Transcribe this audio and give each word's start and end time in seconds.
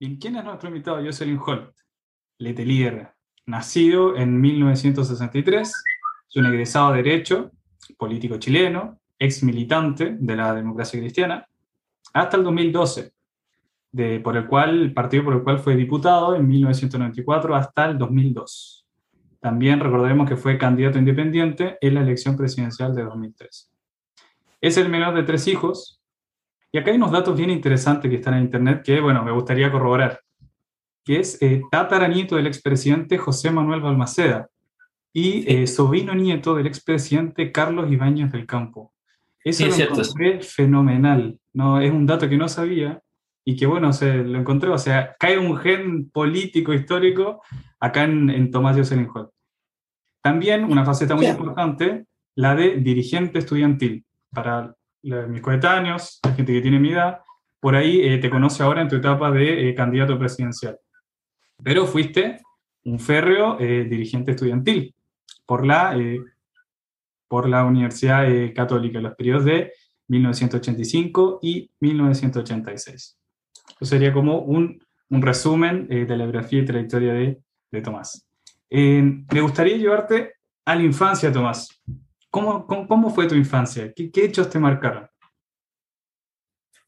¿Y 0.00 0.18
quién 0.18 0.36
es 0.36 0.44
nuestro 0.44 0.68
invitado? 0.68 1.04
Jocelyn 1.04 1.40
Holt, 1.44 1.74
Letelier, 2.38 3.14
nacido 3.46 4.16
en 4.16 4.40
1963, 4.40 5.72
es 6.28 6.36
un 6.36 6.46
egresado 6.46 6.92
de 6.92 7.02
Derecho, 7.02 7.50
político 7.96 8.38
chileno, 8.38 9.00
ex 9.18 9.42
militante 9.42 10.16
de 10.20 10.36
la 10.36 10.54
democracia 10.54 11.00
cristiana, 11.00 11.48
hasta 12.12 12.36
el 12.36 12.44
2012, 12.44 13.12
de, 13.90 14.20
por 14.20 14.36
el 14.36 14.46
cual, 14.46 14.82
el 14.82 14.94
partido 14.94 15.24
por 15.24 15.34
el 15.34 15.42
cual 15.42 15.58
fue 15.58 15.74
diputado 15.74 16.36
en 16.36 16.46
1994 16.46 17.56
hasta 17.56 17.86
el 17.86 17.98
2002. 17.98 18.86
También 19.40 19.80
recordaremos 19.80 20.28
que 20.28 20.36
fue 20.36 20.58
candidato 20.58 20.98
independiente 20.98 21.76
en 21.80 21.94
la 21.94 22.02
elección 22.02 22.36
presidencial 22.36 22.94
de 22.94 23.02
2003. 23.02 23.72
Es 24.60 24.76
el 24.76 24.88
menor 24.90 25.14
de 25.14 25.24
tres 25.24 25.48
hijos, 25.48 25.97
y 26.70 26.78
acá 26.78 26.90
hay 26.90 26.96
unos 26.96 27.12
datos 27.12 27.36
bien 27.36 27.50
interesantes 27.50 28.10
que 28.10 28.16
están 28.16 28.34
en 28.34 28.44
internet 28.44 28.82
que, 28.84 29.00
bueno, 29.00 29.24
me 29.24 29.32
gustaría 29.32 29.70
corroborar, 29.70 30.20
que 31.04 31.20
es 31.20 31.40
eh, 31.40 31.62
tataranieto 31.70 32.36
del 32.36 32.46
expresidente 32.46 33.16
José 33.16 33.50
Manuel 33.50 33.80
Balmaceda 33.80 34.48
y 35.12 35.44
eh, 35.50 35.66
sobrino 35.66 36.14
nieto 36.14 36.54
del 36.54 36.66
expresidente 36.66 37.50
Carlos 37.52 37.90
Ibáñez 37.90 38.30
del 38.32 38.46
Campo. 38.46 38.92
Eso 39.42 39.66
lo 39.66 39.74
encontré 39.74 40.40
fenomenal, 40.42 41.38
¿no? 41.54 41.80
Es 41.80 41.90
un 41.90 42.04
dato 42.04 42.28
que 42.28 42.36
no 42.36 42.48
sabía 42.48 43.00
y 43.44 43.56
que, 43.56 43.64
bueno, 43.64 43.94
se 43.94 44.18
lo 44.18 44.38
encontré, 44.38 44.68
o 44.68 44.76
sea, 44.76 45.16
cae 45.18 45.38
un 45.38 45.56
gen 45.56 46.10
político 46.10 46.74
histórico 46.74 47.40
acá 47.80 48.04
en, 48.04 48.28
en 48.28 48.50
Tomás 48.50 48.76
Jocelyn 48.76 49.08
También 50.22 50.64
una 50.64 50.84
faceta 50.84 51.14
muy 51.14 51.26
importante, 51.26 52.04
la 52.34 52.54
de 52.54 52.76
dirigente 52.76 53.38
estudiantil. 53.38 54.04
Para 54.30 54.74
mis 55.02 55.40
coetáneos, 55.40 56.20
la 56.24 56.32
gente 56.34 56.52
que 56.52 56.60
tiene 56.60 56.78
mi 56.78 56.92
edad, 56.92 57.20
por 57.60 57.74
ahí 57.74 58.00
eh, 58.00 58.18
te 58.18 58.30
conoce 58.30 58.62
ahora 58.62 58.82
en 58.82 58.88
tu 58.88 58.96
etapa 58.96 59.30
de 59.30 59.68
eh, 59.68 59.74
candidato 59.74 60.18
presidencial. 60.18 60.78
Pero 61.62 61.86
fuiste 61.86 62.40
un 62.84 62.98
férreo 62.98 63.58
eh, 63.58 63.84
dirigente 63.84 64.32
estudiantil 64.32 64.94
por 65.44 65.66
la, 65.66 65.96
por 67.26 67.48
la 67.48 67.64
Universidad 67.64 68.26
Católica 68.54 68.98
en 68.98 69.04
los 69.04 69.14
periodos 69.14 69.44
de 69.44 69.72
1985 70.08 71.40
y 71.42 71.70
1986. 71.80 73.18
Eso 73.68 73.84
sería 73.84 74.12
como 74.12 74.40
un, 74.40 74.80
un 75.10 75.22
resumen 75.22 75.88
de 75.88 76.16
la 76.16 76.24
biografía 76.24 76.60
y 76.60 76.64
trayectoria 76.64 77.12
de, 77.14 77.40
de 77.70 77.80
Tomás. 77.80 78.26
me 78.70 79.40
gustaría 79.40 79.76
llevarte 79.76 80.34
a 80.64 80.74
la 80.74 80.82
infancia, 80.82 81.32
Tomás. 81.32 81.82
¿Cómo, 82.30 82.66
cómo, 82.66 83.10
fue 83.10 83.26
tu 83.26 83.34
infancia? 83.34 83.92
¿Qué, 83.94 84.10
¿Qué, 84.10 84.24
hechos 84.26 84.50
te 84.50 84.58
marcaron? 84.58 85.08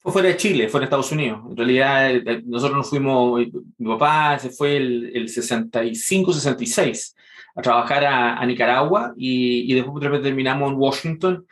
Fue 0.00 0.12
fuera 0.12 0.28
de 0.28 0.36
Chile, 0.36 0.68
fuera 0.68 0.82
de 0.82 0.86
Estados 0.86 1.12
Unidos. 1.12 1.40
En 1.50 1.56
realidad, 1.56 2.10
eh, 2.10 2.22
eh, 2.26 2.42
nosotros 2.44 2.78
nos 2.78 2.90
fuimos, 2.90 3.40
eh, 3.40 3.50
mi 3.78 3.88
papá 3.88 4.38
se 4.38 4.50
fue 4.50 4.76
el, 4.76 5.10
el 5.14 5.28
65-66 5.28 7.14
a 7.56 7.62
trabajar 7.62 8.04
a, 8.04 8.36
a 8.36 8.46
Nicaragua 8.46 9.12
y, 9.16 9.70
y, 9.70 9.74
después 9.74 10.22
terminamos 10.22 10.72
en 10.72 10.78
Washington 10.78 11.46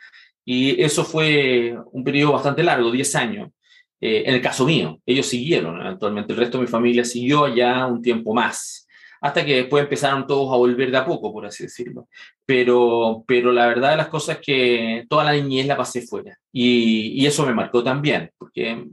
y 0.45 0.81
eso 0.81 1.03
fue 1.03 1.77
un 1.91 2.03
periodo 2.03 2.33
bastante 2.33 2.63
largo, 2.63 2.91
10 2.91 3.15
años. 3.15 3.49
Eh, 4.01 4.23
en 4.25 4.33
el 4.33 4.41
caso 4.41 4.65
mío, 4.65 4.99
ellos 5.05 5.25
siguieron, 5.25 5.81
actualmente 5.81 6.31
el 6.31 6.39
resto 6.39 6.57
de 6.57 6.63
mi 6.63 6.69
familia 6.69 7.03
siguió 7.03 7.53
ya 7.53 7.85
un 7.85 8.01
tiempo 8.01 8.33
más 8.33 8.87
hasta 9.21 9.45
que 9.45 9.55
después 9.55 9.83
empezaron 9.83 10.25
todos 10.27 10.53
a 10.53 10.57
volver 10.57 10.91
de 10.91 10.97
a 10.97 11.05
poco, 11.05 11.31
por 11.31 11.45
así 11.45 11.63
decirlo. 11.63 12.07
Pero, 12.45 13.23
pero 13.27 13.51
la 13.51 13.67
verdad 13.67 13.91
de 13.91 13.97
las 13.97 14.07
cosas 14.07 14.37
es 14.37 14.45
que 14.45 15.05
toda 15.09 15.23
la 15.23 15.33
niñez 15.33 15.67
la 15.67 15.77
pasé 15.77 16.01
fuera 16.01 16.37
y, 16.51 17.21
y 17.21 17.25
eso 17.25 17.45
me 17.45 17.53
marcó 17.53 17.83
también, 17.83 18.31
porque 18.37 18.85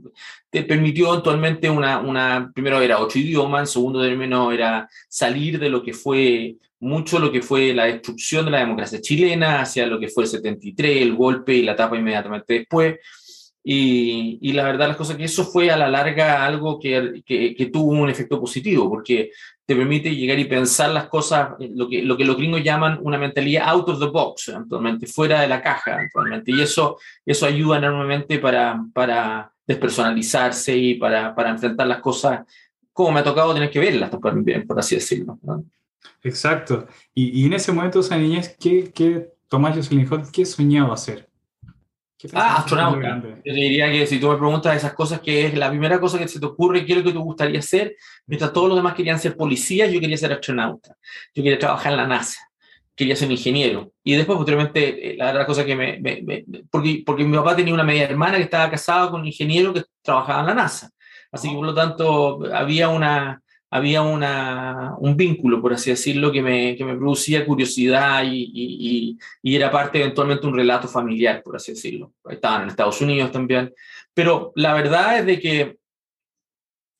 te 0.49 0.63
permitió 0.63 1.11
actualmente 1.11 1.69
una, 1.69 1.99
una, 1.99 2.51
primero 2.53 2.81
era 2.81 2.99
ocho 2.99 3.19
idiomas, 3.19 3.61
en 3.61 3.67
segundo 3.67 4.01
término 4.01 4.51
era 4.51 4.87
salir 5.09 5.59
de 5.59 5.69
lo 5.69 5.81
que 5.81 5.93
fue 5.93 6.57
mucho 6.79 7.19
lo 7.19 7.31
que 7.31 7.41
fue 7.41 7.73
la 7.73 7.85
destrucción 7.85 8.45
de 8.45 8.51
la 8.51 8.59
democracia 8.59 9.01
chilena 9.01 9.61
hacia 9.61 9.87
lo 9.87 9.99
que 9.99 10.09
fue 10.09 10.23
el 10.23 10.29
73, 10.29 11.01
el 11.01 11.15
golpe 11.15 11.53
y 11.53 11.63
la 11.63 11.71
etapa 11.73 11.97
inmediatamente 11.97 12.53
después. 12.53 12.97
Y, 13.69 14.39
y, 14.41 14.53
la 14.53 14.63
verdad 14.63 14.87
las 14.87 14.95
cosas 14.95 15.17
que 15.17 15.25
eso 15.25 15.43
fue 15.43 15.69
a 15.69 15.75
la 15.75 15.89
larga 15.89 16.45
algo 16.45 16.79
que, 16.79 17.21
que, 17.25 17.53
que, 17.53 17.65
tuvo 17.65 17.91
un 17.91 18.09
efecto 18.09 18.39
positivo, 18.39 18.89
porque 18.89 19.31
te 19.65 19.75
permite 19.75 20.15
llegar 20.15 20.39
y 20.39 20.45
pensar 20.45 20.91
las 20.91 21.09
cosas, 21.09 21.49
lo 21.59 21.89
que, 21.89 22.01
lo 22.01 22.15
que 22.15 22.23
los 22.23 22.37
gringos 22.37 22.63
llaman 22.63 22.97
una 23.01 23.17
mentalidad 23.17 23.67
out 23.67 23.89
of 23.89 23.99
the 23.99 24.05
box, 24.05 24.47
actualmente, 24.47 25.05
fuera 25.05 25.41
de 25.41 25.49
la 25.49 25.61
caja, 25.61 25.97
actualmente. 25.99 26.53
Y 26.53 26.61
eso, 26.61 26.97
eso 27.25 27.45
ayuda 27.45 27.79
enormemente 27.79 28.39
para, 28.39 28.81
para 28.93 29.51
despersonalizarse 29.67 30.77
y 30.77 30.95
para, 30.95 31.35
para 31.35 31.49
enfrentar 31.49 31.87
las 31.87 31.99
cosas 31.99 32.45
como 32.93 33.11
me 33.11 33.19
ha 33.19 33.23
tocado 33.25 33.53
tener 33.53 33.69
que 33.69 33.79
verlas, 33.79 34.09
por 34.09 34.79
así 34.79 34.95
decirlo. 34.95 35.37
¿no? 35.43 35.65
Exacto. 36.23 36.87
Y, 37.13 37.41
y, 37.41 37.47
en 37.47 37.53
ese 37.53 37.73
momento, 37.73 37.99
esa 37.99 38.17
niñez, 38.17 38.55
¿qué, 38.57 38.93
qué 38.95 39.27
Tomás 39.49 39.75
Jocelyn 39.75 40.09
¿qué 40.31 40.45
soñaba 40.45 40.93
hacer? 40.93 41.27
Ah, 42.33 42.57
astronauta. 42.57 43.21
Yo 43.45 43.53
te 43.53 43.59
diría 43.59 43.91
que 43.91 44.07
si 44.07 44.19
tú 44.19 44.29
me 44.29 44.37
preguntas 44.37 44.75
esas 44.75 44.93
cosas, 44.93 45.19
que 45.19 45.45
es 45.45 45.53
la 45.55 45.69
primera 45.69 45.99
cosa 45.99 46.17
que 46.17 46.27
se 46.27 46.39
te 46.39 46.45
ocurre, 46.45 46.85
qué 46.85 46.93
es 46.93 46.97
lo 46.99 47.03
que 47.03 47.11
te 47.11 47.17
gustaría 47.17 47.59
hacer, 47.59 47.95
mientras 48.25 48.51
todos 48.51 48.69
los 48.69 48.77
demás 48.77 48.95
querían 48.95 49.19
ser 49.19 49.37
policías, 49.37 49.91
yo 49.91 49.99
quería 49.99 50.17
ser 50.17 50.33
astronauta. 50.33 50.95
Yo 51.35 51.43
quería 51.43 51.59
trabajar 51.59 51.91
en 51.91 51.97
la 51.97 52.07
NASA. 52.07 52.39
Quería 52.95 53.15
ser 53.15 53.29
ingeniero. 53.29 53.91
Y 54.03 54.15
después, 54.15 54.35
posteriormente, 54.37 55.11
eh, 55.11 55.17
la 55.17 55.29
otra 55.29 55.45
cosa 55.45 55.63
que 55.63 55.75
me, 55.75 55.99
me, 55.99 56.21
me, 56.23 56.45
porque, 56.71 57.03
porque 57.05 57.23
mi 57.23 57.37
papá 57.37 57.55
tenía 57.55 57.73
una 57.73 57.83
media 57.83 58.05
hermana 58.05 58.37
que 58.37 58.43
estaba 58.43 58.71
casada 58.71 59.11
con 59.11 59.21
un 59.21 59.27
ingeniero 59.27 59.71
que 59.71 59.83
trabajaba 60.01 60.39
en 60.39 60.47
la 60.47 60.53
NASA. 60.55 60.89
Así 61.31 61.49
que, 61.49 61.55
por 61.55 61.65
lo 61.65 61.73
tanto, 61.75 62.39
había 62.51 62.89
una, 62.89 63.43
había 63.69 64.01
una, 64.01 64.95
un 64.99 65.17
vínculo, 65.17 65.61
por 65.61 65.73
así 65.73 65.89
decirlo, 65.89 66.31
que 66.31 66.41
me, 66.41 66.75
que 66.75 66.85
me 66.85 66.95
producía 66.95 67.45
curiosidad 67.45 68.23
y, 68.23 68.51
y, 68.53 69.17
y, 69.41 69.55
era 69.55 69.69
parte 69.69 69.99
eventualmente 69.99 70.47
un 70.47 70.55
relato 70.55 70.87
familiar, 70.87 71.43
por 71.43 71.55
así 71.57 71.73
decirlo. 71.73 72.13
Estaban 72.29 72.63
en 72.63 72.69
Estados 72.69 73.01
Unidos 73.01 73.31
también. 73.31 73.73
Pero 74.13 74.53
la 74.55 74.73
verdad 74.73 75.19
es 75.19 75.25
de 75.25 75.39
que 75.39 75.77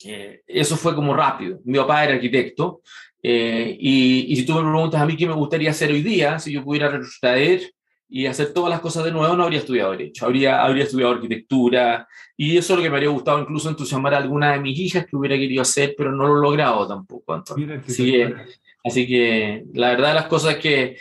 eh, 0.04 0.42
eso 0.46 0.76
fue 0.76 0.94
como 0.94 1.16
rápido. 1.16 1.60
Mi 1.64 1.78
papá 1.78 2.04
era 2.04 2.16
arquitecto 2.16 2.82
eh, 3.24 3.76
y, 3.80 4.32
y, 4.32 4.36
si 4.36 4.46
tú 4.46 4.54
me 4.54 4.62
preguntas 4.62 5.02
a 5.02 5.06
mí 5.06 5.16
qué 5.16 5.26
me 5.26 5.34
gustaría 5.34 5.72
hacer 5.72 5.92
hoy 5.92 6.04
día, 6.04 6.38
si 6.40 6.52
yo 6.52 6.64
pudiera 6.64 6.90
retroceder 6.90 7.74
y 8.10 8.26
hacer 8.26 8.54
todas 8.54 8.70
las 8.70 8.80
cosas 8.80 9.04
de 9.04 9.12
nuevo, 9.12 9.36
no 9.36 9.44
habría 9.44 9.60
estudiado 9.60 9.92
Derecho, 9.92 10.26
habría, 10.26 10.64
habría 10.64 10.84
estudiado 10.84 11.14
Arquitectura, 11.14 12.08
y 12.38 12.58
eso 12.58 12.74
es 12.74 12.78
lo 12.78 12.84
que 12.84 12.90
me 12.90 12.96
habría 12.96 13.10
gustado 13.10 13.40
incluso 13.40 13.70
entusiasmar 13.70 14.14
a 14.14 14.18
alguna 14.18 14.54
de 14.54 14.60
mis 14.60 14.80
hijas 14.80 15.06
que 15.06 15.16
hubiera 15.16 15.36
querido 15.36 15.62
hacer, 15.62 15.96
pero 15.98 16.12
no 16.12 16.28
lo 16.28 16.38
he 16.38 16.42
logrado 16.42 16.88
tampoco, 16.88 17.34
Antonio. 17.34 17.82
Así 17.86 18.12
que, 18.12 18.36
así 18.84 19.08
que 19.08 19.66
la 19.74 19.90
verdad 19.90 20.10
de 20.10 20.14
las 20.14 20.28
cosas 20.28 20.56
es 20.56 20.60
que 20.60 20.98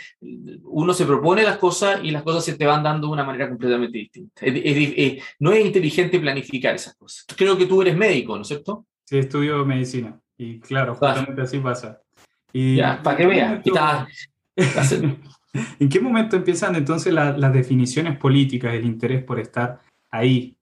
uno 0.65 0.93
se 0.94 1.06
propone 1.06 1.43
las 1.43 1.59
cosas 1.59 2.00
y 2.03 2.11
las 2.11 2.22
cosas 2.22 2.44
se 2.44 2.56
te 2.56 2.67
van 2.67 2.83
dando 2.83 3.06
de 3.06 3.12
una 3.12 3.25
manera 3.25 3.49
completamente 3.49 3.99
distinta. 3.99 4.44
Es, 4.44 4.55
es, 4.56 4.94
es, 4.97 5.25
no 5.38 5.53
es 5.53 5.65
inteligente 5.65 6.19
planificar 6.19 6.75
esas 6.75 6.97
cosas. 6.97 7.27
Creo 7.37 7.56
que 7.56 7.67
tú 7.67 7.83
eres 7.83 7.97
médico, 7.97 8.34
¿no 8.34 8.43
es 8.43 8.49
cierto? 8.49 8.87
Sí, 9.05 9.19
estudio 9.19 9.65
medicina, 9.65 10.19
y 10.37 10.59
claro, 10.59 10.94
justamente 10.97 11.43
así 11.43 11.61
pasa. 11.61 12.00
Y, 12.53 12.77
ya, 12.77 13.00
para 13.03 13.17
que 13.17 13.27
veas. 13.27 13.62
¿En 15.81 15.89
qué 15.89 16.00
momento 16.00 16.37
empiezan 16.37 16.77
entonces 16.77 17.12
la, 17.12 17.37
las 17.37 17.53
definiciones 17.53 18.19
políticas, 18.19 18.75
el 18.75 18.84
interés 18.84 19.25
por 19.25 19.41
estar 19.41 19.81
ahí? 20.11 20.56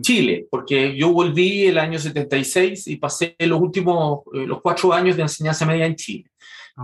Chile, 0.00 0.46
porque 0.50 0.96
yo 0.96 1.12
volví 1.12 1.66
el 1.66 1.78
año 1.78 1.98
76 1.98 2.88
y 2.88 2.96
pasé 2.96 3.34
los 3.38 3.60
últimos, 3.60 4.20
eh, 4.34 4.46
los 4.46 4.60
cuatro 4.60 4.92
años 4.92 5.16
de 5.16 5.22
enseñanza 5.22 5.66
media 5.66 5.86
en 5.86 5.96
Chile. 5.96 6.30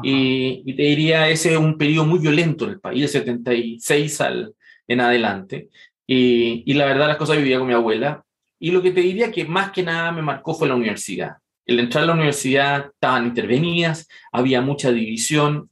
Y, 0.02 0.62
y, 0.66 0.76
te 0.76 0.82
diría, 0.82 1.28
ese 1.28 1.52
es 1.52 1.58
un 1.58 1.78
periodo 1.78 2.06
muy 2.06 2.18
violento 2.18 2.66
en 2.66 2.72
el 2.72 2.80
país, 2.80 3.00
de 3.00 3.08
76 3.08 4.20
al, 4.20 4.54
en 4.86 5.00
adelante. 5.00 5.68
Y, 6.06 6.62
y 6.66 6.74
la 6.74 6.84
verdad, 6.84 7.08
las 7.08 7.16
cosas 7.16 7.38
vivía 7.38 7.58
con 7.58 7.68
mi 7.68 7.74
abuela. 7.74 8.22
Y 8.58 8.70
lo 8.70 8.82
que 8.82 8.90
te 8.90 9.00
diría 9.00 9.30
que 9.30 9.44
más 9.44 9.70
que 9.70 9.82
nada 9.82 10.12
me 10.12 10.22
marcó 10.22 10.54
fue 10.54 10.68
la 10.68 10.74
universidad. 10.74 11.36
El 11.64 11.80
entrar 11.80 12.04
a 12.04 12.08
la 12.08 12.14
universidad 12.14 12.86
estaban 12.92 13.26
intervenidas, 13.26 14.08
había 14.32 14.60
mucha 14.60 14.90
división, 14.90 15.70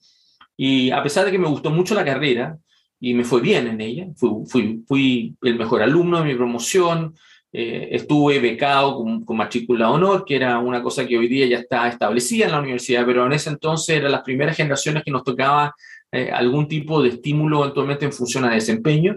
y 0.56 0.90
a 0.90 1.02
pesar 1.02 1.24
de 1.24 1.32
que 1.32 1.38
me 1.38 1.48
gustó 1.48 1.70
mucho 1.70 1.94
la 1.94 2.04
carrera 2.04 2.58
y 2.98 3.14
me 3.14 3.24
fue 3.24 3.40
bien 3.40 3.66
en 3.66 3.80
ella, 3.80 4.06
fui, 4.16 4.82
fui, 4.86 5.36
el 5.42 5.58
mejor 5.58 5.82
alumno 5.82 6.18
de 6.18 6.24
mi 6.24 6.34
promoción, 6.34 7.14
eh, 7.52 7.88
estuve 7.92 8.38
becado 8.38 8.96
con, 8.96 9.24
con 9.24 9.36
matrícula 9.36 9.90
honor, 9.90 10.24
que 10.24 10.36
era 10.36 10.58
una 10.58 10.82
cosa 10.82 11.06
que 11.06 11.18
hoy 11.18 11.28
día 11.28 11.46
ya 11.46 11.58
está 11.58 11.88
establecida 11.88 12.46
en 12.46 12.52
la 12.52 12.60
universidad, 12.60 13.04
pero 13.06 13.26
en 13.26 13.32
ese 13.32 13.50
entonces 13.50 13.96
eran 13.96 14.12
las 14.12 14.22
primeras 14.22 14.56
generaciones 14.56 15.04
que 15.04 15.10
nos 15.10 15.24
tocaba 15.24 15.74
eh, 16.12 16.30
algún 16.32 16.68
tipo 16.68 17.02
de 17.02 17.10
estímulo 17.10 17.62
eventualmente 17.62 18.04
en 18.06 18.12
función 18.12 18.44
a 18.44 18.54
desempeño. 18.54 19.16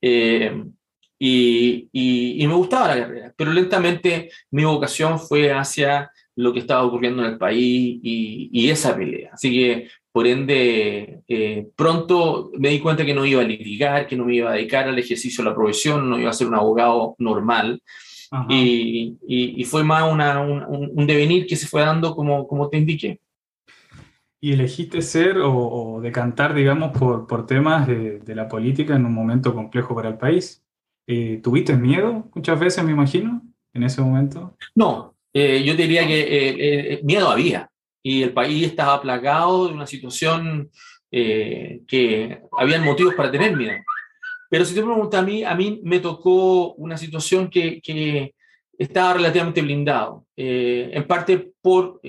Eh, 0.00 0.62
y, 1.18 1.88
y, 1.92 2.42
y, 2.42 2.46
me 2.46 2.54
gustaba 2.54 2.88
la 2.88 3.00
carrera, 3.00 3.34
pero 3.36 3.52
lentamente 3.52 4.30
mi 4.50 4.64
vocación 4.64 5.18
fue 5.18 5.52
hacia 5.52 6.10
lo 6.36 6.52
que 6.52 6.58
estaba 6.58 6.82
ocurriendo 6.82 7.24
en 7.24 7.32
el 7.32 7.38
país 7.38 8.00
y, 8.02 8.50
y 8.52 8.68
esa 8.68 8.94
pelea. 8.96 9.30
Así 9.32 9.50
que 9.50 9.88
por 10.14 10.28
ende, 10.28 11.22
eh, 11.26 11.66
pronto 11.74 12.52
me 12.56 12.68
di 12.68 12.78
cuenta 12.78 13.04
que 13.04 13.12
no 13.12 13.26
iba 13.26 13.40
a 13.40 13.44
litigar, 13.44 14.06
que 14.06 14.14
no 14.14 14.24
me 14.24 14.36
iba 14.36 14.48
a 14.48 14.54
dedicar 14.54 14.86
al 14.86 14.96
ejercicio 14.96 15.42
de 15.42 15.50
la 15.50 15.56
profesión, 15.56 16.08
no 16.08 16.20
iba 16.20 16.30
a 16.30 16.32
ser 16.32 16.46
un 16.46 16.54
abogado 16.54 17.16
normal. 17.18 17.82
Y, 18.48 19.16
y, 19.26 19.64
fue 19.64 19.82
más 19.82 20.10
una, 20.10 20.40
un, 20.40 20.90
un, 20.94 21.06
devenir 21.08 21.46
que 21.46 21.56
se 21.56 21.66
fue 21.66 21.80
dando 21.80 22.14
como, 22.14 22.46
como 22.46 22.68
te 22.68 22.78
indiqué. 22.78 23.20
¿Y 24.40 24.52
elegiste 24.52 25.02
ser 25.02 25.38
o, 25.38 25.52
o 25.52 26.00
decantar, 26.00 26.54
digamos, 26.54 26.96
por, 26.96 27.26
por 27.26 27.44
temas 27.44 27.88
de, 27.88 28.20
de, 28.20 28.34
la 28.36 28.46
política 28.46 28.94
en 28.94 29.06
un 29.06 29.14
momento 29.14 29.52
complejo 29.52 29.96
para 29.96 30.10
el 30.10 30.16
país? 30.16 30.64
Eh, 31.08 31.40
¿Tuviste 31.42 31.74
miedo 31.74 32.30
muchas 32.32 32.58
veces, 32.60 32.84
me 32.84 32.92
imagino, 32.92 33.42
en 33.72 33.82
ese 33.82 34.00
momento? 34.00 34.56
No, 34.76 35.16
eh, 35.32 35.64
yo 35.64 35.74
diría 35.74 36.06
que 36.06 36.20
eh, 36.94 37.00
miedo 37.02 37.28
había. 37.28 37.68
Y 38.04 38.22
el 38.22 38.32
país 38.32 38.66
estaba 38.66 39.00
plagado 39.02 39.66
de 39.66 39.74
una 39.74 39.86
situación 39.86 40.70
que 41.10 42.42
habían 42.58 42.84
motivos 42.84 43.14
para 43.14 43.30
tener 43.30 43.56
miedo. 43.56 43.76
Pero 44.50 44.64
si 44.64 44.74
te 44.74 44.82
preguntas 44.82 45.20
a 45.20 45.24
mí, 45.24 45.44
a 45.44 45.54
mí 45.54 45.80
me 45.82 46.00
tocó 46.00 46.74
una 46.74 46.96
situación 46.96 47.48
que, 47.48 47.80
que 47.80 48.34
estaba 48.76 49.14
relativamente 49.14 49.62
blindado. 49.62 50.26
en 50.36 51.06
parte 51.06 51.52
por 51.62 52.00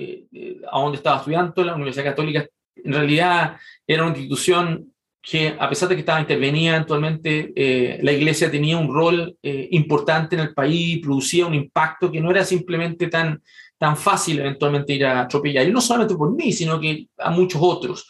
a 0.70 0.80
donde 0.80 0.96
estaba 0.96 1.18
estudiando, 1.18 1.64
la 1.64 1.74
Universidad 1.74 2.04
Católica, 2.04 2.46
en 2.76 2.92
realidad 2.92 3.56
era 3.86 4.02
una 4.02 4.16
institución 4.16 4.92
que 5.26 5.56
a 5.58 5.68
pesar 5.68 5.88
de 5.88 5.96
que 5.96 6.00
estaba 6.00 6.20
intervenida 6.20 6.76
actualmente, 6.76 7.52
eh, 7.56 7.98
la 8.00 8.12
iglesia 8.12 8.48
tenía 8.48 8.78
un 8.78 8.94
rol 8.94 9.36
eh, 9.42 9.68
importante 9.72 10.36
en 10.36 10.42
el 10.42 10.54
país, 10.54 11.00
producía 11.02 11.46
un 11.46 11.54
impacto 11.54 12.12
que 12.12 12.20
no 12.20 12.30
era 12.30 12.44
simplemente 12.44 13.08
tan, 13.08 13.42
tan 13.78 13.96
fácil 13.96 14.40
eventualmente 14.40 14.94
ir 14.94 15.06
a 15.06 15.22
atropellar, 15.22 15.66
y 15.66 15.72
no 15.72 15.80
solamente 15.80 16.14
por 16.14 16.34
mí, 16.34 16.52
sino 16.52 16.80
que 16.80 17.08
a 17.18 17.30
muchos 17.30 17.60
otros. 17.62 18.08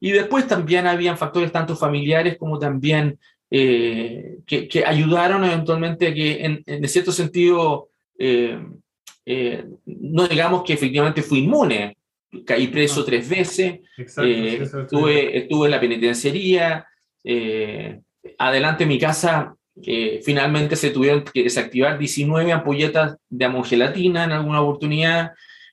Y 0.00 0.10
después 0.10 0.46
también 0.46 0.86
habían 0.86 1.18
factores 1.18 1.52
tanto 1.52 1.76
familiares 1.76 2.36
como 2.38 2.58
también 2.58 3.18
eh, 3.50 4.38
que, 4.46 4.66
que, 4.66 4.84
ayudaron 4.84 5.44
eventualmente 5.44 6.08
a 6.08 6.14
que, 6.14 6.44
en, 6.44 6.62
en 6.66 6.88
cierto 6.88 7.12
sentido, 7.12 7.88
no 9.86 10.28
digamos 10.28 10.62
que 10.64 10.72
efectivamente 10.72 11.22
fui 11.22 11.40
inmune, 11.40 11.96
caí 12.46 12.68
preso 12.68 13.02
ah. 13.02 13.04
tres 13.06 13.28
veces, 13.28 13.80
eh, 13.98 14.58
estuve, 14.62 15.38
estuve, 15.38 15.66
en 15.66 15.70
la 15.70 15.80
penitenciaría, 15.80 16.86
eh, 17.24 18.00
adelante 18.38 18.84
en 18.84 18.88
mi 18.88 18.98
casa 18.98 19.54
eh, 19.84 20.20
finalmente 20.24 20.76
se 20.76 20.90
tuvieron 20.90 21.24
que 21.24 21.44
desactivar 21.44 21.98
19 21.98 22.52
ampolletas 22.52 23.16
de 23.28 23.44
amongelatina 23.44 24.24
en 24.24 24.32
alguna 24.32 24.60
oportunidad 24.60 25.32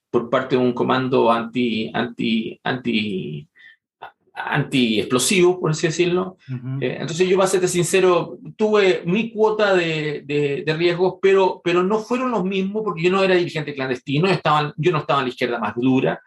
por 0.10 0.30
parte 0.30 0.56
de 0.56 0.62
un 0.62 0.74
comando 0.74 1.32
anti, 1.32 1.92
anti, 1.94 2.60
anti, 2.64 3.48
anti 4.34 5.00
explosivo, 5.00 5.60
por 5.60 5.72
así 5.72 5.88
decirlo. 5.88 6.38
entonces 6.80 7.28
yo, 7.28 7.38
para 7.38 7.50
serte 7.50 7.68
sincero, 7.68 8.40
tuve 8.56 9.04
mi 9.06 9.32
cuota 9.32 9.76
de, 9.76 10.24
de, 10.26 10.64
de, 10.66 10.74
riesgos, 10.74 11.16
pero, 11.22 11.62
pero 11.64 11.84
no 11.84 12.00
fueron 12.00 12.32
los 12.32 12.44
mismos 12.44 12.82
porque 12.84 13.04
yo 13.04 13.12
no 13.12 13.24
era 13.24 13.36
dirigente 13.36 13.76
clandestino, 13.76 14.28
estaban, 14.28 14.74
yo 14.78 14.92
no 14.92 15.00
estaba 15.00 15.20
en 15.20 15.26
la 15.26 15.30
izquierda 15.30 15.60
más 15.60 15.76
dura, 15.76 16.20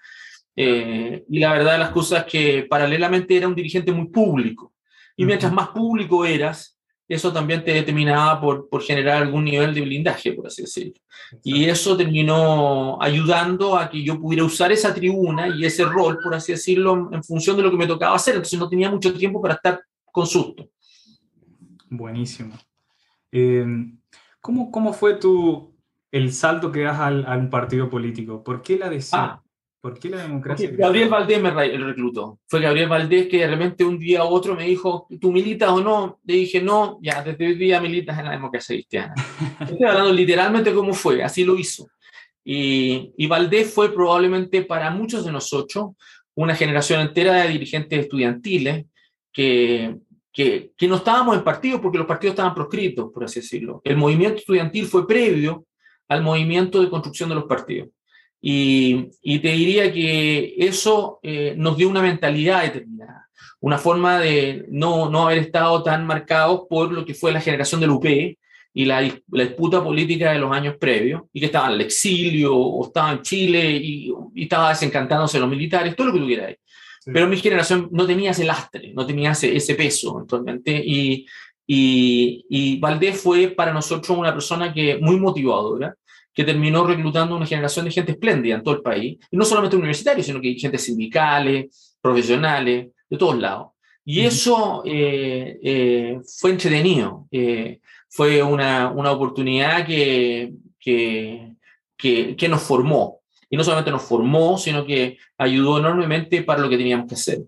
eh, 0.55 1.25
y 1.29 1.39
la 1.39 1.53
verdad 1.53 1.73
de 1.73 1.79
las 1.79 1.91
cosas 1.91 2.21
es 2.21 2.33
que 2.33 2.67
paralelamente 2.69 3.37
era 3.37 3.49
un 3.49 3.55
dirigente 3.55 3.93
muy 3.93 4.09
público. 4.09 4.73
Y 5.17 5.25
mientras 5.25 5.53
más 5.53 5.69
público 5.69 6.25
eras, 6.25 6.79
eso 7.15 7.33
también 7.33 7.65
te 7.65 7.73
determinaba 7.73 8.41
por, 8.41 8.69
por 8.69 8.83
generar 8.83 9.23
algún 9.23 9.45
nivel 9.45 9.75
de 9.75 9.81
blindaje, 9.83 10.33
por 10.33 10.47
así 10.47 10.63
decirlo. 10.63 10.95
Y 11.43 11.65
eso 11.65 11.97
terminó 11.97 13.01
ayudando 13.03 13.77
a 13.77 13.91
que 13.91 14.03
yo 14.03 14.21
pudiera 14.21 14.45
usar 14.45 14.73
esa 14.73 14.95
tribuna 14.95 15.49
y 15.49 15.65
ese 15.65 15.85
rol, 15.85 16.19
por 16.23 16.35
así 16.35 16.53
decirlo, 16.53 17.11
en 17.13 17.23
función 17.23 17.57
de 17.57 17.63
lo 17.63 17.71
que 17.71 17.77
me 17.77 17.87
tocaba 17.87 18.17
hacer. 18.17 18.37
Entonces 18.37 18.59
no 18.59 18.69
tenía 18.69 18.91
mucho 18.91 19.13
tiempo 19.13 19.41
para 19.41 19.55
estar 19.55 19.81
con 20.05 20.27
susto. 20.27 20.69
Buenísimo. 21.89 22.55
Eh, 23.31 23.67
¿cómo, 24.41 24.71
¿Cómo 24.71 24.93
fue 24.93 25.15
tu, 25.15 25.75
el 26.11 26.33
salto 26.33 26.73
que 26.73 26.81
das 26.81 26.99
al, 26.99 27.27
a 27.27 27.37
un 27.37 27.51
partido 27.51 27.91
político? 27.91 28.43
¿Por 28.43 28.63
qué 28.63 28.79
la 28.79 28.89
decisión? 28.89 29.21
Ah, 29.23 29.43
¿Por 29.83 29.99
qué 29.99 30.11
la 30.11 30.23
democracia? 30.23 30.71
Gabriel 30.73 31.09
Valdés 31.09 31.43
me 31.43 31.51
reclutó. 31.51 32.39
Fue 32.47 32.61
Gabriel 32.61 32.89
Valdés 32.89 33.27
que 33.27 33.39
de 33.39 33.49
repente 33.49 33.83
un 33.83 33.99
día 33.99 34.25
u 34.25 34.29
otro 34.29 34.55
me 34.55 34.65
dijo, 34.65 35.09
¿tú 35.21 35.33
militas 35.33 35.71
o 35.71 35.81
no? 35.81 36.21
Le 36.23 36.35
dije, 36.35 36.63
no, 36.63 37.01
ya 37.03 37.21
desde 37.25 37.49
hoy 37.49 37.57
día 37.57 37.81
militas 37.81 38.17
en 38.17 38.27
la 38.27 38.31
democracia 38.31 38.77
cristiana. 38.77 39.13
Estoy 39.61 39.85
hablando 39.85 40.13
literalmente 40.13 40.73
cómo 40.73 40.95
fue, 40.95 41.25
así 41.25 41.45
lo 41.45 41.59
hizo. 41.59 41.89
Y, 42.45 43.13
y 43.17 43.27
Valdés 43.27 43.75
fue 43.75 43.93
probablemente 43.93 44.63
para 44.63 44.89
muchos 44.93 45.25
de 45.25 45.33
nosotros 45.33 45.97
una 46.37 46.55
generación 46.55 47.01
entera 47.01 47.43
de 47.43 47.49
dirigentes 47.49 47.99
estudiantiles 47.99 48.87
que, 49.33 49.97
que, 50.33 50.71
que 50.77 50.87
no 50.87 50.95
estábamos 50.95 51.37
en 51.37 51.43
partidos 51.43 51.81
porque 51.81 51.99
los 51.99 52.07
partidos 52.07 52.35
estaban 52.35 52.55
proscritos, 52.55 53.11
por 53.13 53.25
así 53.25 53.41
decirlo. 53.41 53.81
El 53.83 53.97
movimiento 53.97 54.39
estudiantil 54.39 54.87
fue 54.87 55.09
previo 55.09 55.67
al 56.07 56.23
movimiento 56.23 56.81
de 56.81 56.89
construcción 56.89 57.29
de 57.31 57.35
los 57.35 57.45
partidos. 57.47 57.89
Y, 58.45 59.39
te 59.39 59.53
diría 59.53 59.93
que 59.93 60.57
eso 60.59 61.21
eh, 61.23 61.55
nos 61.57 61.77
dio 61.77 61.89
una 61.89 62.03
mentalidad 62.03 62.65
determinada, 62.65 63.29
una 63.61 63.79
forma 63.79 64.19
de 64.19 64.67
no, 64.69 65.09
no 65.09 65.29
haber 65.29 65.39
estado 65.39 65.81
tan 65.85 66.05
marcados 66.05 66.63
por 66.69 66.93
lo 66.93 67.05
que 67.05 67.15
fue 67.15 67.31
la 67.31 67.41
generación 67.41 67.81
del 67.81 67.91
UP 67.91 68.05
y 68.75 68.85
la, 68.85 69.01
la 69.31 69.45
disputa 69.45 69.85
política 69.85 70.33
de 70.33 70.41
los 70.41 70.51
años 70.51 70.77
previos, 70.77 71.23
y 71.33 71.39
que 71.39 71.47
estaban 71.47 71.71
en 71.71 71.81
el 71.81 71.87
exilio 71.87 72.57
o 72.57 72.85
estaban 72.85 73.19
en 73.19 73.23
Chile 73.23 73.71
y, 73.71 74.13
y 74.35 74.43
estaba 74.43 74.71
desencantándose 74.71 75.39
los 75.39 75.49
militares, 75.49 75.95
todo 75.95 76.09
lo 76.09 76.15
que 76.15 76.19
tú 76.19 76.27
quieras. 76.27 76.57
Pero 77.05 77.29
mi 77.29 77.37
generación 77.37 77.89
no 77.93 78.07
tenía 78.07 78.33
ese 78.33 78.45
lastre, 78.45 78.93
no 78.93 79.07
tenía 79.07 79.33
ese, 79.33 79.55
ese 79.55 79.75
peso, 79.77 80.19
actualmente, 80.19 80.83
y, 80.85 81.27
y, 81.67 82.45
y 82.49 82.81
Valdés 82.81 83.21
fue 83.21 83.49
para 83.49 83.73
nosotros 83.73 84.17
una 84.17 84.33
persona 84.33 84.73
que 84.73 84.99
muy 84.99 85.17
motivadora, 85.19 85.95
que 86.35 86.45
terminó 86.45 86.87
reclutando 86.87 87.37
una 87.37 87.47
generación 87.47 87.85
de 87.85 87.91
gente 87.91 88.13
espléndida 88.13 88.57
en 88.57 88.63
todo 88.63 88.77
el 88.77 88.83
país, 88.83 89.19
y 89.31 89.37
no 89.37 89.45
solamente 89.45 89.77
universitarios, 89.77 90.27
sino 90.27 90.41
que 90.41 90.55
gente 90.55 90.79
sindicales, 90.79 91.97
profesionales, 92.01 92.89
de 93.09 93.19
todos 93.19 93.39
lados. 93.39 93.69
Y 94.05 94.21
eso 94.21 94.83
eh, 94.85 95.59
eh, 95.63 96.21
fue 96.39 96.51
entretenido, 96.51 97.29
eh, 97.31 97.81
fue 98.09 98.43
una, 98.43 98.91
una 98.91 99.13
oportunidad 99.13 99.87
que, 99.87 100.53
que, 100.79 101.55
que, 101.97 102.35
que, 102.37 102.49
nos 102.49 102.63
formó. 102.63 103.21
Y 103.49 103.57
no 103.57 103.63
solamente 103.63 103.91
nos 103.91 104.03
formó, 104.03 104.59
sino 104.59 104.85
que 104.85 105.19
ayudó 105.39 105.79
enormemente 105.79 106.43
para 106.43 106.63
lo 106.63 106.69
que 106.69 106.79
teníamos 106.79 107.07
que 107.07 107.15
hacer. 107.15 107.43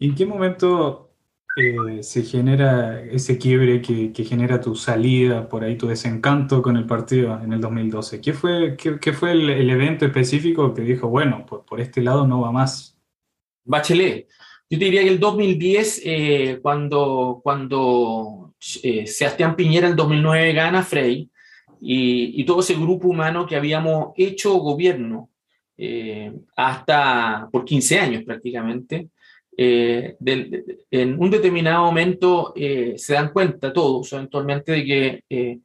¿En 0.00 0.14
qué 0.14 0.26
momento 0.26 1.11
eh, 1.56 2.02
se 2.02 2.22
genera 2.22 3.00
ese 3.02 3.38
quiebre 3.38 3.82
que, 3.82 4.24
genera 4.24 4.60
tu 4.60 4.74
salida, 4.74 5.48
por 5.48 5.64
ahí 5.64 5.76
tu 5.76 5.86
desencanto 5.86 6.62
con 6.62 6.76
el 6.76 6.86
partido 6.86 7.40
en 7.42 7.52
el 7.52 7.60
2012? 7.60 8.20
¿Qué 8.20 8.32
fue, 8.32 8.76
qué, 8.76 9.12
fue 9.12 9.32
el, 9.32 9.50
el, 9.50 9.70
evento 9.70 10.06
específico 10.06 10.72
que 10.72 10.82
dijo, 10.82 11.08
bueno, 11.08 11.44
por, 11.46 11.64
por, 11.64 11.80
este 11.80 12.02
lado 12.02 12.26
no 12.26 12.40
va 12.40 12.52
más? 12.52 12.96
Bachelet. 13.64 14.28
Yo 14.72 14.78
te 14.78 14.86
diría 14.86 15.02
que 15.02 15.10
el 15.10 15.20
2010, 15.20 16.02
eh, 16.02 16.58
cuando, 16.62 17.40
cuando 17.42 18.54
eh, 18.82 19.06
Sebastián 19.06 19.54
Piñera 19.54 19.86
en 19.86 19.96
2009 19.96 20.52
gana 20.54 20.82
Frey, 20.82 21.28
y, 21.78 22.40
y, 22.40 22.44
todo 22.46 22.60
ese 22.60 22.74
grupo 22.74 23.08
humano 23.08 23.44
que 23.44 23.56
habíamos 23.56 24.12
hecho 24.16 24.54
gobierno 24.54 25.28
eh, 25.76 26.32
hasta 26.56 27.48
por 27.52 27.66
15 27.66 27.98
años 27.98 28.22
prácticamente, 28.24 29.10
eh, 29.64 30.16
en 30.90 31.22
un 31.22 31.30
determinado 31.30 31.84
momento 31.84 32.52
eh, 32.56 32.94
se 32.96 33.14
dan 33.14 33.32
cuenta 33.32 33.72
todos 33.72 34.12
eventualmente 34.12 34.72
de 34.72 34.84
que, 34.84 35.24
eh, 35.28 35.58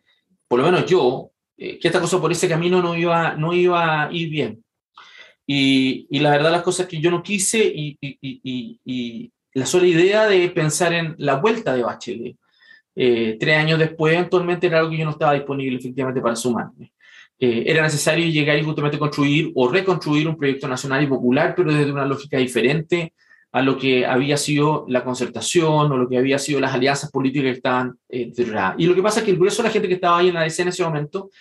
por 0.47 0.59
lo 0.59 0.65
menos 0.65 0.85
yo, 0.85 1.31
eh, 1.57 1.79
que 1.79 1.87
esta 1.87 1.99
cosa 1.99 2.21
por 2.21 2.31
ese 2.31 2.47
camino 2.47 2.79
no 2.81 2.95
iba, 2.95 3.33
no 3.35 3.53
iba 3.53 4.03
a 4.03 4.11
ir 4.11 4.29
bien. 4.29 4.63
Y, 5.47 6.05
y 6.11 6.19
la 6.19 6.31
verdad 6.31 6.51
las 6.51 6.61
cosas 6.61 6.85
que 6.85 6.99
yo 6.99 7.09
no 7.09 7.23
quise 7.23 7.59
y, 7.59 7.97
y, 8.01 8.79
y, 8.85 9.31
la 9.53 9.65
sola 9.65 9.87
idea 9.87 10.27
de 10.27 10.49
pensar 10.49 10.93
en 10.93 11.15
la 11.17 11.35
vuelta 11.35 11.73
de 11.73 11.81
Bachelet, 11.81 12.35
tres 12.93 13.57
años 13.57 13.79
después, 13.79 14.13
eventualmente 14.13 14.67
era 14.67 14.79
algo 14.79 14.91
que 14.91 14.97
yo 14.97 15.05
no 15.05 15.11
estaba 15.11 15.33
disponible 15.33 15.77
efectivamente 15.77 16.21
para 16.21 16.35
sumarme. 16.35 16.91
era 17.39 17.81
necesario 17.81 18.27
llegar 18.27 18.59
y 18.59 18.63
justamente 18.63 18.99
construir 18.99 19.51
o 19.55 19.67
reconstruir 19.67 20.27
un 20.27 20.37
proyecto 20.37 20.67
nacional 20.67 21.03
y 21.03 21.07
popular, 21.07 21.55
pero 21.55 21.73
desde 21.73 21.91
una 21.91 22.05
lógica 22.05 22.37
diferente, 22.37 23.13
a 23.57 23.61
lo 23.63 23.75
que 23.75 24.05
había 24.05 24.37
sido 24.37 24.85
la 24.87 25.03
concertación 25.03 25.91
o 25.91 25.97
lo 25.97 26.07
que 26.07 26.19
había 26.19 26.37
sido 26.37 26.59
las 26.59 26.75
alianzas 26.75 27.09
políticas 27.09 27.45
que 27.45 27.57
estaban 27.57 27.97
eh, 28.07 28.31
Y 28.77 28.85
lo 28.85 28.93
que 28.93 29.01
pasa 29.01 29.19
es 29.19 29.25
que 29.25 29.31
el 29.31 29.37
grueso 29.37 29.63
de 29.63 29.69
la 29.69 29.73
gente 29.73 29.87
que 29.87 29.95
estaba 29.95 30.19
ahí 30.19 30.27
en 30.27 30.35
la 30.35 30.43
DC 30.43 30.61
en 30.61 30.67
ese 30.67 30.83
momento 30.83 31.31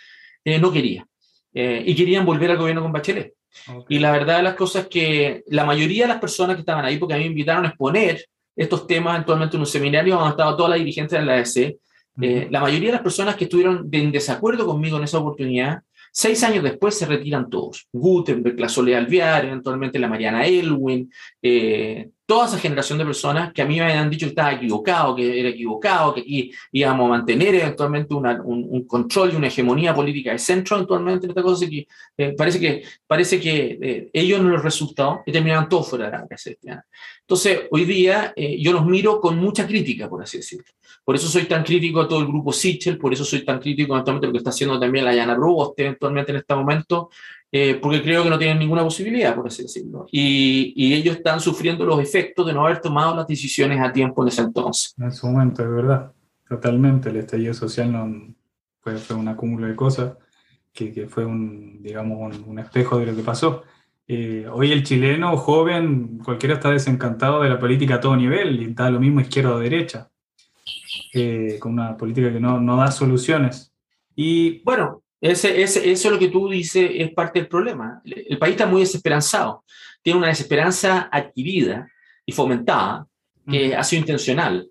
eh, 0.43 0.59
no 0.59 0.73
quería. 0.73 1.07
Eh, 1.53 1.83
y 1.85 1.95
querían 1.95 2.25
volver 2.25 2.51
al 2.51 2.57
gobierno 2.57 2.81
con 2.81 2.91
Bachelet. 2.91 3.35
Okay. 3.69 3.99
Y 3.99 4.01
la 4.01 4.13
verdad 4.13 4.39
de 4.39 4.45
las 4.45 4.55
cosas 4.55 4.85
es 4.85 4.89
que 4.89 5.45
la 5.49 5.67
mayoría 5.67 6.05
de 6.05 6.09
las 6.09 6.19
personas 6.19 6.57
que 6.57 6.61
estaban 6.61 6.87
ahí, 6.87 6.97
porque 6.97 7.13
a 7.13 7.19
mí 7.19 7.25
me 7.25 7.31
invitaron 7.31 7.67
a 7.67 7.69
exponer 7.69 8.25
estos 8.57 8.87
temas 8.87 9.19
actualmente 9.19 9.57
en 9.57 9.61
un 9.61 9.67
seminario 9.67 10.15
donde 10.15 10.31
estaba 10.31 10.57
toda 10.57 10.71
la 10.71 10.77
dirigencia 10.77 11.19
de 11.19 11.25
la 11.27 11.35
DC, 11.35 11.77
uh 12.17 12.21
-huh. 12.21 12.51
la 12.51 12.61
mayoría 12.61 12.89
de 12.89 12.95
las 12.95 13.03
personas 13.03 13.37
que 13.37 13.45
estuvieron 13.45 13.91
en 13.93 14.11
desacuerdo 14.11 14.65
conmigo 14.65 14.97
en 14.97 15.05
esa 15.05 15.19
oportunidad 15.19 15.83
Seis 16.19 16.43
años 16.45 16.65
después 16.65 16.97
se 16.97 17.05
retiran 17.05 17.51
todos. 17.51 17.89
Gutenberg, 17.93 18.59
la 18.59 18.71
Soledad 18.71 19.01
Alvear, 19.01 19.45
eventualmente 19.45 19.99
la 19.99 20.09
Mariana 20.09 20.47
Elwin, 20.47 21.13
eh, 21.43 22.09
toda 22.25 22.47
esa 22.47 22.59
generación 22.59 22.97
de 22.97 23.05
personas 23.05 23.53
que 23.53 23.61
a 23.61 23.67
mí 23.67 23.77
me 23.77 23.85
habían 23.85 24.09
dicho 24.09 24.25
que 24.25 24.31
estaba 24.31 24.55
equivocado, 24.55 25.15
que 25.15 25.39
era 25.39 25.51
equivocado, 25.51 26.15
que 26.15 26.23
aquí 26.23 26.51
íbamos 26.73 27.05
a 27.05 27.09
mantener 27.11 27.57
eventualmente 27.57 28.15
una, 28.15 28.41
un, 28.43 28.87
control 28.87 29.35
y 29.35 29.37
una 29.37 29.49
hegemonía 29.49 29.95
política 29.95 30.33
de 30.33 30.39
centro 30.39 30.77
eventualmente 30.77 31.27
en 31.27 31.33
esta 31.33 31.43
cosa, 31.43 31.69
que 31.69 31.87
eh, 32.17 32.35
parece 32.35 32.61
que, 32.61 32.83
parece 33.07 33.39
que 33.39 33.79
eh, 33.83 34.11
ellos 34.11 34.41
no 34.41 34.53
les 34.53 34.63
resultó 34.63 35.21
y 35.27 35.33
terminaron 35.33 35.69
todos 35.69 35.91
fuera 35.91 36.07
de 36.07 36.13
la 36.13 36.17
democracia 36.17 36.57
Entonces, 37.21 37.61
hoy 37.71 37.85
día 37.85 38.33
eh, 38.35 38.57
yo 38.59 38.73
los 38.73 38.87
miro 38.87 39.21
con 39.21 39.37
mucha 39.37 39.67
crítica, 39.67 40.09
por 40.09 40.23
así 40.23 40.39
decirlo. 40.39 40.65
Por 41.07 41.15
eso 41.15 41.29
soy 41.29 41.45
tan 41.45 41.63
crítico 41.63 42.01
a 42.01 42.09
todo 42.09 42.19
el 42.19 42.27
grupo 42.27 42.53
Sichel, 42.53 42.99
por 42.99 43.13
eso 43.13 43.25
soy 43.25 43.45
tan 43.45 43.61
crítico 43.61 43.95
eventualmente 43.95 44.27
lo 44.27 44.33
que 44.33 44.39
está 44.39 44.51
haciendo 44.51 44.81
también 44.81 45.05
la 45.05 45.15
Yana 45.15 45.37
Proboste 45.37 45.85
eventualmente 45.85 46.33
en 46.33 46.39
este 46.39 46.53
momento, 46.53 47.11
eh, 47.53 47.79
porque 47.81 48.03
creo 48.03 48.25
que 48.25 48.29
no 48.31 48.37
tienen 48.37 48.59
ninguna 48.59 48.83
posibilidad, 48.83 49.33
por 49.37 49.47
así 49.47 49.63
decirlo. 49.63 50.09
Y, 50.11 50.73
y, 50.75 50.95
ellos 50.95 51.15
están 51.15 51.39
sufriendo 51.39 51.87
los 51.87 52.01
efectos 52.01 52.45
de 52.45 52.53
no 52.53 52.67
haber 52.67 52.81
tomado 52.81 53.15
las 53.15 53.29
decisiones 53.29 53.81
a 53.81 53.93
tiempo 53.93 54.23
en 54.23 54.29
ese 54.29 54.43
entonces. 54.43 54.97
En 54.99 55.13
su 55.13 55.29
momento, 55.29 55.63
es 55.63 55.71
verdad, 55.71 56.11
totalmente. 56.49 57.11
El 57.11 57.19
estallido 57.19 57.55
social 57.55 57.93
no, 57.93 58.35
fue, 58.81 58.97
fue 58.97 59.15
un 59.15 59.29
acúmulo 59.29 59.69
de 59.69 59.77
cosas 59.77 60.15
que, 60.73 60.93
que 60.93 61.07
fue 61.07 61.25
un, 61.25 61.85
digamos, 61.85 62.37
un, 62.45 62.59
espejo 62.59 62.99
de 62.99 63.07
lo 63.07 63.15
que 63.15 63.23
pasó. 63.23 63.63
Eh, 64.09 64.49
hoy 64.53 64.73
el 64.73 64.83
chileno 64.83 65.37
joven, 65.37 66.19
cualquiera 66.19 66.57
está 66.57 66.73
desencantado 66.73 67.43
de 67.43 67.49
la 67.49 67.61
política 67.61 67.95
a 67.95 68.01
todo 68.01 68.17
nivel, 68.17 68.61
y 68.61 68.75
da 68.75 68.91
lo 68.91 68.99
mismo 68.99 69.21
izquierda 69.21 69.55
o 69.55 69.61
derecha, 69.61 70.11
eh, 71.17 71.59
con 71.59 71.73
una 71.73 71.97
política 71.97 72.33
que 72.33 72.41
no, 72.41 72.61
no 72.61 72.77
da 72.77 72.91
soluciones. 72.91 73.73
Y 74.15 74.63
bueno, 74.63 75.03
ese, 75.21 75.63
ese, 75.63 75.91
eso 75.91 76.09
es 76.09 76.13
lo 76.13 76.19
que 76.19 76.29
tú 76.29 76.49
dices 76.49 76.91
es 76.95 77.13
parte 77.13 77.39
del 77.41 77.49
problema. 77.49 78.01
El 78.05 78.39
país 78.39 78.53
está 78.53 78.67
muy 78.67 78.81
desesperanzado. 78.81 79.65
Tiene 80.03 80.19
una 80.19 80.29
desesperanza 80.29 81.09
adquirida 81.11 81.91
y 82.25 82.33
fomentada 82.33 83.07
que 83.49 83.75
ha 83.75 83.83
sido 83.83 84.01
intencional. 84.01 84.69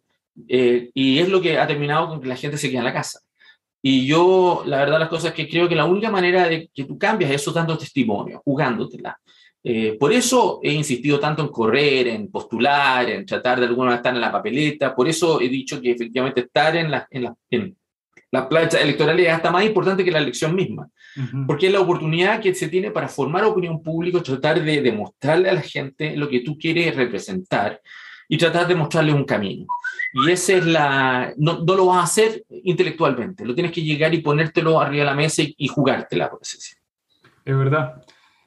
Eh, 0.48 0.92
y 0.94 1.20
es 1.20 1.30
lo 1.30 1.42
que 1.42 1.58
ha 1.58 1.68
terminado 1.68 2.10
con 2.10 2.22
que 2.22 2.28
la 2.28 2.36
gente 2.36 2.58
se 2.58 2.70
quede 2.70 2.80
en 2.80 2.86
la 2.86 2.94
casa. 2.94 3.20
Y 3.82 4.06
yo, 4.06 4.64
la 4.66 4.78
verdad, 4.78 5.00
las 5.00 5.10
cosas 5.10 5.34
que 5.34 5.48
creo 5.48 5.70
que 5.70 5.75
la 5.75 5.86
única 5.86 6.10
manera 6.10 6.48
de 6.48 6.70
que 6.74 6.86
tú 6.86 6.98
cambias 6.98 7.32
es 7.32 7.42
eso 7.42 7.52
dando 7.52 7.78
testimonio, 7.78 8.42
jugándotela. 8.44 9.18
Eh, 9.67 9.98
por 10.00 10.13
eso 10.13 10.60
he 10.62 10.72
insistido 10.72 11.19
tanto 11.19 11.41
en 11.41 11.48
correr, 11.48 12.07
en 12.10 12.29
postular, 12.29 13.10
en 13.10 13.25
tratar 13.25 13.60
de 13.60 13.65
alguna 13.65 13.88
manera 13.88 13.98
estar 13.98 14.13
en 14.13 14.22
la 14.22 14.31
papeleta. 14.31 14.95
Por 14.95 15.07
eso 15.07 15.41
he 15.41 15.50
dicho 15.50 15.81
que 15.81 15.89
efectivamente 15.89 16.41
estar 16.41 16.75
en, 16.75 16.91
la, 16.91 17.07
en, 17.10 17.24
la, 17.24 17.36
en 17.50 17.75
la 18.29 18.48
plancha 18.48 18.79
electoral 18.79 19.19
es 19.19 19.29
hasta 19.29 19.50
más 19.50 19.65
importante 19.65 20.05
que 20.05 20.12
la 20.12 20.19
elección 20.19 20.53
misma, 20.53 20.88
porque 21.48 21.65
es 21.65 21.74
la 21.74 21.79
oportunidad 21.79 22.41
que 22.41 22.53
se 22.53 22.67
tiene 22.67 22.91
para 22.91 23.07
formar 23.07 23.43
opinión 23.43 23.81
pública, 23.81 24.22
tratar 24.22 24.63
de 24.63 24.81
demostrarle 24.84 25.50
a 25.50 25.53
la 25.53 25.62
gente 25.62 26.15
lo 26.15 26.29
que 26.29 26.41
tú 26.41 26.60
quieres 26.60 26.95
representar 26.95 27.81
y 28.29 28.38
tratar 28.38 28.67
de 28.67 28.75
mostrarle 28.75 29.13
un 29.13 29.24
camino. 29.24 29.65
Y 30.13 30.29
ese 30.29 30.57
es 30.57 30.65
la... 30.67 31.34
No, 31.38 31.63
no, 31.65 31.75
lo 31.75 31.88
vas 31.88 31.98
a 31.98 32.03
hacer 32.03 32.43
intelectualmente, 32.63 33.43
lo 33.43 33.55
tienes 33.55 33.72
que 33.72 33.81
llegar 33.81 34.13
y 34.13 34.22
ponértelo 34.22 34.79
arriba 34.79 35.05
de 35.05 35.10
la 35.10 35.15
mesa 35.15 35.41
y, 35.41 35.55
y 35.57 35.67
jugártela, 35.69 36.29
por 36.29 36.39
así 36.43 36.57
decirlo. 36.57 36.84
Es 37.43 37.57
verdad. 37.57 38.05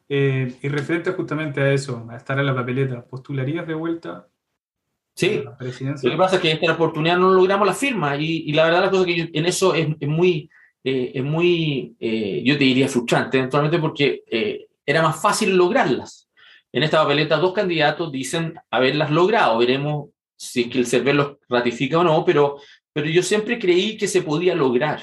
Eh, 0.09 0.57
y 0.63 0.69
referente 0.69 1.13
justamente 1.13 1.61
a 1.61 1.73
eso, 1.73 2.07
a 2.11 2.17
estar 2.17 2.39
en 2.39 2.47
la 2.47 2.55
papeleta, 2.55 3.05
¿postularías 3.05 3.67
de 3.67 3.75
vuelta 3.75 4.29
Sí, 5.19 5.43
lo 5.43 6.11
que 6.13 6.17
pasa 6.17 6.37
es 6.37 6.43
que 6.43 6.53
esta 6.53 6.75
oportunidad 6.75 7.19
no 7.19 7.31
logramos 7.31 7.67
la 7.67 7.75
firma 7.75 8.17
y, 8.17 8.45
y 8.47 8.53
la 8.53 8.67
verdad 8.67 8.85
la 8.85 8.91
cosa 8.91 9.05
que 9.05 9.17
yo, 9.17 9.25
en 9.33 9.47
eso 9.47 9.75
es, 9.75 9.89
es 9.99 10.09
muy, 10.09 10.49
eh, 10.85 11.11
es 11.13 11.25
muy 11.25 11.97
eh, 11.99 12.41
yo 12.45 12.57
te 12.57 12.63
diría 12.63 12.87
frustrante 12.87 13.37
eventualmente 13.37 13.81
porque 13.81 14.23
eh, 14.31 14.69
era 14.87 15.03
más 15.03 15.21
fácil 15.21 15.57
lograrlas. 15.57 16.31
En 16.71 16.85
esta 16.85 17.03
papeleta 17.03 17.37
dos 17.37 17.53
candidatos 17.53 18.13
dicen 18.13 18.55
haberlas 18.71 19.11
logrado, 19.11 19.59
veremos 19.59 20.11
si 20.37 20.61
es 20.61 20.69
que 20.69 20.79
el 20.79 20.87
CERVEL 20.87 21.17
los 21.17 21.37
ratifica 21.49 21.99
o 21.99 22.05
no, 22.05 22.25
pero, 22.25 22.61
pero 22.93 23.09
yo 23.09 23.25
siempre 23.25 23.59
creí 23.59 23.97
que 23.97 24.07
se 24.07 24.23
podía 24.23 24.55
lograr. 24.55 25.03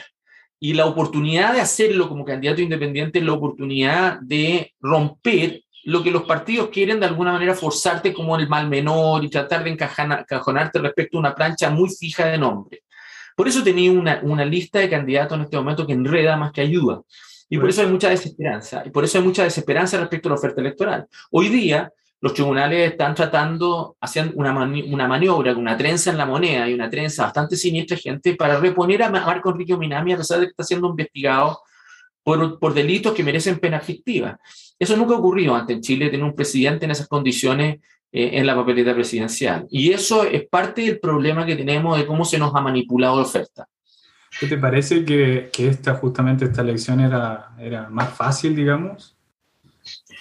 Y 0.66 0.74
la 0.74 0.88
oportunidad 0.88 1.54
de 1.54 1.62
hacerlo 1.62 2.10
como 2.10 2.26
candidato 2.26 2.60
independiente 2.60 3.20
es 3.20 3.26
la 3.26 3.34
oportunidad 3.34 4.20
de 4.22 4.74
romper 4.82 5.62
lo 5.84 6.02
que 6.02 6.10
los 6.10 6.24
partidos 6.24 6.70
quieren 6.70 7.00
de 7.00 7.06
alguna 7.06 7.32
manera 7.34 7.54
forzarte 7.54 8.12
como 8.12 8.36
el 8.36 8.50
mal 8.50 8.68
menor 8.68 9.24
y 9.24 9.30
tratar 9.30 9.64
de 9.64 9.70
encajonarte 9.70 10.80
respecto 10.80 11.18
a 11.18 11.20
una 11.20 11.36
plancha 11.36 11.70
muy 11.70 11.88
fija 11.92 12.26
de 12.26 12.40
nombre. 12.40 12.82
Por 13.36 13.48
eso 13.48 13.64
tenía 13.64 13.92
una, 13.92 14.22
una 14.24 14.44
lista 14.44 14.80
de 14.80 14.90
candidatos 14.90 15.38
en 15.38 15.44
este 15.44 15.56
momento 15.56 15.86
que 15.86 15.94
enreda 15.94 16.36
más 16.36 16.52
que 16.52 16.62
ayuda. 16.62 17.00
Y 17.48 17.60
por 17.60 17.70
eso 17.70 17.82
hay 17.82 17.88
mucha 17.88 18.10
desesperanza. 18.10 18.82
Y 18.88 18.90
por 18.90 19.04
eso 19.04 19.20
hay 19.20 19.24
mucha 19.24 19.44
desesperanza 19.44 20.00
respecto 20.00 20.30
a 20.30 20.32
la 20.32 20.40
oferta 20.40 20.62
electoral. 20.62 21.06
Hoy 21.30 21.50
día, 21.50 21.94
los 22.26 22.34
tribunales 22.34 22.94
están 22.94 23.14
tratando, 23.14 23.98
haciendo 24.02 24.34
una, 24.38 24.52
una 24.52 25.08
maniobra, 25.08 25.56
una 25.56 25.78
trenza 25.78 26.10
en 26.10 26.18
la 26.18 26.26
moneda 26.26 26.68
y 26.68 26.74
una 26.74 26.90
trenza 26.90 27.22
bastante 27.22 27.56
siniestra, 27.56 27.98
gente, 27.98 28.34
para 28.34 28.60
reponer 28.60 29.04
a 29.04 29.12
Marco 29.12 29.52
Enrique 29.52 29.78
Minami, 29.78 30.14
a 30.14 30.18
pesar 30.18 30.40
de 30.40 30.48
que 30.48 30.50
está 30.50 30.64
siendo 30.64 30.90
investigado 30.90 31.60
por, 32.24 32.58
por 32.58 32.74
delitos 32.74 33.14
que 33.14 33.22
merecen 33.22 33.60
pena 33.60 33.80
fictiva. 33.80 34.40
Eso 34.80 34.98
nunca 34.98 35.14
ha 35.14 35.20
ocurrido 35.20 35.54
antes 35.54 35.76
en 35.76 35.84
Chile, 35.84 36.10
tener 36.10 36.26
un 36.26 36.34
presidente 36.34 36.86
en 36.86 36.92
esas 36.92 37.08
condiciones 37.08 37.80
eh, 38.12 38.32
en 38.34 38.48
la 38.48 38.56
papeleta 38.56 38.96
presidencial. 38.96 39.68
Y 39.70 39.92
eso 39.92 40.24
es 40.24 40.48
parte 40.48 40.82
del 40.82 41.00
problema 41.00 41.46
que 41.46 41.56
tenemos 41.56 41.96
de 41.96 42.08
cómo 42.08 42.26
se 42.26 42.40
nos 42.40 42.56
ha 42.56 42.60
manipulado 42.60 43.18
la 43.18 43.22
oferta. 43.22 43.68
¿Qué 44.40 44.48
te 44.48 44.58
parece 44.58 45.06
que, 45.06 45.52
que 45.54 45.68
esta, 45.68 45.94
justamente 45.94 46.46
esta 46.46 46.64
elección 46.64 47.02
era, 47.02 47.52
era 47.60 47.88
más 47.88 48.10
fácil, 48.10 48.56
digamos? 48.56 49.15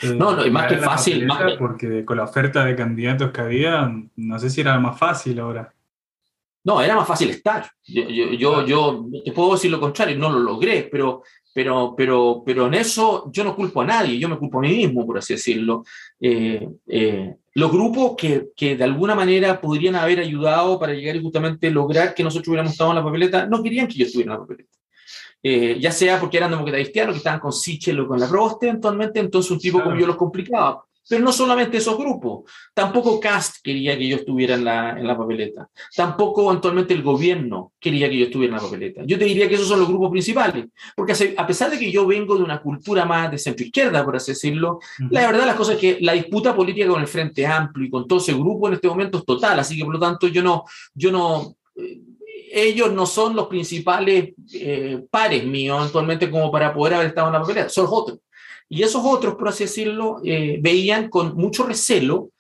Eh, 0.05 0.15
no, 0.15 0.37
no, 0.37 0.51
más 0.51 0.67
que 0.67 0.79
fácil. 0.79 1.27
Más 1.27 1.55
Porque 1.59 2.05
con 2.05 2.17
la 2.17 2.25
oferta 2.25 2.65
de 2.65 2.77
candidatos 2.77 3.31
que 3.31 3.41
había, 3.41 3.93
no 4.17 4.39
sé 4.39 4.51
si 4.51 4.61
era 4.61 4.79
más 4.79 4.99
fácil 4.99 5.39
ahora. 5.41 5.73
No, 6.65 6.81
era 6.81 6.97
más 6.97 7.07
fácil 7.07 7.31
estar. 7.31 7.71
Yo, 7.87 8.09
yo, 8.09 8.33
yo, 8.33 8.67
yo, 8.67 9.07
te 9.25 9.33
puedo 9.33 9.53
decir 9.53 9.71
lo 9.71 9.81
contrario, 9.81 10.17
no 10.17 10.31
lo 10.31 10.39
logré, 10.39 10.89
pero 10.91 11.23
pero, 11.55 11.95
pero, 11.97 12.43
pero 12.45 12.67
en 12.67 12.75
eso 12.75 13.31
yo 13.33 13.45
no 13.45 13.55
culpo 13.55 13.81
a 13.81 13.87
nadie, 13.87 14.19
yo 14.19 14.29
me 14.29 14.37
culpo 14.37 14.59
a 14.59 14.63
mí 14.63 14.71
mismo, 14.71 15.07
por 15.07 15.19
así 15.19 15.35
decirlo. 15.35 15.85
Eh, 16.21 16.69
eh, 16.89 17.37
los 17.55 17.71
grupos 17.71 18.17
que, 18.19 18.49
que, 18.57 18.77
de 18.77 18.83
alguna 18.83 19.15
manera 19.15 19.61
podrían 19.61 19.95
haber 19.95 20.19
ayudado 20.19 20.81
para 20.81 20.93
llegar 20.93 21.15
y 21.15 21.23
justamente 21.23 21.71
lograr 21.71 22.13
que 22.13 22.25
nosotros 22.25 22.49
hubiéramos 22.49 22.73
estado 22.73 22.91
en 22.91 22.97
la 22.97 23.05
papeleta, 23.05 23.47
no 23.47 23.63
querían 23.63 23.87
que 23.87 23.95
yo 23.95 24.05
estuviera 24.05 24.33
en 24.33 24.41
la 24.41 24.45
papeleta. 24.45 24.71
Eh, 25.47 25.77
ya 25.79 25.93
sea 25.93 26.19
porque 26.19 26.39
eran 26.39 26.51
demócratas 26.51 26.81
cristianos, 26.81 27.13
que 27.15 27.19
estaban 27.19 27.39
con 27.39 27.53
Sichel 27.53 28.01
o 28.01 28.09
con 28.09 28.19
la 28.19 28.27
Proste, 28.27 28.69
eventualmente, 28.69 29.21
entonces 29.21 29.51
un 29.51 29.59
tipo 29.59 29.83
como 29.83 29.95
yo 29.95 30.07
los 30.07 30.17
complicaba. 30.17 30.83
Pero 31.07 31.23
no 31.23 31.33
solamente 31.33 31.77
esos 31.77 31.99
grupos, 31.99 32.51
tampoco 32.73 33.21
Cast 33.21 33.57
quería 33.63 33.99
que 33.99 34.09
yo 34.09 34.17
estuviera 34.17 34.55
en 34.55 34.65
la, 34.65 34.99
en 34.99 35.07
la 35.07 35.15
papeleta, 35.15 35.69
tampoco 35.95 36.51
actualmente 36.51 36.95
el 36.95 37.03
gobierno 37.03 37.73
quería 37.79 38.09
que 38.09 38.17
yo 38.17 38.25
estuviera 38.25 38.57
en 38.57 38.63
la 38.63 38.67
papeleta. 38.67 39.03
Yo 39.05 39.19
te 39.19 39.27
diría 39.27 39.47
que 39.47 39.57
esos 39.57 39.69
son 39.69 39.81
los 39.81 39.89
grupos 39.89 40.11
principales, 40.11 40.65
porque 40.97 41.13
a 41.37 41.47
pesar 41.47 41.71
de 41.71 41.79
que 41.79 41.93
yo 41.93 42.07
vengo 42.07 42.37
de 42.37 42.43
una 42.43 42.63
cultura 42.63 43.05
más 43.05 43.31
de 43.31 43.37
centro 43.37 43.67
izquierda, 43.67 44.03
por 44.03 44.17
así 44.17 44.33
decirlo, 44.33 44.79
la 45.11 45.27
verdad 45.27 45.45
las 45.45 45.57
cosas 45.57 45.75
es 45.75 45.81
que 45.83 45.99
la 46.01 46.15
disputa 46.15 46.57
política 46.57 46.89
con 46.89 47.03
el 47.03 47.07
Frente 47.07 47.47
Amplio 47.47 47.87
y 47.87 47.91
con 47.91 48.09
todo 48.09 48.19
ese 48.19 48.33
grupo 48.33 48.69
en 48.69 48.75
este 48.75 48.89
momento 48.89 49.19
es 49.19 49.27
total, 49.27 49.59
así 49.59 49.77
que 49.77 49.85
por 49.85 49.93
lo 49.93 50.01
tanto 50.01 50.29
yo 50.29 50.43
no, 50.43 50.65
yo 50.95 51.13
no, 51.13 51.55
eh, 51.77 52.01
ellos 52.53 52.93
no 52.93 53.07
son 53.07 53.35
los 53.35 53.49
principales 53.49 54.33
eh, 54.53 55.05
pares 55.11 55.45
míos 55.45 55.87
actualmente 55.87 56.31
como 56.31 56.51
para 56.51 56.73
poder 56.73 56.95
haber 56.95 57.09
estado 57.09 57.29
en 57.29 57.33
la 57.35 57.41
papeleta, 57.41 57.69
son 57.69 57.85
los 57.85 57.93
otros. 57.93 58.19
Y 58.69 58.83
esos 58.83 59.03
otros, 59.05 59.35
por 59.35 59.49
así 59.49 59.65
decirlo, 59.65 60.21
eh, 60.25 60.59
veían 60.61 61.09
con 61.09 61.35
mucho 61.37 61.65
recelo 61.65 62.31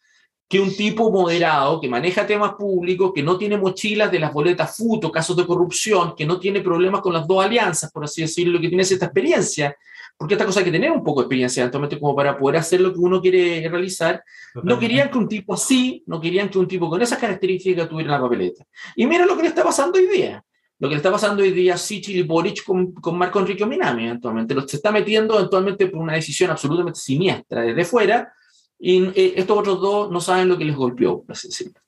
que 0.48 0.60
un 0.60 0.74
tipo 0.74 1.10
moderado, 1.10 1.80
que 1.80 1.88
maneja 1.88 2.26
temas 2.26 2.54
públicos, 2.54 3.12
que 3.14 3.22
no 3.22 3.36
tiene 3.36 3.56
mochilas 3.56 4.10
de 4.12 4.20
las 4.20 4.32
boletas 4.32 4.76
FUTO, 4.76 5.10
casos 5.10 5.36
de 5.36 5.46
corrupción, 5.46 6.14
que 6.16 6.26
no 6.26 6.38
tiene 6.38 6.60
problemas 6.60 7.00
con 7.00 7.12
las 7.12 7.26
dos 7.26 7.44
alianzas, 7.44 7.90
por 7.90 8.04
así 8.04 8.22
decirlo, 8.22 8.60
que 8.60 8.68
tiene 8.68 8.82
esta 8.82 9.06
experiencia, 9.06 9.76
porque 10.16 10.34
esta 10.34 10.46
cosa 10.46 10.60
hay 10.60 10.66
que 10.66 10.72
tener 10.72 10.90
un 10.90 11.02
poco 11.02 11.20
de 11.20 11.24
experiencia, 11.24 11.62
eventualmente, 11.62 11.98
como 11.98 12.14
para 12.14 12.36
poder 12.36 12.58
hacer 12.58 12.80
lo 12.80 12.92
que 12.92 13.00
uno 13.00 13.20
quiere 13.20 13.68
realizar. 13.68 14.22
No 14.62 14.78
querían 14.78 15.10
que 15.10 15.18
un 15.18 15.28
tipo 15.28 15.54
así, 15.54 16.02
no 16.06 16.20
querían 16.20 16.48
que 16.48 16.58
un 16.58 16.68
tipo 16.68 16.88
con 16.88 17.02
esas 17.02 17.18
características 17.18 17.88
tuviera 17.88 18.12
la 18.12 18.20
papeleta. 18.20 18.64
Y 18.96 19.06
mira 19.06 19.26
lo 19.26 19.36
que 19.36 19.42
le 19.42 19.48
está 19.48 19.64
pasando 19.64 19.98
hoy 19.98 20.06
día 20.06 20.44
lo 20.78 20.88
que 20.88 20.94
le 20.94 20.98
está 20.98 21.10
pasando 21.10 21.42
hoy 21.42 21.52
día 21.52 21.74
a 21.74 21.78
Sichel 21.78 22.16
y 22.16 22.22
Boric 22.22 22.64
con, 22.64 22.92
con 22.92 23.16
Marco 23.16 23.40
Enrique 23.40 23.64
Minami 23.64 24.08
actualmente. 24.08 24.54
Lo 24.54 24.66
se 24.66 24.76
está 24.76 24.90
metiendo 24.90 25.38
actualmente 25.38 25.86
por 25.86 26.02
una 26.02 26.14
decisión 26.14 26.50
absolutamente 26.50 26.98
siniestra 26.98 27.62
desde 27.62 27.84
fuera 27.84 28.32
y 28.78 29.04
eh, 29.18 29.34
estos 29.36 29.58
otros 29.58 29.80
dos 29.80 30.10
no 30.10 30.20
saben 30.20 30.48
lo 30.48 30.58
que 30.58 30.64
les 30.64 30.76
golpeó, 30.76 31.22
por 31.22 31.32
así 31.32 31.48
decirlo. 31.48 31.80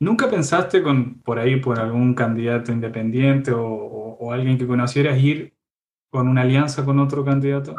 ¿Nunca 0.00 0.28
pensaste 0.28 0.82
con, 0.82 1.20
por 1.20 1.38
ahí 1.38 1.60
por 1.60 1.78
algún 1.78 2.14
candidato 2.14 2.72
independiente 2.72 3.52
o, 3.52 3.64
o, 3.64 4.32
alguien 4.32 4.58
que 4.58 4.66
conocieras 4.66 5.22
ir 5.22 5.54
con 6.12 6.28
una 6.28 6.42
alianza 6.42 6.84
con 6.84 7.00
otro 7.00 7.24
candidato? 7.24 7.74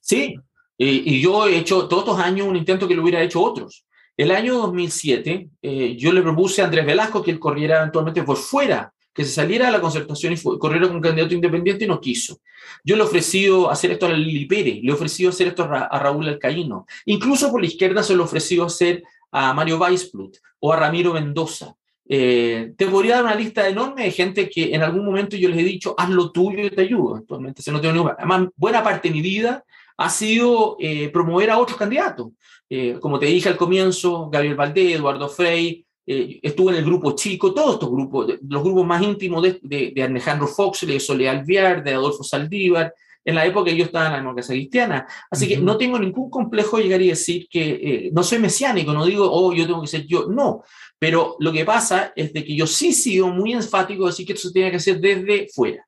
Sí, 0.00 0.36
y, 0.76 1.16
y 1.16 1.20
yo 1.22 1.48
he 1.48 1.56
hecho 1.56 1.88
todos 1.88 2.04
estos 2.04 2.20
años 2.20 2.46
un 2.46 2.54
intento 2.54 2.86
que 2.86 2.94
lo 2.94 3.02
hubiera 3.02 3.22
hecho 3.22 3.42
otros. 3.42 3.86
El 4.14 4.30
año 4.30 4.58
2007 4.58 5.48
eh, 5.62 5.96
yo 5.96 6.12
le 6.12 6.22
propuse 6.22 6.60
a 6.60 6.66
Andrés 6.66 6.86
Velasco 6.86 7.22
que 7.22 7.30
él 7.30 7.38
corriera 7.38 7.82
actualmente 7.82 8.22
por 8.22 8.36
fuera 8.36 8.92
que 9.12 9.24
se 9.24 9.32
saliera 9.32 9.68
a 9.68 9.70
la 9.70 9.80
concertación 9.80 10.34
y 10.34 10.58
corriera 10.58 10.88
con 10.88 10.96
un 10.96 11.02
candidato 11.02 11.32
independiente 11.32 11.86
y 11.86 11.88
no 11.88 11.98
quiso. 11.98 12.38
Yo 12.84 12.96
le 12.96 13.02
he 13.02 13.06
ofrecido 13.06 13.70
hacer 13.70 13.92
esto 13.92 14.04
a 14.04 14.12
Lili 14.12 14.44
Pérez, 14.44 14.80
le 14.82 14.90
he 14.90 14.92
ofrecido 14.92 15.30
hacer 15.30 15.48
esto 15.48 15.64
a, 15.64 15.98
Raúl 15.98 16.28
Alcaíno. 16.28 16.86
Incluso 17.06 17.50
por 17.50 17.62
la 17.62 17.66
izquierda 17.66 18.02
se 18.02 18.14
lo 18.14 18.22
he 18.22 18.26
ofrecido 18.26 18.66
hacer 18.66 19.02
a 19.32 19.54
Mario 19.54 19.78
Weisblut 19.78 20.36
o 20.60 20.70
a 20.70 20.76
Ramiro 20.76 21.14
Mendoza. 21.14 21.74
Eh, 22.08 22.72
te 22.76 22.86
podría 22.86 23.16
dar 23.16 23.24
una 23.24 23.34
lista 23.34 23.68
enorme 23.68 24.04
de 24.04 24.10
gente 24.12 24.48
que 24.48 24.74
en 24.74 24.82
algún 24.82 25.04
momento 25.04 25.36
yo 25.36 25.48
les 25.48 25.58
he 25.58 25.64
dicho, 25.64 25.94
haz 25.98 26.08
lo 26.10 26.30
tuyo 26.30 26.64
y 26.64 26.70
te 26.70 26.82
ayudo. 26.82 27.16
Actualmente, 27.16 27.62
no 27.70 27.80
tengo 27.80 28.08
Además, 28.16 28.48
buena 28.56 28.82
parte 28.82 29.08
de 29.08 29.14
mi 29.14 29.22
vida 29.22 29.64
ha 29.96 30.10
sido 30.10 30.76
eh, 30.78 31.08
promover 31.08 31.50
a 31.50 31.58
otros 31.58 31.78
candidatos. 31.78 32.28
Eh, 32.68 32.98
como 33.00 33.18
te 33.18 33.26
dije 33.26 33.48
al 33.48 33.56
comienzo, 33.56 34.28
Gabriel 34.30 34.56
Valdés, 34.56 34.96
Eduardo 34.96 35.28
Frey, 35.28 35.84
estuve 36.08 36.70
en 36.70 36.78
el 36.78 36.84
grupo 36.84 37.16
chico, 37.16 37.52
todos 37.52 37.74
estos 37.74 37.90
grupos, 37.90 38.28
los 38.48 38.62
grupos 38.62 38.86
más 38.86 39.02
íntimos 39.02 39.42
de, 39.42 39.92
de, 39.92 40.02
Alejandro 40.04 40.46
Fox, 40.46 40.86
de 40.86 41.00
Soledad 41.00 41.38
Alviar, 41.38 41.82
de 41.82 41.94
Adolfo 41.94 42.22
Saldívar, 42.22 42.94
en 43.26 43.34
la 43.34 43.44
época 43.44 43.70
que 43.70 43.76
yo 43.76 43.84
estaba 43.84 44.06
en 44.06 44.12
la 44.12 44.18
democracia 44.18 44.54
cristiana. 44.54 45.06
Así 45.30 45.48
que 45.48 45.58
no 45.58 45.76
tengo 45.76 45.98
ningún 45.98 46.30
complejo 46.30 46.76
de 46.76 46.84
llegar 46.84 47.02
y 47.02 47.08
decir 47.08 47.48
que 47.50 48.10
no 48.12 48.22
soy 48.22 48.38
mesiánico, 48.38 48.92
no 48.92 49.04
digo, 49.04 49.28
oh, 49.30 49.52
yo 49.52 49.66
tengo 49.66 49.82
que 49.82 49.88
ser 49.88 50.06
yo. 50.06 50.26
No, 50.28 50.62
pero 50.98 51.36
lo 51.40 51.52
que 51.52 51.64
pasa 51.64 52.12
es 52.14 52.32
de 52.32 52.44
que 52.44 52.54
yo 52.54 52.66
sí 52.66 52.92
sigo 52.92 53.28
muy 53.28 53.52
enfático 53.52 54.04
de 54.04 54.10
decir 54.10 54.26
que 54.26 54.32
esto 54.32 54.48
se 54.48 54.54
tiene 54.54 54.70
que 54.70 54.76
hacer 54.76 55.00
desde 55.00 55.48
fuera. 55.52 55.84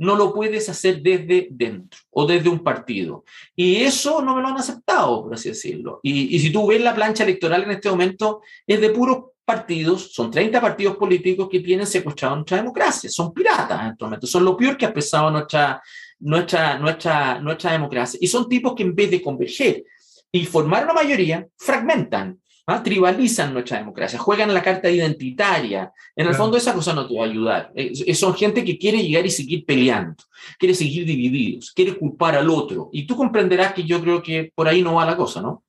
No 0.00 0.16
lo 0.16 0.32
puedes 0.34 0.68
hacer 0.68 1.00
desde 1.00 1.48
dentro 1.50 2.00
o 2.10 2.26
desde 2.26 2.48
un 2.48 2.64
partido. 2.64 3.24
Y 3.54 3.76
eso 3.76 4.22
no 4.22 4.34
me 4.34 4.42
lo 4.42 4.48
han 4.48 4.56
aceptado, 4.56 5.22
por 5.22 5.34
así 5.34 5.50
decirlo. 5.50 6.00
Y, 6.02 6.38
si 6.40 6.50
tú 6.50 6.66
ves 6.66 6.80
la 6.80 6.94
plancha 6.94 7.22
electoral 7.22 7.62
en 7.64 7.72
este 7.72 7.90
momento, 7.90 8.40
es 8.66 8.80
de 8.80 8.90
puros 8.90 9.26
partidos, 9.44 10.12
son 10.12 10.30
30 10.30 10.60
partidos 10.60 10.96
políticos 10.96 11.48
que 11.50 11.60
tienen 11.60 11.86
secuestrado 11.86 12.36
nuestra 12.36 12.58
democracia, 12.58 13.10
son 13.10 13.32
piratas 13.34 13.80
en 13.80 13.86
este 13.88 14.04
momento, 14.04 14.26
son 14.26 14.44
lo 14.44 14.56
peor 14.56 14.76
que 14.76 14.86
ha 14.86 14.94
pesado 14.94 15.30
nuestra, 15.30 15.82
nuestra, 16.20 16.78
nuestra, 16.78 17.40
nuestra 17.40 17.72
democracia. 17.72 18.18
Y 18.20 18.26
son 18.26 18.48
tipos 18.48 18.74
que 18.74 18.82
en 18.82 18.94
vez 18.94 19.10
de 19.10 19.22
converger 19.22 19.84
y 20.30 20.44
formar 20.46 20.84
una 20.84 20.94
mayoría, 20.94 21.46
fragmentan. 21.56 22.40
¿ah? 22.70 22.82
tribalizan 22.82 23.52
nuestra 23.52 23.78
democracia, 23.78 24.18
juegan 24.18 24.52
la 24.54 24.62
carta 24.62 24.90
identitaria. 24.90 25.92
En 26.14 26.26
el 26.26 26.34
fondo 26.34 26.56
esa 26.56 26.72
cosa 26.72 26.94
no 26.94 27.06
te 27.06 27.14
va 27.14 27.24
a 27.24 27.28
ayudar. 27.28 27.72
son 28.14 28.34
gente 28.34 28.64
que 28.64 28.78
quiere 28.78 29.02
llegar 29.02 29.26
y 29.26 29.30
seguir 29.30 29.64
peleando, 29.64 30.22
quiere 30.58 30.74
seguir 30.74 31.04
divididos, 31.04 31.72
quiere 31.72 31.94
culpar 31.96 32.36
al 32.36 32.48
otro. 32.48 32.88
Y 32.92 33.06
tú 33.06 33.16
comprenderás 33.16 33.72
que 33.72 33.82
yo 33.84 34.00
creo 34.00 34.22
que 34.22 34.52
por 34.54 34.68
ahí 34.68 34.82
no 34.82 34.94
va 34.94 35.06
la 35.06 35.16
cosa, 35.16 35.42
¿no? 35.42 35.64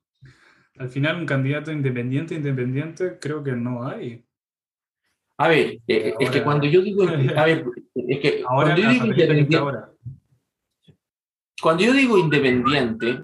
Al 0.77 0.89
final 0.89 1.17
un 1.17 1.25
candidato 1.25 1.72
independiente, 1.72 2.34
independiente, 2.34 3.17
creo 3.20 3.43
que 3.43 3.51
no 3.51 3.88
hay. 3.88 4.24
A 5.38 5.48
ver, 5.48 5.79
eh, 5.88 6.13
es 6.20 6.29
que 6.29 6.43
cuando 6.43 6.67
yo 6.67 6.81
digo, 6.81 7.03
a 7.36 7.46
ver, 7.46 7.65
es 7.96 8.20
que 8.20 8.43
cuando 8.43 8.75
yo 8.75 8.89
digo 8.89 9.05
independiente, 9.05 9.58
cuando 11.62 11.84
yo 11.84 11.94
digo 11.94 12.18
independiente, 12.18 13.22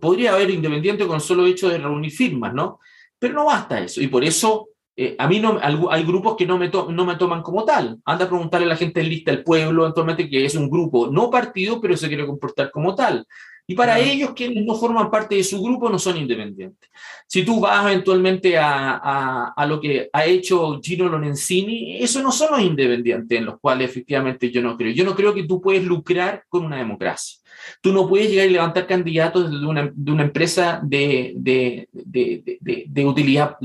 podría 0.00 0.34
haber 0.34 0.50
independiente 0.50 1.06
con 1.06 1.20
solo 1.20 1.46
hecho 1.46 1.68
de 1.68 1.78
reunir 1.78 2.10
firmas, 2.10 2.54
¿no? 2.54 2.78
Pero 3.18 3.34
no 3.34 3.46
basta 3.46 3.80
eso. 3.80 4.00
Y 4.00 4.06
por 4.06 4.24
eso 4.24 4.68
eh, 4.94 5.16
a 5.18 5.26
mí 5.26 5.40
no, 5.40 5.58
hay 5.60 6.04
grupos 6.04 6.36
que 6.36 6.46
no 6.46 6.58
me, 6.58 6.68
no 6.68 7.04
me 7.04 7.16
toman 7.16 7.42
como 7.42 7.64
tal. 7.64 7.98
Anda 8.04 8.26
a 8.26 8.28
preguntarle 8.28 8.66
a 8.66 8.70
la 8.70 8.76
gente 8.76 9.00
en 9.00 9.08
lista 9.08 9.30
del 9.30 9.44
pueblo, 9.44 9.86
actualmente, 9.86 10.28
que 10.28 10.44
es 10.44 10.54
un 10.54 10.68
grupo 10.68 11.08
no 11.08 11.30
partido, 11.30 11.80
pero 11.80 11.96
se 11.96 12.08
quiere 12.08 12.26
comportar 12.26 12.70
como 12.70 12.94
tal. 12.94 13.26
Y 13.66 13.74
para 13.74 13.98
ellos, 13.98 14.32
quienes 14.34 14.64
no 14.64 14.74
forman 14.74 15.10
parte 15.10 15.36
de 15.36 15.44
su 15.44 15.62
grupo, 15.62 15.88
no 15.88 15.98
son 15.98 16.16
independientes. 16.16 16.90
Si 17.26 17.44
tú 17.44 17.60
vas 17.60 17.86
eventualmente 17.86 18.58
a, 18.58 18.96
a, 18.96 19.52
a, 19.56 19.66
lo 19.66 19.80
que 19.80 20.10
ha 20.12 20.26
hecho 20.26 20.80
Gino 20.82 21.08
Lorenzini, 21.08 21.98
eso 22.02 22.22
no 22.22 22.32
son 22.32 22.50
los 22.50 22.60
independientes 22.60 23.38
en 23.38 23.46
los 23.46 23.60
cuales 23.60 23.88
efectivamente 23.88 24.50
yo 24.50 24.60
no 24.62 24.76
creo. 24.76 24.92
Yo 24.92 25.04
no 25.04 25.14
creo 25.14 25.32
que 25.32 25.44
tú 25.44 25.60
puedes 25.60 25.84
lucrar 25.84 26.44
con 26.48 26.64
una 26.64 26.76
democracia. 26.76 27.38
Tú 27.80 27.92
no 27.92 28.08
puedes 28.08 28.28
llegar 28.28 28.46
y 28.46 28.50
levantar 28.50 28.86
candidatos 28.86 29.50
de 29.50 29.66
una, 29.66 29.90
de 29.94 30.12
una 30.12 30.24
empresa 30.24 30.80
de, 30.82 31.32
de, 31.36 31.88
de, 31.92 32.84
de 32.88 33.06
utilidad, 33.06 33.56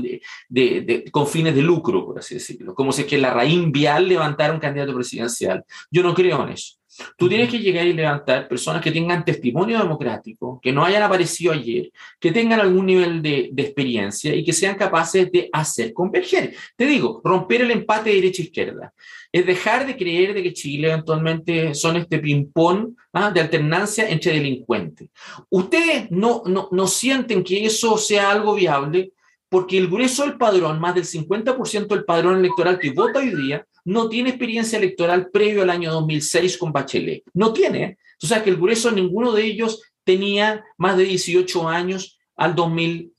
con 1.10 1.26
fines 1.26 1.54
de 1.54 1.62
lucro, 1.62 2.06
por 2.06 2.18
así 2.18 2.34
decirlo. 2.34 2.74
Como 2.74 2.92
si 2.92 3.02
es 3.02 3.08
que 3.08 3.18
la 3.18 3.34
raíz 3.34 3.60
vial 3.70 4.08
levantara 4.08 4.52
un 4.52 4.60
candidato 4.60 4.94
presidencial. 4.94 5.64
Yo 5.90 6.02
no 6.02 6.14
creo 6.14 6.44
en 6.44 6.50
eso. 6.50 6.78
Tú 7.16 7.28
tienes 7.28 7.48
que 7.48 7.58
llegar 7.58 7.86
y 7.86 7.92
levantar 7.92 8.48
personas 8.48 8.82
que 8.82 8.90
tengan 8.90 9.24
testimonio 9.24 9.78
democrático, 9.78 10.60
que 10.62 10.72
no 10.72 10.84
hayan 10.84 11.02
aparecido 11.02 11.52
ayer, 11.52 11.90
que 12.18 12.32
tengan 12.32 12.60
algún 12.60 12.86
nivel 12.86 13.22
de, 13.22 13.50
de 13.52 13.62
experiencia 13.62 14.34
y 14.34 14.44
que 14.44 14.52
sean 14.52 14.76
capaces 14.76 15.30
de 15.30 15.48
hacer 15.52 15.92
converger. 15.92 16.54
Te 16.76 16.86
digo, 16.86 17.20
romper 17.24 17.62
el 17.62 17.70
empate 17.70 18.10
derecha-izquierda 18.10 18.92
es 19.30 19.46
dejar 19.46 19.86
de 19.86 19.96
creer 19.96 20.34
de 20.34 20.42
que 20.42 20.54
Chile 20.54 20.88
eventualmente 20.88 21.74
son 21.74 21.96
este 21.96 22.18
ping-pong 22.18 22.94
¿ah? 23.12 23.30
de 23.30 23.40
alternancia 23.40 24.08
entre 24.08 24.32
delincuentes. 24.32 25.08
Ustedes 25.50 26.10
no, 26.10 26.42
no, 26.46 26.68
no 26.72 26.86
sienten 26.86 27.44
que 27.44 27.64
eso 27.64 27.98
sea 27.98 28.30
algo 28.30 28.54
viable 28.54 29.12
porque 29.50 29.78
el 29.78 29.88
grueso 29.88 30.24
del 30.24 30.36
padrón, 30.36 30.78
más 30.78 30.94
del 30.94 31.04
50% 31.04 31.86
del 31.88 32.04
padrón 32.04 32.38
electoral 32.38 32.78
que 32.78 32.90
vota 32.90 33.20
hoy 33.20 33.34
día, 33.34 33.66
no 33.88 34.10
tiene 34.10 34.28
experiencia 34.28 34.78
electoral 34.78 35.30
previo 35.30 35.62
al 35.62 35.70
año 35.70 35.90
2006 35.90 36.58
con 36.58 36.72
Bachelet. 36.72 37.22
No 37.32 37.54
tiene. 37.54 37.96
O 38.22 38.26
sea 38.26 38.44
que 38.44 38.50
el 38.50 38.56
grueso, 38.56 38.90
ninguno 38.90 39.32
de 39.32 39.44
ellos 39.44 39.80
tenía 40.04 40.62
más 40.76 40.98
de 40.98 41.04
18 41.04 41.66
años 41.66 42.18
al 42.36 42.54
2000, 42.54 43.10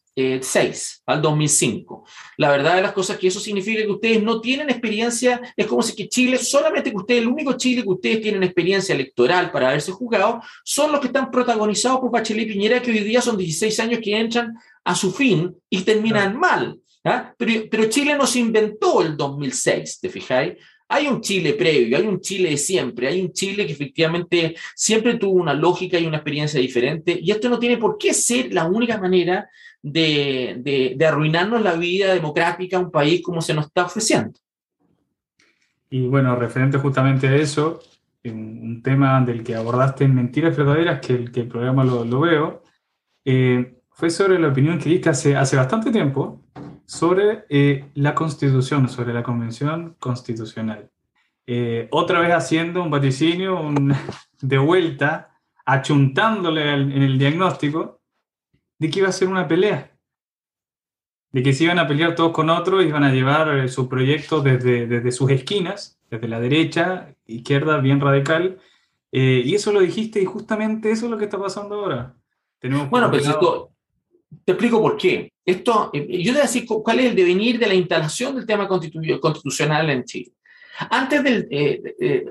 6 0.42 1.04
al 1.08 1.24
2005. 1.24 2.06
La 2.38 2.52
verdad 2.52 2.76
de 2.76 2.84
las 2.84 2.92
cosas 2.92 3.16
es 3.16 3.20
que 3.20 3.28
eso 3.30 3.40
significa 3.40 3.82
que 3.82 3.90
ustedes 3.90 4.22
no 4.22 4.42
tienen 4.42 4.70
experiencia, 4.70 5.42
es 5.58 5.66
como 5.66 5.82
si 5.82 5.96
que 5.96 6.08
Chile, 6.08 6.38
solamente 6.38 6.92
que 6.92 6.98
ustedes, 6.98 7.22
el 7.24 7.30
único 7.30 7.54
Chile 7.54 7.82
que 7.82 7.90
ustedes 7.90 8.22
tienen 8.22 8.44
experiencia 8.44 8.94
electoral 8.94 9.52
para 9.52 9.70
haberse 9.70 9.92
jugado, 9.92 10.40
son 10.64 10.92
los 10.92 11.02
que 11.02 11.08
están 11.08 11.32
protagonizados 11.32 12.00
por 12.00 12.12
Bachelet 12.12 12.48
y 12.48 12.54
Piñera, 12.54 12.80
que 12.80 12.92
hoy 12.92 13.00
día 13.00 13.22
son 13.22 13.38
16 13.38 13.80
años 13.80 14.02
que 14.04 14.16
entran 14.16 14.54
a 14.84 14.94
su 14.94 15.12
fin 15.12 15.56
y 15.68 15.82
terminan 15.82 16.38
mal. 16.38 16.80
¿Ah? 17.06 17.34
Pero, 17.38 17.64
pero 17.70 17.90
Chile 17.90 18.16
no 18.18 18.26
se 18.26 18.40
inventó 18.40 19.02
el 19.02 19.16
2006, 19.16 20.00
¿te 20.02 20.10
fijáis? 20.10 20.54
Hay 20.92 21.08
un 21.08 21.22
Chile 21.22 21.54
previo, 21.54 21.98
hay 21.98 22.08
un 22.08 22.20
Chile 22.20 22.50
de 22.50 22.58
siempre, 22.58 23.08
hay 23.08 23.22
un 23.22 23.32
Chile 23.32 23.68
que 23.68 23.74
efectivamente 23.74 24.56
siempre 24.76 25.18
tuvo 25.18 25.40
una 25.40 25.54
lógica 25.54 26.00
y 26.00 26.08
una 26.08 26.18
experiencia 26.18 26.60
diferente, 26.60 27.18
y 27.22 27.30
esto 27.30 27.48
no 27.48 27.60
tiene 27.60 27.78
por 27.78 27.98
qué 27.98 28.14
ser 28.14 28.52
la 28.54 28.66
única 28.66 28.98
manera 28.98 29.48
de, 29.82 30.96
de, 30.98 31.06
arruinarnos 31.06 31.62
la 31.62 31.76
vida 31.76 32.14
democrática 32.14 32.78
a 32.78 32.82
un 32.82 32.92
país 32.92 33.22
como 33.22 33.42
se 33.42 33.54
nos 33.54 33.68
está 33.68 33.86
ofreciendo. 33.86 34.40
Y 35.92 36.08
bueno, 36.08 36.36
referente 36.36 36.78
justamente 36.80 37.28
a 37.28 37.36
eso, 37.36 37.80
un 38.26 38.82
tema 38.84 39.22
del 39.22 39.44
que 39.44 39.56
abordaste 39.56 40.04
en 40.04 40.16
Mentiras 40.16 40.58
Verdaderas, 40.58 41.00
que 41.00 41.14
el, 41.14 41.32
que 41.32 41.42
el 41.42 41.48
programa 41.48 41.84
lo, 41.84 42.04
lo 42.04 42.20
veo, 42.20 42.64
eh, 43.26 43.76
fue 43.92 44.10
sobre 44.10 44.40
la 44.40 44.50
opinión 44.50 44.80
que 44.80 44.90
diste 44.90 45.10
hace, 45.10 45.36
hace 45.36 45.56
bastante 45.56 45.92
tiempo 45.92 46.44
sobre 46.90 47.46
eh, 47.50 47.92
la 47.94 48.16
Constitución, 48.16 48.90
sobre 48.90 49.14
la 49.14 49.22
Convención 49.22 49.96
Constitucional. 50.00 50.90
Eh, 51.46 51.88
otra 51.92 52.20
vez 52.20 52.34
haciendo 52.34 52.82
un 52.82 52.90
vaticinio 52.90 53.62
un, 53.62 53.94
de 54.42 54.58
vuelta, 54.58 55.40
achuntándole 55.66 56.74
en 56.74 57.04
el 57.04 57.20
diagnóstico, 57.20 58.02
de 58.80 58.90
que 58.90 59.00
iba 59.00 59.08
a 59.08 59.12
ser 59.12 59.28
una 59.28 59.48
pelea. 59.48 59.96
De 61.32 61.44
que 61.44 61.54
se 61.54 61.66
iban 61.66 61.78
a 61.78 61.88
pelear 61.88 62.16
todos 62.16 62.32
con 62.32 62.50
otros, 62.50 62.84
iban 62.84 63.04
a 63.04 63.14
llevar 63.14 63.56
eh, 63.56 63.68
su 63.68 63.88
proyecto 63.88 64.42
desde, 64.42 64.88
desde 64.88 65.12
sus 65.12 65.30
esquinas, 65.30 66.00
desde 66.10 66.28
la 66.28 66.40
derecha, 66.40 67.16
izquierda, 67.28 67.78
bien 67.78 68.02
radical. 68.02 68.58
Eh, 69.12 69.44
y 69.46 69.54
eso 69.54 69.72
lo 69.72 69.82
dijiste 69.82 70.20
y 70.20 70.26
justamente 70.26 70.90
eso 70.90 71.06
es 71.06 71.12
lo 71.12 71.20
que 71.20 71.26
está 71.26 71.38
pasando 71.38 71.76
ahora. 71.76 72.16
Tenemos 72.58 72.90
bueno, 72.90 73.12
pero 73.12 73.70
te 74.44 74.54
explico 74.54 74.82
por 74.82 74.98
qué. 74.98 75.32
Esto, 75.50 75.90
eh, 75.94 76.22
yo 76.24 76.34
te 76.34 76.40
a 76.40 76.44
decir 76.44 76.66
cuál 76.66 77.00
es 77.00 77.06
el 77.08 77.16
devenir 77.16 77.60
de 77.60 77.68
la 77.68 77.74
instalación 77.74 78.36
del 78.36 78.46
tema 78.46 78.68
constitucional 78.68 79.90
en 79.90 80.04
Chile. 80.04 80.32
Antes 80.90 81.24
del 81.24 81.48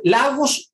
Lagos 0.04 0.70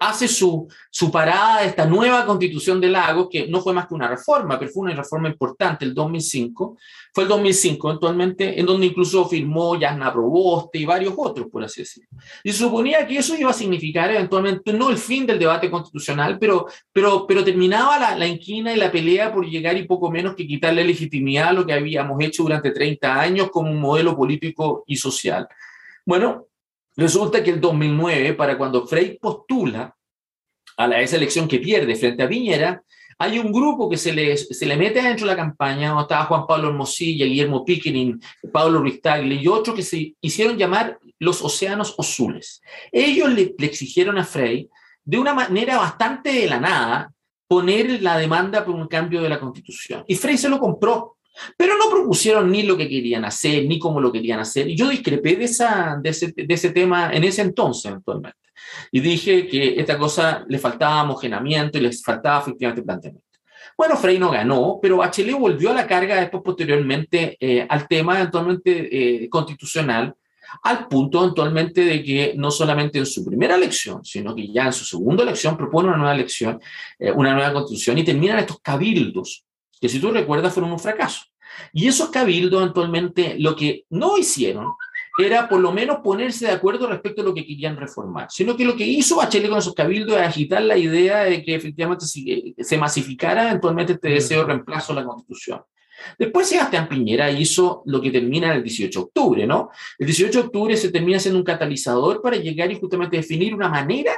hace 0.00 0.28
su, 0.28 0.68
su 0.90 1.10
parada 1.10 1.60
de 1.60 1.68
esta 1.68 1.86
nueva 1.86 2.26
constitución 2.26 2.80
de 2.80 2.88
Lagos, 2.88 3.28
que 3.30 3.46
no 3.48 3.60
fue 3.60 3.72
más 3.72 3.86
que 3.86 3.94
una 3.94 4.08
reforma, 4.08 4.58
pero 4.58 4.70
fue 4.70 4.84
una 4.84 4.94
reforma 4.94 5.28
importante, 5.28 5.84
el 5.84 5.94
2005, 5.94 6.76
fue 7.12 7.24
el 7.24 7.28
2005 7.28 7.90
actualmente, 7.90 8.58
en 8.58 8.66
donde 8.66 8.86
incluso 8.86 9.26
firmó 9.28 9.78
Yasna 9.78 10.12
Proboste 10.12 10.78
y 10.78 10.84
varios 10.84 11.14
otros, 11.16 11.48
por 11.50 11.64
así 11.64 11.82
decirlo. 11.82 12.08
Y 12.42 12.52
se 12.52 12.58
suponía 12.58 13.06
que 13.06 13.18
eso 13.18 13.36
iba 13.36 13.50
a 13.50 13.54
significar 13.54 14.10
eventualmente, 14.10 14.72
no 14.72 14.90
el 14.90 14.98
fin 14.98 15.26
del 15.26 15.38
debate 15.38 15.70
constitucional, 15.70 16.38
pero, 16.38 16.66
pero, 16.92 17.26
pero 17.26 17.44
terminaba 17.44 17.98
la, 17.98 18.16
la 18.16 18.26
inquina 18.26 18.72
y 18.72 18.76
la 18.76 18.90
pelea 18.90 19.32
por 19.32 19.46
llegar 19.46 19.76
y 19.76 19.86
poco 19.86 20.10
menos 20.10 20.34
que 20.34 20.46
quitarle 20.46 20.84
legitimidad 20.84 21.48
a 21.48 21.52
lo 21.52 21.66
que 21.66 21.72
habíamos 21.72 22.20
hecho 22.22 22.42
durante 22.42 22.70
30 22.70 23.20
años 23.20 23.50
como 23.50 23.70
un 23.70 23.80
modelo 23.80 24.16
político 24.16 24.84
y 24.86 24.96
social. 24.96 25.48
Bueno, 26.04 26.46
Resulta 26.96 27.44
que 27.44 27.50
el 27.50 27.60
2009, 27.60 28.34
para 28.34 28.56
cuando 28.56 28.86
Frey 28.86 29.18
postula 29.18 29.94
a 30.76 31.00
esa 31.00 31.16
elección 31.16 31.46
que 31.46 31.58
pierde 31.58 31.94
frente 31.94 32.22
a 32.22 32.28
Piñera, 32.28 32.82
hay 33.18 33.38
un 33.38 33.50
grupo 33.50 33.88
que 33.88 33.96
se 33.96 34.12
le, 34.12 34.76
mete 34.76 35.02
dentro 35.02 35.26
de 35.26 35.32
la 35.32 35.36
campaña, 35.36 35.88
donde 35.88 36.02
estaba 36.02 36.26
Juan 36.26 36.46
Pablo 36.46 36.68
Hermosilla, 36.68 37.24
Guillermo 37.24 37.64
Pickering, 37.64 38.20
Pablo 38.52 38.80
Ruiz 38.80 39.00
y 39.40 39.48
otros 39.48 39.74
que 39.74 39.82
se 39.82 40.14
hicieron 40.20 40.58
llamar 40.58 40.98
los 41.18 41.42
océanos 41.42 41.94
azules. 41.98 42.60
Ellos 42.92 43.30
le, 43.30 43.54
le, 43.56 43.66
exigieron 43.66 44.18
a 44.18 44.24
Frey, 44.24 44.68
de 45.02 45.18
una 45.18 45.32
manera 45.32 45.78
bastante 45.78 46.30
de 46.30 46.48
la 46.48 46.60
nada, 46.60 47.12
poner 47.48 48.02
la 48.02 48.18
demanda 48.18 48.64
por 48.64 48.74
un 48.74 48.86
cambio 48.86 49.22
de 49.22 49.28
la 49.28 49.40
constitución. 49.40 50.04
Y 50.06 50.16
Frey 50.16 50.36
se 50.36 50.48
lo 50.48 50.58
compró. 50.58 51.15
Pero 51.56 51.76
no 51.76 51.90
propusieron 51.90 52.50
ni 52.50 52.62
lo 52.62 52.76
que 52.76 52.88
querían 52.88 53.24
hacer, 53.24 53.64
ni 53.66 53.78
cómo 53.78 54.00
lo 54.00 54.12
querían 54.12 54.40
hacer. 54.40 54.68
Y 54.68 54.76
yo 54.76 54.88
discrepé 54.88 55.36
de, 55.36 55.44
ese 55.44 56.70
tema 56.70 57.12
en 57.12 57.24
ese 57.24 57.42
entonces, 57.42 57.92
actualmente. 57.92 58.38
Y 58.90 59.00
dije 59.00 59.46
que 59.46 59.78
esta 59.78 59.98
cosa 59.98 60.44
le 60.48 60.58
faltaba 60.58 61.02
homogenamiento 61.02 61.78
y 61.78 61.82
les 61.82 62.02
faltaba 62.02 62.40
efectivamente 62.40 62.82
planteamiento. 62.82 63.26
Bueno, 63.76 63.96
Frey 63.96 64.18
no 64.18 64.30
ganó, 64.30 64.78
pero 64.80 64.98
Bachelet 64.98 65.38
volvió 65.38 65.70
a 65.70 65.74
la 65.74 65.86
carga 65.86 66.16
después 66.16 66.42
posteriormente 66.42 67.36
eh, 67.38 67.66
al 67.68 67.86
tema 67.86 68.16
eventualmente 68.16 69.24
eh, 69.24 69.28
constitucional, 69.28 70.14
al 70.62 70.88
punto 70.88 71.22
eventualmente 71.22 71.84
de 71.84 72.02
que 72.02 72.34
no 72.36 72.50
solamente 72.50 72.98
en 72.98 73.06
su 73.06 73.24
primera 73.24 73.56
elección, 73.56 74.04
sino 74.04 74.34
que 74.34 74.50
ya 74.50 74.66
en 74.66 74.72
su 74.72 74.84
segunda 74.84 75.22
elección 75.22 75.56
propone 75.56 75.88
una 75.88 75.98
nueva 75.98 76.14
elección, 76.14 76.60
eh, 76.98 77.12
una 77.12 77.34
nueva 77.34 77.52
constitución 77.52 77.98
y 77.98 78.04
terminan 78.04 78.38
estos 78.38 78.60
cabildos, 78.60 79.45
que 79.80 79.88
si 79.88 80.00
tú 80.00 80.10
recuerdas 80.10 80.52
fueron 80.52 80.72
un 80.72 80.78
fracaso. 80.78 81.22
Y 81.72 81.88
esos 81.88 82.10
cabildos 82.10 82.60
eventualmente 82.60 83.36
lo 83.38 83.56
que 83.56 83.84
no 83.90 84.18
hicieron 84.18 84.72
era 85.18 85.48
por 85.48 85.60
lo 85.60 85.72
menos 85.72 85.98
ponerse 86.04 86.46
de 86.46 86.52
acuerdo 86.52 86.86
respecto 86.88 87.22
a 87.22 87.24
lo 87.24 87.32
que 87.32 87.46
querían 87.46 87.76
reformar, 87.76 88.28
sino 88.30 88.56
que 88.56 88.64
lo 88.64 88.76
que 88.76 88.86
hizo 88.86 89.16
Bachelet 89.16 89.48
con 89.48 89.58
esos 89.58 89.74
cabildos 89.74 90.16
es 90.16 90.22
agitar 90.22 90.62
la 90.62 90.76
idea 90.76 91.24
de 91.24 91.42
que 91.42 91.54
efectivamente 91.54 92.04
se 92.06 92.78
masificara 92.78 93.48
eventualmente 93.48 93.94
este 93.94 94.10
deseo 94.10 94.40
de 94.40 94.46
reemplazo 94.48 94.92
a 94.92 94.96
la 94.96 95.04
Constitución. 95.04 95.62
Después 96.18 96.48
Sebastián 96.48 96.88
Piñera 96.88 97.30
hizo 97.30 97.82
lo 97.86 98.00
que 98.00 98.10
termina 98.10 98.54
el 98.54 98.62
18 98.62 98.98
de 98.98 99.04
octubre, 99.04 99.46
¿no? 99.46 99.70
El 99.98 100.06
18 100.06 100.40
de 100.40 100.46
octubre 100.46 100.76
se 100.76 100.90
termina 100.90 101.18
siendo 101.18 101.38
un 101.38 101.44
catalizador 101.44 102.22
para 102.22 102.36
llegar 102.36 102.70
y 102.70 102.78
justamente 102.78 103.16
definir 103.16 103.54
una 103.54 103.68
manera 103.68 104.12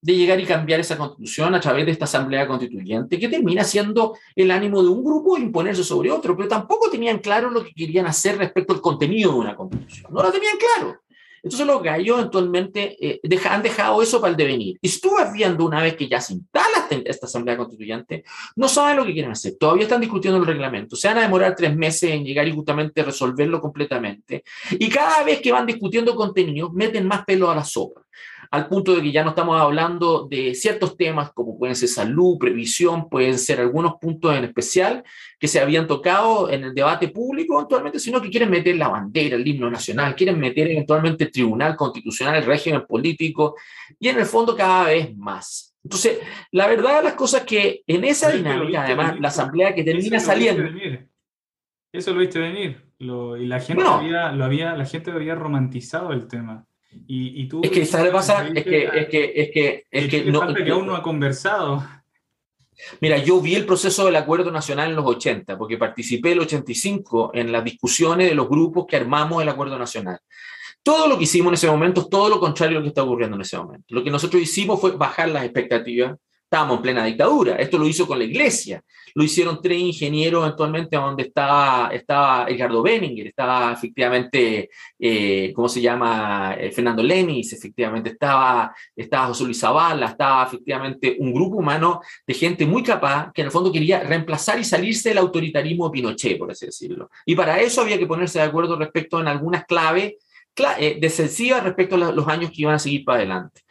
de 0.00 0.14
llegar 0.14 0.38
y 0.38 0.44
cambiar 0.44 0.80
esa 0.80 0.98
constitución 0.98 1.54
a 1.54 1.60
través 1.60 1.86
de 1.86 1.92
esta 1.92 2.04
asamblea 2.04 2.46
constituyente, 2.46 3.18
que 3.18 3.28
termina 3.28 3.64
siendo 3.64 4.16
el 4.36 4.50
ánimo 4.50 4.82
de 4.82 4.88
un 4.90 5.02
grupo 5.02 5.38
imponerse 5.38 5.82
sobre 5.82 6.10
otro, 6.10 6.36
pero 6.36 6.46
tampoco 6.46 6.90
tenían 6.90 7.18
claro 7.20 7.50
lo 7.50 7.64
que 7.64 7.72
querían 7.72 8.06
hacer 8.06 8.36
respecto 8.36 8.74
al 8.74 8.82
contenido 8.82 9.32
de 9.32 9.38
una 9.38 9.56
constitución. 9.56 10.12
No 10.12 10.22
lo 10.22 10.30
tenían 10.30 10.56
claro. 10.58 11.03
Entonces 11.44 11.66
los 11.66 11.82
gallos 11.82 12.18
eventualmente 12.18 12.96
eh, 13.00 13.20
han 13.48 13.62
dejado 13.62 14.02
eso 14.02 14.20
para 14.20 14.30
el 14.30 14.36
devenir. 14.36 14.78
Y 14.80 14.88
estuve 14.88 15.30
viendo 15.32 15.66
una 15.66 15.82
vez 15.82 15.94
que 15.94 16.08
ya 16.08 16.20
se 16.20 16.32
instala 16.32 16.88
esta 17.04 17.26
Asamblea 17.26 17.56
Constituyente, 17.56 18.24
no 18.56 18.68
saben 18.68 18.96
lo 18.96 19.04
que 19.04 19.12
quieren 19.12 19.32
hacer. 19.32 19.54
Todavía 19.58 19.84
están 19.84 20.00
discutiendo 20.00 20.38
el 20.38 20.46
reglamento. 20.46 20.96
Se 20.96 21.08
van 21.08 21.18
a 21.18 21.22
demorar 21.22 21.54
tres 21.56 21.76
meses 21.76 22.10
en 22.10 22.24
llegar 22.24 22.46
y 22.48 22.52
justamente 22.52 23.02
resolverlo 23.02 23.60
completamente. 23.60 24.44
Y 24.72 24.88
cada 24.88 25.22
vez 25.22 25.40
que 25.40 25.52
van 25.52 25.66
discutiendo 25.66 26.14
contenido, 26.14 26.70
meten 26.72 27.06
más 27.06 27.24
pelo 27.24 27.50
a 27.50 27.54
la 27.54 27.64
sopa 27.64 28.04
al 28.54 28.68
punto 28.68 28.94
de 28.94 29.02
que 29.02 29.10
ya 29.10 29.24
no 29.24 29.30
estamos 29.30 29.60
hablando 29.60 30.28
de 30.30 30.54
ciertos 30.54 30.96
temas 30.96 31.32
como 31.32 31.58
pueden 31.58 31.74
ser 31.74 31.88
salud, 31.88 32.38
previsión, 32.38 33.08
pueden 33.08 33.36
ser 33.36 33.58
algunos 33.58 33.94
puntos 34.00 34.32
en 34.36 34.44
especial 34.44 35.02
que 35.40 35.48
se 35.48 35.58
habían 35.58 35.88
tocado 35.88 36.48
en 36.48 36.62
el 36.62 36.72
debate 36.72 37.08
público 37.08 37.56
eventualmente, 37.56 37.98
sino 37.98 38.22
que 38.22 38.30
quieren 38.30 38.50
meter 38.50 38.76
la 38.76 38.86
bandera, 38.86 39.34
el 39.34 39.44
himno 39.44 39.68
nacional, 39.68 40.14
quieren 40.14 40.38
meter 40.38 40.70
eventualmente 40.70 41.24
el 41.24 41.32
tribunal 41.32 41.74
constitucional, 41.74 42.36
el 42.36 42.46
régimen 42.46 42.86
político, 42.86 43.56
y 43.98 44.06
en 44.06 44.20
el 44.20 44.24
fondo 44.24 44.54
cada 44.54 44.84
vez 44.84 45.16
más. 45.16 45.74
Entonces, 45.82 46.20
la 46.52 46.68
verdad 46.68 46.98
de 46.98 47.02
las 47.02 47.14
cosas 47.14 47.42
que 47.42 47.82
en 47.88 48.04
esa 48.04 48.30
dinámica, 48.30 48.84
además, 48.84 49.18
la 49.18 49.28
asamblea 49.28 49.74
que 49.74 49.82
termina 49.82 50.20
saliendo... 50.20 50.62
Eso 51.92 52.12
lo 52.12 52.20
viste 52.20 52.38
venir. 52.38 52.84
y 53.00 53.46
la 53.46 53.58
gente, 53.58 53.82
había, 53.84 54.30
lo 54.30 54.44
había, 54.44 54.76
la 54.76 54.84
gente 54.84 55.10
había 55.10 55.34
romantizado 55.34 56.12
el 56.12 56.28
tema. 56.28 56.64
Y, 57.06 57.46
tú, 57.48 57.60
es 57.62 57.70
que, 57.70 57.84
¿sabes 57.84 58.12
pasa? 58.12 58.48
Es 58.48 58.64
que, 58.64 58.84
es 58.84 59.08
que, 59.08 59.32
es 59.34 59.50
que, 59.50 59.84
es 59.90 60.08
que, 60.08 60.24
no, 60.24 60.54
que 60.54 60.70
aún 60.70 60.86
no 60.86 60.96
ha 60.96 61.02
conversado. 61.02 61.84
Mira, 63.00 63.18
yo 63.18 63.40
vi 63.40 63.54
el 63.54 63.66
proceso 63.66 64.06
del 64.06 64.16
acuerdo 64.16 64.50
nacional 64.50 64.90
en 64.90 64.96
los 64.96 65.06
80, 65.06 65.56
porque 65.56 65.78
participé 65.78 66.32
el 66.32 66.40
85 66.40 67.32
en 67.34 67.52
las 67.52 67.64
discusiones 67.64 68.28
de 68.28 68.34
los 68.34 68.48
grupos 68.48 68.86
que 68.86 68.96
armamos 68.96 69.42
el 69.42 69.48
acuerdo 69.48 69.78
nacional. 69.78 70.18
Todo 70.82 71.08
lo 71.08 71.16
que 71.16 71.24
hicimos 71.24 71.48
en 71.48 71.54
ese 71.54 71.70
momento 71.70 72.02
es 72.02 72.08
todo 72.08 72.28
lo 72.28 72.40
contrario 72.40 72.76
a 72.76 72.80
lo 72.80 72.84
que 72.84 72.88
está 72.88 73.02
ocurriendo 73.02 73.36
en 73.36 73.42
ese 73.42 73.56
momento. 73.56 73.86
Lo 73.88 74.04
que 74.04 74.10
nosotros 74.10 74.42
hicimos 74.42 74.80
fue 74.80 74.92
bajar 74.96 75.28
las 75.28 75.44
expectativas, 75.44 76.18
estábamos 76.54 76.76
en 76.76 76.82
plena 76.82 77.04
dictadura. 77.04 77.56
Esto 77.56 77.78
lo 77.78 77.88
hizo 77.88 78.06
con 78.06 78.16
la 78.16 78.24
iglesia. 78.24 78.80
Lo 79.16 79.24
hicieron 79.24 79.60
tres 79.60 79.78
ingenieros 79.78 80.46
actualmente 80.46 80.96
donde 80.96 81.24
estaba, 81.24 81.90
estaba 81.92 82.46
Edgardo 82.48 82.80
Benninger, 82.80 83.26
estaba 83.26 83.72
efectivamente, 83.72 84.70
eh, 84.98 85.52
¿cómo 85.52 85.68
se 85.68 85.80
llama? 85.80 86.54
Eh, 86.56 86.70
Fernando 86.70 87.02
Lenis, 87.02 87.52
efectivamente 87.52 88.10
estaba, 88.10 88.72
estaba 88.94 89.26
José 89.26 89.44
Luis 89.44 89.58
Zavala, 89.58 90.06
estaba 90.06 90.44
efectivamente 90.44 91.16
un 91.18 91.34
grupo 91.34 91.56
humano 91.56 92.00
de 92.24 92.34
gente 92.34 92.66
muy 92.66 92.84
capaz 92.84 93.32
que 93.32 93.42
en 93.42 93.46
el 93.46 93.52
fondo 93.52 93.72
quería 93.72 94.00
reemplazar 94.00 94.58
y 94.60 94.64
salirse 94.64 95.08
del 95.08 95.18
autoritarismo 95.18 95.88
de 95.88 95.92
Pinochet, 95.92 96.38
por 96.38 96.52
así 96.52 96.66
decirlo. 96.66 97.10
Y 97.26 97.34
para 97.34 97.60
eso 97.60 97.80
había 97.80 97.98
que 97.98 98.06
ponerse 98.06 98.38
de 98.38 98.44
acuerdo 98.44 98.76
respecto 98.76 99.20
en 99.20 99.26
algunas 99.26 99.64
claves 99.64 100.14
eh, 100.78 100.98
decisiva 101.00 101.58
respecto 101.58 101.96
a 101.96 102.12
los 102.12 102.28
años 102.28 102.52
que 102.52 102.62
iban 102.62 102.76
a 102.76 102.78
seguir 102.78 103.04
para 103.04 103.18
adelante. 103.18 103.62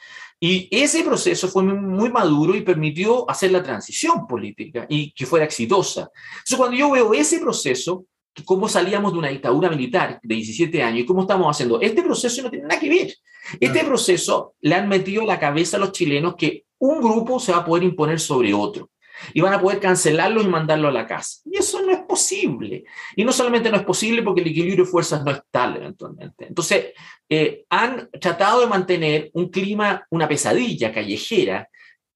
Y 0.46 0.68
ese 0.70 1.06
proceso 1.06 1.48
fue 1.48 1.64
muy 1.64 2.10
maduro 2.10 2.54
y 2.54 2.64
permitió 2.64 3.30
hacer 3.32 3.50
la 3.50 3.64
transición 3.64 4.28
política 4.28 4.86
y 4.90 5.14
que 5.14 5.26
fuera 5.26 5.46
exitosa. 5.46 6.12
Entonces, 6.34 6.58
cuando 6.58 6.76
yo 6.76 6.92
veo 6.92 7.14
ese 7.14 7.40
proceso, 7.40 8.08
cómo 8.44 8.68
salíamos 8.68 9.14
de 9.14 9.20
una 9.20 9.30
dictadura 9.30 9.70
militar 9.70 10.20
de 10.22 10.36
17 10.36 10.84
años 10.84 11.00
y 11.00 11.06
cómo 11.06 11.22
estamos 11.22 11.48
haciendo, 11.50 11.80
este 11.80 12.04
proceso 12.04 12.42
no 12.42 12.50
tiene 12.50 12.68
nada 12.68 12.78
que 12.78 12.90
ver. 12.90 13.14
Este 13.58 13.86
proceso 13.86 14.56
le 14.60 14.76
han 14.76 14.90
metido 14.90 15.24
la 15.24 15.40
cabeza 15.40 15.78
a 15.78 15.80
los 15.80 15.94
chilenos 15.94 16.36
que 16.36 16.66
un 16.78 17.00
grupo 17.00 17.40
se 17.40 17.54
va 17.54 17.60
a 17.60 17.66
poder 17.66 17.84
imponer 17.84 18.20
sobre 18.20 18.54
otro 18.54 18.90
y 19.34 19.42
van 19.42 19.54
a 19.54 19.62
poder 19.62 19.80
cancelarlo 19.80 20.42
y 20.42 20.48
mandarlo 20.48 20.88
a 20.88 20.92
la 20.92 21.08
casa. 21.08 21.42
Y 21.46 21.58
eso 21.58 21.82
no 21.82 21.92
es 21.92 22.00
posible. 22.00 22.84
Y 23.16 23.24
no 23.24 23.32
solamente 23.32 23.70
no 23.70 23.78
es 23.78 23.84
posible 23.84 24.24
porque 24.24 24.42
el 24.42 24.48
equilibrio 24.48 24.86
de 24.86 24.92
fuerzas 24.92 25.24
no 25.24 25.32
es 25.32 25.42
tal 25.52 25.78
eventualmente. 25.78 26.48
Entonces, 26.48 26.94
eh, 27.30 27.66
han 27.70 28.10
tratado 28.20 28.62
de 28.62 28.68
mantener 28.68 29.30
un 29.34 29.50
clima, 29.50 30.06
una 30.10 30.28
pesadilla 30.28 30.94
callejera 30.94 31.70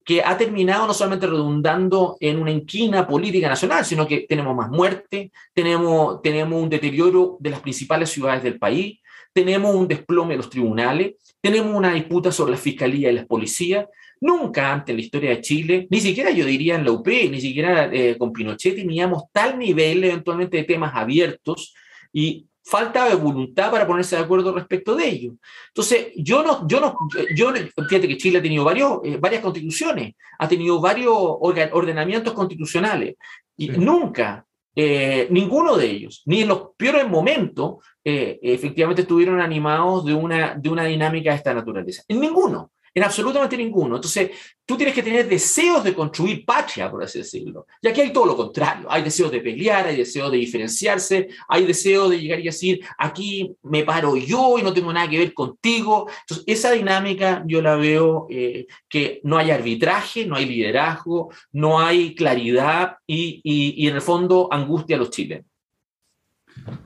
que 0.08 0.22
ha 0.22 0.38
terminado 0.38 0.86
no 0.86 0.94
solamente 0.94 1.26
redundando 1.26 2.16
en 2.20 2.38
una 2.38 2.50
inquina 2.50 3.06
política 3.06 3.46
nacional, 3.46 3.84
sino 3.84 4.06
que 4.06 4.20
tenemos 4.26 4.56
más 4.56 4.70
muerte, 4.70 5.30
tenemos, 5.52 6.22
tenemos 6.22 6.62
un 6.62 6.70
deterioro 6.70 7.36
de 7.40 7.50
las 7.50 7.60
principales 7.60 8.08
ciudades 8.08 8.42
del 8.42 8.58
país, 8.58 9.02
tenemos 9.34 9.74
un 9.74 9.86
desplome 9.86 10.32
de 10.32 10.38
los 10.38 10.48
tribunales, 10.48 11.16
tenemos 11.42 11.76
una 11.76 11.92
disputa 11.92 12.32
sobre 12.32 12.52
la 12.52 12.56
fiscalía 12.56 13.10
y 13.10 13.16
las 13.16 13.26
policías, 13.26 13.86
Nunca 14.20 14.72
antes 14.72 14.90
en 14.90 14.96
la 14.96 15.02
historia 15.02 15.30
de 15.30 15.40
Chile, 15.40 15.86
ni 15.90 16.00
siquiera 16.00 16.30
yo 16.30 16.44
diría 16.44 16.74
en 16.74 16.84
la 16.84 16.92
UP, 16.92 17.06
ni 17.06 17.40
siquiera 17.40 17.88
eh, 17.92 18.16
con 18.18 18.32
Pinochet 18.32 18.74
teníamos 18.74 19.24
tal 19.32 19.58
nivel 19.58 20.02
eventualmente 20.02 20.56
de 20.56 20.64
temas 20.64 20.94
abiertos 20.94 21.74
y 22.12 22.46
falta 22.64 23.08
de 23.08 23.14
voluntad 23.14 23.70
para 23.70 23.86
ponerse 23.86 24.16
de 24.16 24.22
acuerdo 24.22 24.52
respecto 24.52 24.94
de 24.94 25.08
ello. 25.08 25.32
Entonces, 25.68 26.08
yo 26.16 26.42
no, 26.42 26.66
yo 26.68 26.80
no, 26.80 26.96
yo, 27.34 27.52
fíjate 27.88 28.08
que 28.08 28.16
Chile 28.16 28.38
ha 28.38 28.42
tenido 28.42 28.64
varios, 28.64 29.00
eh, 29.04 29.16
varias 29.18 29.40
constituciones, 29.40 30.14
ha 30.38 30.48
tenido 30.48 30.80
varios 30.80 31.14
ordenamientos 31.16 32.34
constitucionales, 32.34 33.14
y 33.56 33.68
nunca, 33.68 34.44
eh, 34.76 35.26
ninguno 35.30 35.76
de 35.76 35.86
ellos, 35.86 36.22
ni 36.26 36.42
en 36.42 36.48
los 36.48 36.70
peores 36.76 37.08
momentos, 37.08 37.76
efectivamente 38.04 39.02
estuvieron 39.02 39.38
animados 39.38 40.06
de 40.06 40.14
una, 40.14 40.54
de 40.54 40.70
una 40.70 40.84
dinámica 40.84 41.30
de 41.30 41.36
esta 41.36 41.52
naturaleza. 41.52 42.02
En 42.08 42.20
ninguno. 42.20 42.70
En 42.98 43.04
absolutamente 43.04 43.56
ninguno. 43.56 43.94
Entonces, 43.94 44.32
tú 44.66 44.76
tienes 44.76 44.92
que 44.92 45.04
tener 45.04 45.28
deseos 45.28 45.84
de 45.84 45.94
construir 45.94 46.44
patria, 46.44 46.90
por 46.90 47.04
así 47.04 47.20
decirlo. 47.20 47.64
Y 47.80 47.86
aquí 47.86 48.00
hay 48.00 48.12
todo 48.12 48.26
lo 48.26 48.36
contrario. 48.36 48.90
Hay 48.90 49.04
deseos 49.04 49.30
de 49.30 49.38
pelear, 49.38 49.86
hay 49.86 49.96
deseos 49.96 50.32
de 50.32 50.38
diferenciarse, 50.38 51.28
hay 51.46 51.64
deseos 51.64 52.10
de 52.10 52.20
llegar 52.20 52.40
y 52.40 52.46
decir, 52.46 52.80
aquí 52.98 53.54
me 53.62 53.84
paro 53.84 54.16
yo 54.16 54.58
y 54.58 54.64
no 54.64 54.72
tengo 54.72 54.92
nada 54.92 55.08
que 55.08 55.18
ver 55.18 55.32
contigo. 55.32 56.10
Entonces, 56.22 56.44
esa 56.48 56.72
dinámica 56.72 57.44
yo 57.46 57.62
la 57.62 57.76
veo 57.76 58.26
eh, 58.30 58.66
que 58.88 59.20
no 59.22 59.38
hay 59.38 59.52
arbitraje, 59.52 60.26
no 60.26 60.34
hay 60.34 60.46
liderazgo, 60.46 61.30
no 61.52 61.78
hay 61.78 62.16
claridad 62.16 62.96
y, 63.06 63.40
y, 63.44 63.86
en 63.86 63.94
el 63.94 64.02
fondo 64.02 64.48
angustia 64.50 64.96
a 64.96 64.98
los 64.98 65.10
chilenos. 65.10 65.46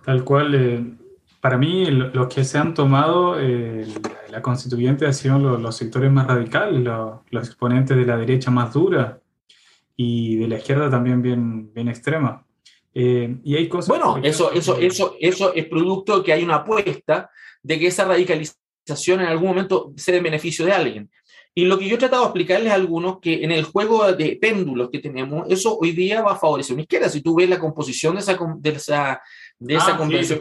Tal 0.04 0.24
cual, 0.24 0.54
eh, 0.54 0.84
para 1.40 1.56
mí, 1.56 1.86
los 1.86 2.28
que 2.28 2.44
se 2.44 2.58
han 2.58 2.74
tomado 2.74 3.40
eh, 3.40 3.86
la 4.32 4.40
constituyente 4.40 5.04
han 5.04 5.12
sido 5.12 5.38
los, 5.38 5.76
sectores 5.76 6.10
más 6.10 6.26
radicales, 6.26 6.80
los, 6.82 7.46
exponentes 7.46 7.94
de 7.94 8.06
la 8.06 8.16
derecha 8.16 8.50
más 8.50 8.72
dura 8.72 9.20
y 9.94 10.36
de 10.36 10.48
la 10.48 10.56
izquierda 10.56 10.88
también 10.88 11.20
bien, 11.20 11.70
bien 11.74 11.88
extrema. 11.88 12.42
Eh, 12.94 13.36
y 13.44 13.56
hay 13.56 13.68
cosas. 13.68 13.88
Bueno, 13.88 14.18
eso, 14.22 14.50
eso, 14.50 14.78
eso, 14.78 15.16
eso 15.20 15.52
es 15.54 15.66
producto 15.66 16.22
que 16.24 16.32
hay 16.32 16.42
una 16.42 16.56
apuesta 16.56 17.30
de 17.62 17.78
que 17.78 17.88
esa 17.88 18.06
radicalización 18.06 19.20
en 19.20 19.26
algún 19.26 19.48
momento 19.48 19.92
sea 19.96 20.16
en 20.16 20.22
beneficio 20.22 20.64
de 20.64 20.72
alguien. 20.72 21.10
Y 21.54 21.66
lo 21.66 21.78
que 21.78 21.86
yo 21.86 21.96
he 21.96 21.98
tratado 21.98 22.22
de 22.22 22.28
explicarles 22.28 22.72
a 22.72 22.76
algunos 22.76 23.20
que 23.20 23.44
en 23.44 23.52
el 23.52 23.64
juego 23.64 24.10
de 24.14 24.38
péndulos 24.40 24.88
que 24.90 25.00
tenemos, 25.00 25.46
eso 25.50 25.76
hoy 25.78 25.92
día 25.92 26.22
va 26.22 26.32
a 26.32 26.38
favorecer 26.38 26.72
una 26.72 26.82
izquierda. 26.82 27.10
Si 27.10 27.20
tú 27.20 27.34
ves 27.34 27.50
la 27.50 27.58
composición 27.58 28.14
de 28.14 28.20
esa, 28.20 28.38
de 28.58 28.70
esa 28.70 29.20
de 29.58 29.74
esa 29.74 29.94
ah, 29.94 29.96
convención 29.98 30.40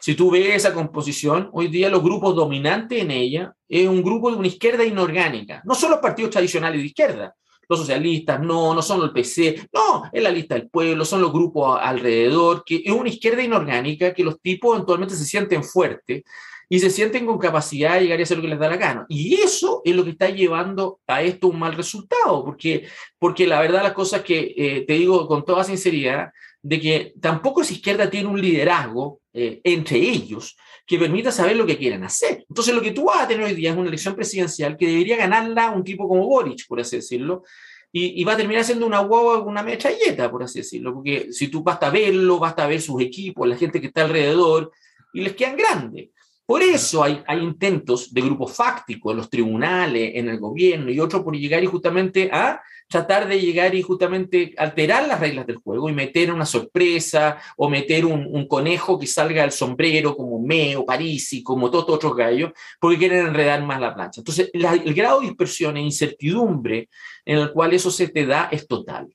si 0.00 0.14
tú 0.14 0.30
ves 0.30 0.56
esa 0.56 0.72
composición, 0.72 1.50
hoy 1.52 1.68
día 1.68 1.90
los 1.90 2.02
grupos 2.02 2.34
dominantes 2.34 3.02
en 3.02 3.10
ella 3.10 3.54
es 3.68 3.86
un 3.86 4.02
grupo 4.02 4.30
de 4.30 4.36
una 4.36 4.48
izquierda 4.48 4.84
inorgánica. 4.84 5.62
No 5.64 5.74
son 5.74 5.90
los 5.90 6.00
partidos 6.00 6.30
tradicionales 6.30 6.80
de 6.80 6.86
izquierda, 6.86 7.34
los 7.68 7.78
socialistas, 7.78 8.40
no, 8.40 8.74
no 8.74 8.82
son 8.82 9.02
el 9.02 9.12
PC, 9.12 9.68
no, 9.72 10.04
es 10.10 10.22
la 10.22 10.30
lista 10.30 10.54
del 10.54 10.68
pueblo, 10.68 11.04
son 11.04 11.20
los 11.20 11.32
grupos 11.32 11.78
alrededor, 11.80 12.64
que 12.64 12.82
es 12.84 12.92
una 12.92 13.10
izquierda 13.10 13.42
inorgánica 13.42 14.12
que 14.14 14.24
los 14.24 14.40
tipos 14.40 14.74
eventualmente 14.74 15.14
se 15.14 15.24
sienten 15.24 15.62
fuertes 15.62 16.22
y 16.68 16.78
se 16.78 16.88
sienten 16.88 17.26
con 17.26 17.38
capacidad 17.38 17.94
de 17.94 18.02
llegar 18.02 18.20
a 18.20 18.22
hacer 18.22 18.38
lo 18.38 18.42
que 18.42 18.48
les 18.48 18.58
da 18.58 18.68
la 18.68 18.76
gana. 18.76 19.06
Y 19.08 19.34
eso 19.34 19.82
es 19.84 19.94
lo 19.94 20.04
que 20.04 20.10
está 20.10 20.30
llevando 20.30 21.00
a 21.06 21.20
esto 21.20 21.48
un 21.48 21.58
mal 21.58 21.74
resultado, 21.74 22.44
porque, 22.44 22.86
porque 23.18 23.46
la 23.46 23.60
verdad 23.60 23.82
las 23.82 23.92
cosas 23.92 24.22
que 24.22 24.54
eh, 24.56 24.84
te 24.86 24.94
digo 24.94 25.26
con 25.28 25.44
toda 25.44 25.62
sinceridad, 25.62 26.30
de 26.62 26.80
que 26.80 27.14
tampoco 27.20 27.62
esa 27.62 27.72
izquierda 27.72 28.10
tiene 28.10 28.28
un 28.28 28.40
liderazgo 28.40 29.20
eh, 29.32 29.60
entre 29.64 29.98
ellos 29.98 30.56
que 30.86 30.98
permita 30.98 31.30
saber 31.30 31.56
lo 31.56 31.66
que 31.66 31.78
quieren 31.78 32.04
hacer. 32.04 32.44
Entonces 32.48 32.74
lo 32.74 32.82
que 32.82 32.90
tú 32.90 33.04
vas 33.04 33.22
a 33.22 33.28
tener 33.28 33.44
hoy 33.44 33.54
día 33.54 33.70
es 33.70 33.76
una 33.76 33.88
elección 33.88 34.14
presidencial 34.14 34.76
que 34.76 34.88
debería 34.88 35.16
ganarla 35.16 35.70
un 35.70 35.84
tipo 35.84 36.08
como 36.08 36.26
Boric, 36.26 36.66
por 36.66 36.80
así 36.80 36.96
decirlo, 36.96 37.44
y, 37.92 38.22
va 38.22 38.34
a 38.34 38.36
terminar 38.36 38.64
siendo 38.64 38.86
una 38.86 39.00
guagua, 39.00 39.40
una 39.40 39.64
metralleta, 39.64 40.30
por 40.30 40.44
así 40.44 40.60
decirlo, 40.60 40.94
porque 40.94 41.32
si 41.32 41.48
tú 41.48 41.62
basta 41.62 41.90
verlo, 41.90 42.38
basta 42.38 42.66
ver 42.68 42.80
sus 42.80 43.02
equipos, 43.02 43.48
la 43.48 43.56
gente 43.56 43.80
que 43.80 43.88
está 43.88 44.04
alrededor, 44.04 44.70
y 45.12 45.22
les 45.22 45.34
quedan 45.34 45.56
grandes. 45.56 46.10
Por 46.50 46.64
eso 46.64 47.04
hay, 47.04 47.22
hay 47.28 47.38
intentos 47.38 48.12
de 48.12 48.22
grupos 48.22 48.56
fácticos 48.56 49.12
en 49.12 49.18
los 49.18 49.30
tribunales, 49.30 50.10
en 50.16 50.28
el 50.28 50.40
gobierno 50.40 50.90
y 50.90 50.98
otros 50.98 51.22
por 51.22 51.36
llegar 51.36 51.62
y 51.62 51.68
justamente 51.68 52.28
a 52.32 52.60
tratar 52.88 53.28
de 53.28 53.40
llegar 53.40 53.72
y 53.72 53.82
justamente 53.82 54.52
alterar 54.58 55.06
las 55.06 55.20
reglas 55.20 55.46
del 55.46 55.58
juego 55.58 55.88
y 55.88 55.92
meter 55.92 56.32
una 56.32 56.44
sorpresa 56.44 57.38
o 57.56 57.70
meter 57.70 58.04
un, 58.04 58.48
conejo 58.48 58.98
que 58.98 59.06
salga 59.06 59.42
del 59.42 59.52
sombrero 59.52 60.16
como 60.16 60.40
Meo, 60.40 60.84
Parisi, 60.84 61.44
como 61.44 61.70
todos 61.70 61.88
otros 61.88 62.16
gallos, 62.16 62.50
porque 62.80 62.98
quieren 62.98 63.28
enredar 63.28 63.62
más 63.62 63.80
la 63.80 63.94
plancha. 63.94 64.20
Entonces, 64.20 64.50
el 64.52 64.92
grado 64.92 65.20
de 65.20 65.28
dispersión 65.28 65.76
e 65.76 65.82
incertidumbre 65.82 66.88
en 67.26 67.38
el 67.38 67.52
cual 67.52 67.74
eso 67.74 67.92
se 67.92 68.08
te 68.08 68.26
da 68.26 68.48
es 68.50 68.66
total. 68.66 69.06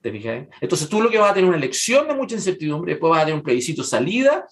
¿Te 0.00 0.12
fijas? 0.12 0.46
Entonces, 0.60 0.88
tú 0.88 1.02
lo 1.02 1.10
que 1.10 1.18
vas 1.18 1.32
a 1.32 1.34
tener 1.34 1.48
una 1.48 1.58
elección 1.58 2.06
de 2.06 2.14
mucha 2.14 2.36
incertidumbre, 2.36 2.92
después 2.92 3.10
vas 3.10 3.22
a 3.22 3.24
tener 3.24 3.38
un 3.38 3.42
plebiscito 3.42 3.82
salida 3.82 4.46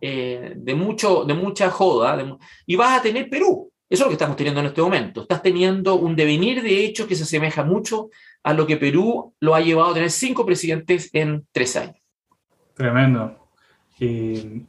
eh, 0.00 0.54
de, 0.56 0.74
mucho, 0.74 1.24
de 1.24 1.34
mucha 1.34 1.70
joda, 1.70 2.38
y 2.66 2.76
vas 2.76 2.98
a 2.98 3.02
tener 3.02 3.28
Perú. 3.28 3.70
Eso 3.90 4.02
es 4.02 4.06
lo 4.06 4.08
que 4.08 4.14
estamos 4.14 4.36
teniendo 4.36 4.60
en 4.60 4.66
este 4.66 4.82
momento. 4.82 5.22
Estás 5.22 5.42
teniendo 5.42 5.94
un 5.94 6.14
devenir 6.14 6.62
de 6.62 6.84
hechos 6.84 7.06
que 7.06 7.14
se 7.14 7.22
asemeja 7.22 7.64
mucho 7.64 8.10
a 8.42 8.52
lo 8.52 8.66
que 8.66 8.76
Perú 8.76 9.34
lo 9.40 9.54
ha 9.54 9.60
llevado 9.60 9.90
a 9.90 9.94
tener 9.94 10.10
cinco 10.10 10.44
presidentes 10.44 11.08
en 11.14 11.46
tres 11.52 11.74
años. 11.76 11.96
Tremendo. 12.74 13.48
Y 13.98 14.62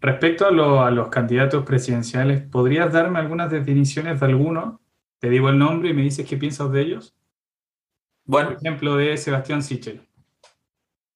respecto 0.00 0.44
a, 0.44 0.86
a, 0.86 0.90
los 0.90 1.08
candidatos 1.08 1.64
presidenciales, 1.64 2.42
¿podrías 2.42 2.92
darme 2.92 3.20
algunas 3.20 3.50
definiciones 3.50 4.18
de 4.18 4.26
alguno? 4.26 4.80
Te 5.20 5.30
digo 5.30 5.48
el 5.48 5.58
nombre 5.58 5.90
y 5.90 5.94
me 5.94 6.02
dices 6.02 6.28
qué 6.28 6.36
piensas 6.36 6.70
de 6.72 6.80
ellos. 6.82 7.14
Bueno. 8.24 8.50
Por 8.50 8.58
ejemplo, 8.58 8.96
de 8.96 9.16
Sebastián 9.16 9.62
Sichel. 9.62 10.06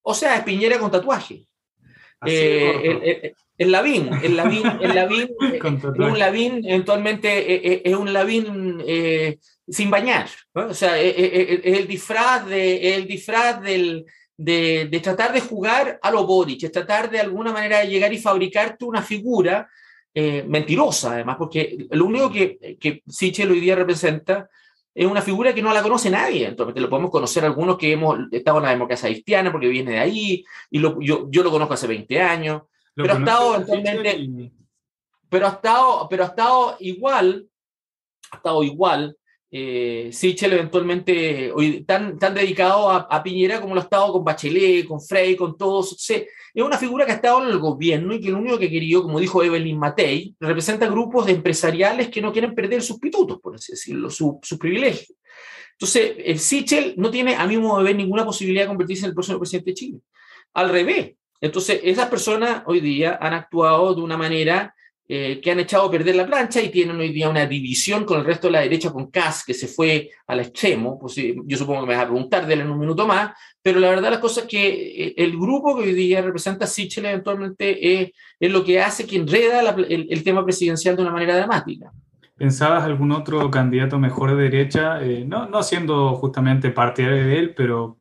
O 0.03 0.15
sea, 0.15 0.37
es 0.37 0.45
Piñera 0.45 0.79
con 0.79 0.91
tatuaje. 0.91 1.47
Eh, 2.25 3.35
el, 3.59 3.73
Lavín, 3.73 4.11
el 4.23 4.37
Lavín, 4.37 4.63
el 4.81 4.95
Lavín, 4.95 5.29
un 5.99 6.19
Lavín 6.19 6.65
eventualmente 6.65 7.55
eh, 7.55 7.61
eh, 7.65 7.83
es 7.85 7.95
un 7.95 8.13
Lavín 8.13 8.83
sin 9.69 9.91
bañar, 9.91 10.29
o 10.53 10.75
sea, 10.75 11.01
es, 11.01 11.15
el 11.65 11.87
disfraz, 11.87 12.47
de, 12.47 12.95
el 12.95 13.07
disfraz 13.07 13.63
del, 13.63 14.05
de, 14.37 15.01
tratar 15.03 15.33
de 15.33 15.41
jugar 15.41 15.99
a 16.03 16.11
lo 16.11 16.27
Boric, 16.27 16.65
es 16.65 16.73
tratar 16.73 17.11
de 17.11 17.21
alguna 17.21 17.53
manera 17.53 17.81
de 17.81 17.89
llegar 17.89 18.13
y 18.13 18.19
fabricarte 18.19 18.85
una 18.85 19.03
figura 19.03 19.69
mentirosa, 20.15 21.13
además, 21.15 21.37
porque 21.39 21.87
lo 21.91 22.05
único 22.05 22.31
que, 22.31 22.77
que 22.79 23.03
Sichel 23.09 23.51
hoy 23.51 23.61
día 23.61 23.77
representa 23.77 24.49
es 24.95 25.07
una 25.07 25.23
figura 25.23 25.55
que 25.55 25.63
no 25.63 25.73
la 25.73 25.83
conoce 25.83 26.11
nadie. 26.11 26.47
Entonces, 26.47 26.81
lo 26.81 26.91
podemos 26.91 27.11
conocer 27.11 27.45
algunos 27.45 27.79
que 27.79 27.93
hemos 27.93 28.19
estado 28.31 28.59
en 28.59 28.65
la 28.65 28.71
democracia 28.71 29.09
haitiana 29.09 29.51
porque 29.51 29.69
viene 29.69 29.93
de 29.93 29.99
ahí, 29.99 30.45
y 30.71 30.79
lo, 30.79 31.01
yo, 31.01 31.27
yo, 31.31 31.43
lo 31.43 31.51
conozco 31.51 31.75
hace 31.75 31.87
20 31.87 32.21
años, 32.21 32.63
pero 32.95 33.15
ha 33.15 33.19
estado 33.19 33.55
eventualmente, 33.55 34.53
pero 35.29 35.47
ha 35.47 35.51
estado, 35.51 36.09
pero 36.11 36.25
ha 36.25 36.27
estado 36.27 36.77
igual, 36.81 37.49
ha 38.31 38.37
estado 38.37 38.63
igual 38.63 39.17
eh, 39.55 40.09
Sichel 40.11 40.55
eventualmente 40.55 41.53
hoy, 41.53 41.85
tan, 41.85 42.19
tan 42.19 42.35
dedicado 42.35 42.91
a, 42.91 43.23
Piñera 43.23 43.61
como 43.61 43.75
lo 43.75 43.83
ha 43.83 43.85
estado 43.85 44.15
con 44.15 44.25
Bachelet, 44.25 44.87
con 44.87 44.99
Frey, 44.99 45.37
con 45.37 45.59
todos. 45.59 45.95
es 46.09 46.27
una 46.55 46.79
figura 46.79 47.05
que 47.05 47.13
ha 47.13 47.17
estado 47.17 47.45
en 47.45 47.51
el 47.51 47.59
gobierno 47.59 48.15
y 48.15 48.21
que 48.23 48.31
lo 48.31 48.39
único 48.39 48.59
que 48.59 48.71
querido, 48.71 49.03
como 49.03 49.21
dijo 49.21 49.43
Evelyn 49.43 49.79
Matei, 49.79 50.35
representa 50.41 50.87
grupos 50.87 51.27
de 51.27 51.33
empresariales 51.33 52.09
que 52.09 52.23
no 52.23 52.33
quieren 52.33 52.55
perder 52.55 52.81
sus 52.81 52.99
pitutos, 52.99 53.41
por 53.41 53.55
así 53.55 53.73
decirlo, 53.73 54.09
sus 54.09 54.37
su 54.43 54.59
privilegios. 54.59 55.15
Entonces, 55.73 56.15
el 56.25 56.39
Sichel 56.39 56.95
no 56.97 57.11
tiene, 57.11 57.35
a 57.35 57.47
mi 57.47 57.59
modo 57.59 57.79
de 57.79 57.85
ver, 57.85 57.97
ninguna 57.97 58.25
posibilidad 58.25 58.65
de 58.65 58.69
convertirse 58.69 59.05
en 59.05 59.11
el 59.11 59.15
próximo 59.15 59.39
presidente 59.39 59.73
de 59.73 59.75
Chile. 59.75 59.99
Al 60.55 60.71
revés. 60.71 61.13
Entonces, 61.43 61.81
esas 61.85 62.09
personas 62.09 62.63
hoy 62.67 62.81
día 62.81 63.19
han 63.21 63.35
actuado 63.35 63.95
de 63.95 64.01
una 64.01 64.17
manera 64.17 64.75
eh, 65.15 65.43
que 65.43 65.51
han 65.51 65.61
echado 65.61 65.89
a 65.89 65.91
perder 65.91 66.17
la 66.17 66.27
plancha 66.27 66.59
y 66.63 66.71
tienen 66.71 66.99
hoy 66.99 67.13
día 67.13 67.29
una 67.29 67.45
división 67.45 68.07
con 68.07 68.21
el 68.21 68.25
resto 68.25 68.47
de 68.47 68.53
la 68.53 68.61
derecha, 68.61 68.91
con 68.91 69.11
Kass, 69.11 69.45
que 69.45 69.53
se 69.53 69.69
fue 69.69 70.09
al 70.27 70.41
extremo. 70.41 70.99
Pues, 70.99 71.17
yo 71.17 71.59
supongo 71.59 71.83
que 71.83 71.89
me 71.89 71.95
vas 71.97 72.05
a 72.05 72.09
preguntar 72.09 72.47
de 72.47 72.55
él 72.55 72.61
en 72.61 72.71
un 72.71 72.79
minuto 72.79 73.07
más, 73.07 73.31
pero 73.61 73.79
la 73.79 73.91
verdad 73.91 74.11
la 74.11 74.21
cosa 74.21 74.41
es 74.41 74.47
que 74.47 74.69
eh, 74.69 75.15
el 75.19 75.33
grupo 75.33 75.77
que 75.77 75.83
hoy 75.83 75.93
día 75.93 76.23
representa 76.23 76.65
a 76.65 76.67
Sichel 76.67 77.05
eventualmente 77.05 77.93
es, 78.03 78.13
es, 78.41 78.51
lo 78.51 78.65
que 78.65 78.81
hace 78.81 79.07
que 79.07 79.17
enreda 79.17 79.61
el, 79.87 80.25
tema 80.25 80.43
presidencial 80.45 80.97
de 80.97 81.03
una 81.03 81.13
manera 81.13 81.37
dramática. 81.37 81.93
¿Pensabas 82.39 82.83
algún 82.83 83.13
otro 83.13 83.51
candidato 83.51 83.99
mejor 83.99 84.35
de 84.35 84.45
derecha? 84.45 85.05
Eh, 85.05 85.27
no, 85.27 85.47
no 85.47 85.63
siendo 85.63 86.15
justamente 86.15 86.71
partidario 86.71 87.23
de 87.23 87.39
él, 87.39 87.55
pero 87.55 87.99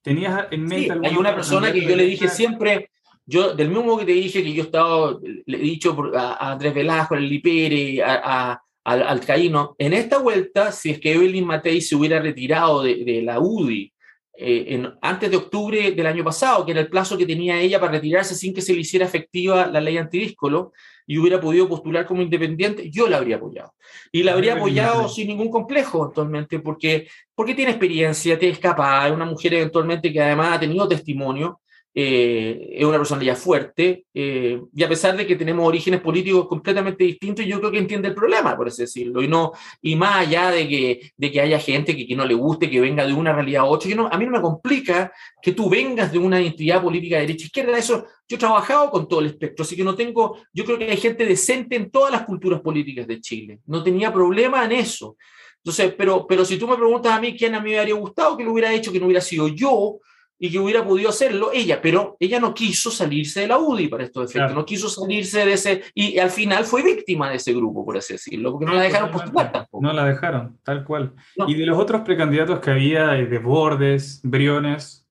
¿tenías 0.00 0.46
en 0.52 0.64
mente 0.64 0.94
sí, 0.94 1.00
Hay 1.04 1.16
una 1.16 1.34
persona 1.34 1.70
que 1.70 1.84
yo 1.84 1.94
le 1.94 2.04
dije 2.04 2.28
siempre 2.28 2.88
yo, 3.28 3.54
del 3.54 3.68
mismo 3.68 3.98
que 3.98 4.06
te 4.06 4.12
dije 4.12 4.42
que 4.42 4.54
yo 4.54 4.62
estaba, 4.62 5.18
le 5.22 5.56
he 5.58 5.60
dicho 5.60 5.94
a, 6.16 6.52
Andrés 6.52 6.72
Velasco, 6.72 7.14
al 7.14 7.28
Lipere, 7.28 8.02
a, 8.02 8.58
al, 8.84 9.02
al 9.02 9.20
Caíno, 9.20 9.76
en 9.76 9.92
esta 9.92 10.16
vuelta, 10.16 10.72
si 10.72 10.90
es 10.90 10.98
que 10.98 11.12
Evelyn 11.12 11.44
Matei 11.44 11.82
se 11.82 11.94
hubiera 11.94 12.20
retirado 12.20 12.82
de, 12.82 13.04
de 13.04 13.20
la 13.20 13.38
UDI 13.38 13.92
eh, 14.40 14.66
en, 14.68 14.94
antes 15.02 15.30
de 15.30 15.36
octubre 15.36 15.90
del 15.90 16.06
año 16.06 16.24
pasado, 16.24 16.64
que 16.64 16.72
era 16.72 16.80
el 16.80 16.88
plazo 16.88 17.18
que 17.18 17.26
tenía 17.26 17.60
ella 17.60 17.78
para 17.78 17.92
retirarse 17.92 18.34
sin 18.34 18.54
que 18.54 18.62
se 18.62 18.72
le 18.72 18.80
hiciera 18.80 19.04
efectiva 19.04 19.66
la 19.66 19.80
ley 19.82 19.98
antidíscolo, 19.98 20.72
y 21.06 21.18
hubiera 21.18 21.38
podido 21.38 21.68
postular 21.68 22.06
como 22.06 22.22
independiente, 22.22 22.88
yo 22.88 23.08
la 23.08 23.18
habría 23.18 23.36
apoyado. 23.36 23.74
Y 24.10 24.22
la 24.22 24.32
habría 24.32 24.54
apoyado 24.54 25.06
sin 25.10 25.28
ningún 25.28 25.50
complejo 25.50 26.04
actualmente, 26.04 26.60
porque, 26.60 27.08
porque 27.34 27.54
tiene 27.54 27.72
experiencia, 27.72 28.38
tiene 28.38 28.56
capaz, 28.58 29.08
es 29.08 29.12
una 29.12 29.26
mujer 29.26 29.52
eventualmente 29.52 30.10
que 30.10 30.22
además 30.22 30.56
ha 30.56 30.60
tenido 30.60 30.88
testimonio, 30.88 31.60
eh, 32.00 32.76
es 32.78 32.84
una 32.84 32.98
persona 32.98 33.24
ya 33.24 33.34
fuerte, 33.34 34.04
eh, 34.14 34.60
y 34.72 34.82
a 34.84 34.88
pesar 34.88 35.16
de 35.16 35.26
que 35.26 35.34
tenemos 35.34 35.66
orígenes 35.66 36.00
políticos 36.00 36.46
completamente 36.46 37.02
distintos, 37.02 37.44
yo 37.44 37.58
creo 37.58 37.72
que 37.72 37.78
entiende 37.78 38.06
el 38.06 38.14
problema, 38.14 38.56
por 38.56 38.68
así 38.68 38.82
decirlo, 38.82 39.20
y, 39.20 39.26
no, 39.26 39.50
y 39.82 39.96
más 39.96 40.24
allá 40.24 40.52
de 40.52 40.68
que, 40.68 41.10
de 41.16 41.32
que 41.32 41.40
haya 41.40 41.58
gente 41.58 41.96
que, 41.96 42.06
que 42.06 42.14
no 42.14 42.24
le 42.24 42.34
guste, 42.34 42.70
que 42.70 42.80
venga 42.80 43.04
de 43.04 43.12
una 43.12 43.32
realidad 43.32 43.62
a 43.62 43.64
otra, 43.64 43.92
no, 43.96 44.06
a 44.06 44.16
mí 44.16 44.26
no 44.26 44.30
me 44.30 44.40
complica 44.40 45.12
que 45.42 45.50
tú 45.50 45.68
vengas 45.68 46.12
de 46.12 46.18
una 46.18 46.40
identidad 46.40 46.80
política 46.80 47.16
de 47.16 47.22
derecha 47.22 47.46
izquierda, 47.46 47.76
eso 47.76 48.06
yo 48.28 48.36
he 48.36 48.38
trabajado 48.38 48.92
con 48.92 49.08
todo 49.08 49.18
el 49.18 49.26
espectro, 49.26 49.64
así 49.64 49.74
que 49.74 49.82
no 49.82 49.96
tengo, 49.96 50.38
yo 50.52 50.64
creo 50.64 50.78
que 50.78 50.88
hay 50.88 50.98
gente 50.98 51.26
decente 51.26 51.74
en 51.74 51.90
todas 51.90 52.12
las 52.12 52.22
culturas 52.22 52.60
políticas 52.60 53.08
de 53.08 53.20
Chile, 53.20 53.58
no 53.66 53.82
tenía 53.82 54.12
problema 54.12 54.64
en 54.64 54.70
eso. 54.70 55.16
Entonces, 55.64 55.92
pero, 55.98 56.28
pero 56.28 56.44
si 56.44 56.58
tú 56.58 56.68
me 56.68 56.76
preguntas 56.76 57.12
a 57.12 57.20
mí 57.20 57.36
quién 57.36 57.56
a 57.56 57.60
mí 57.60 57.70
me 57.70 57.80
habría 57.80 57.96
gustado 57.96 58.36
que 58.36 58.44
lo 58.44 58.52
hubiera 58.52 58.72
hecho, 58.72 58.92
que 58.92 59.00
no 59.00 59.06
hubiera 59.06 59.20
sido 59.20 59.48
yo, 59.48 59.98
y 60.38 60.50
que 60.50 60.58
hubiera 60.58 60.84
podido 60.84 61.08
hacerlo 61.08 61.50
ella, 61.52 61.80
pero 61.82 62.16
ella 62.20 62.38
no 62.38 62.54
quiso 62.54 62.90
salirse 62.90 63.40
de 63.40 63.48
la 63.48 63.58
UDI 63.58 63.88
para 63.88 64.04
estos 64.04 64.30
efectos, 64.30 64.54
no 64.54 64.64
quiso 64.64 64.88
salirse 64.88 65.44
de 65.44 65.52
ese, 65.52 65.82
y 65.94 66.18
al 66.18 66.30
final 66.30 66.64
fue 66.64 66.82
víctima 66.82 67.28
de 67.28 67.36
ese 67.36 67.52
grupo, 67.52 67.84
por 67.84 67.96
así 67.96 68.14
decirlo, 68.14 68.52
porque 68.52 68.66
no, 68.66 68.74
la 68.74 68.82
dejaron 68.82 69.10
postular 69.10 69.50
tampoco. 69.50 69.84
No 69.84 69.92
la 69.92 70.04
dejaron, 70.04 70.58
tal 70.62 70.84
cual. 70.84 71.12
¿Y 71.46 71.54
de 71.54 71.66
los 71.66 71.78
otros 71.78 72.02
precandidatos 72.02 72.60
que 72.60 72.70
había, 72.70 73.18
eh, 73.18 73.26
de 73.26 73.38
Bordes, 73.38 74.20
Briones? 74.22 75.06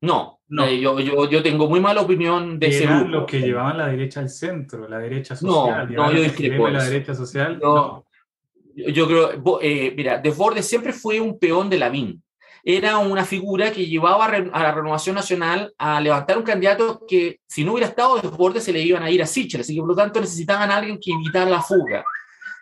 No, 0.00 0.40
no. 0.48 0.66
Eh, 0.66 0.80
yo, 0.80 0.98
yo, 1.00 1.30
yo, 1.30 1.42
tengo 1.42 1.68
muy 1.68 1.80
mala 1.80 2.02
opinión 2.02 2.58
de 2.58 2.66
ese 2.66 2.86
grupo. 2.86 3.08
los 3.08 3.24
que 3.26 3.40
llevaban 3.40 3.78
la 3.78 3.86
derecha 3.86 4.20
al 4.20 4.28
centro, 4.28 4.88
la 4.88 4.98
derecha 4.98 5.36
social. 5.36 5.88
No, 5.90 6.06
no 6.06 6.12
yo 6.12 6.22
discrepo. 6.22 6.68
La 6.68 6.84
derecha 6.84 7.14
social. 7.14 7.58
No. 7.62 8.04
Yo 8.76 9.06
creo, 9.06 9.60
eh, 9.62 9.94
mira, 9.96 10.18
Desbordes 10.18 10.66
siempre 10.66 10.92
fue 10.92 11.20
un 11.20 11.38
peón 11.38 11.70
de 11.70 11.78
la 11.78 11.86
Lavín 11.86 12.23
era 12.64 12.96
una 12.98 13.24
figura 13.24 13.70
que 13.70 13.86
llevaba 13.86 14.24
a 14.24 14.62
la 14.62 14.72
Renovación 14.72 15.14
Nacional 15.14 15.74
a 15.76 16.00
levantar 16.00 16.38
un 16.38 16.44
candidato 16.44 17.04
que, 17.06 17.40
si 17.46 17.62
no 17.62 17.72
hubiera 17.72 17.88
estado 17.88 18.18
de 18.18 18.60
se 18.60 18.72
le 18.72 18.80
iban 18.80 19.02
a 19.02 19.10
ir 19.10 19.22
a 19.22 19.26
Sichel, 19.26 19.60
así 19.60 19.74
que 19.74 19.80
por 19.80 19.90
lo 19.90 19.94
tanto 19.94 20.20
necesitaban 20.20 20.70
a 20.70 20.76
alguien 20.76 20.98
que 21.00 21.12
evitara 21.12 21.50
la 21.50 21.60
fuga. 21.60 22.04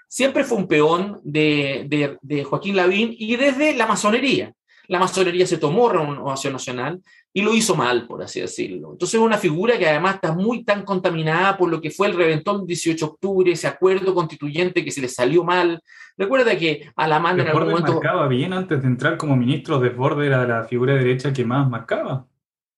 Siempre 0.08 0.44
fue 0.44 0.58
un 0.58 0.66
peón 0.66 1.20
de, 1.22 2.18
de, 2.20 2.44
Joaquín 2.44 2.76
Lavín 2.76 3.14
y 3.16 3.36
desde 3.36 3.74
la 3.74 3.86
masonería. 3.86 4.52
La 4.92 4.98
masonería 4.98 5.46
se 5.46 5.56
tomó 5.56 5.88
Renovación 5.88 6.52
Nacional 6.52 7.00
y 7.32 7.40
lo 7.40 7.54
hizo 7.54 7.74
mal, 7.74 8.06
por 8.06 8.22
así 8.22 8.42
decirlo. 8.42 8.92
Entonces 8.92 9.14
es 9.18 9.24
una 9.24 9.38
figura 9.38 9.78
que 9.78 9.88
además 9.88 10.16
está 10.16 10.34
muy 10.34 10.64
tan 10.64 10.84
contaminada 10.84 11.56
por 11.56 11.70
lo 11.70 11.80
que 11.80 11.90
fue 11.90 12.08
el 12.08 12.14
reventón 12.14 12.58
del 12.58 12.66
18 12.66 13.06
de 13.06 13.10
octubre, 13.10 13.52
ese 13.52 13.68
acuerdo 13.68 14.14
constituyente 14.14 14.84
que 14.84 14.90
se 14.90 15.00
le 15.00 15.08
salió 15.08 15.44
mal. 15.44 15.82
Recuerda 16.18 16.58
que 16.58 16.92
a 16.94 17.08
la 17.08 17.18
mano 17.20 17.40
en 17.40 17.48
algún 17.48 17.70
momento... 17.70 17.94
marcaba 17.94 18.28
bien 18.28 18.52
antes 18.52 18.82
de 18.82 18.86
entrar 18.86 19.16
como 19.16 19.34
ministro, 19.34 19.80
Desbordes 19.80 20.26
era 20.26 20.46
la 20.46 20.64
figura 20.64 20.92
derecha 20.92 21.32
que 21.32 21.46
más 21.46 21.66
marcaba. 21.70 22.26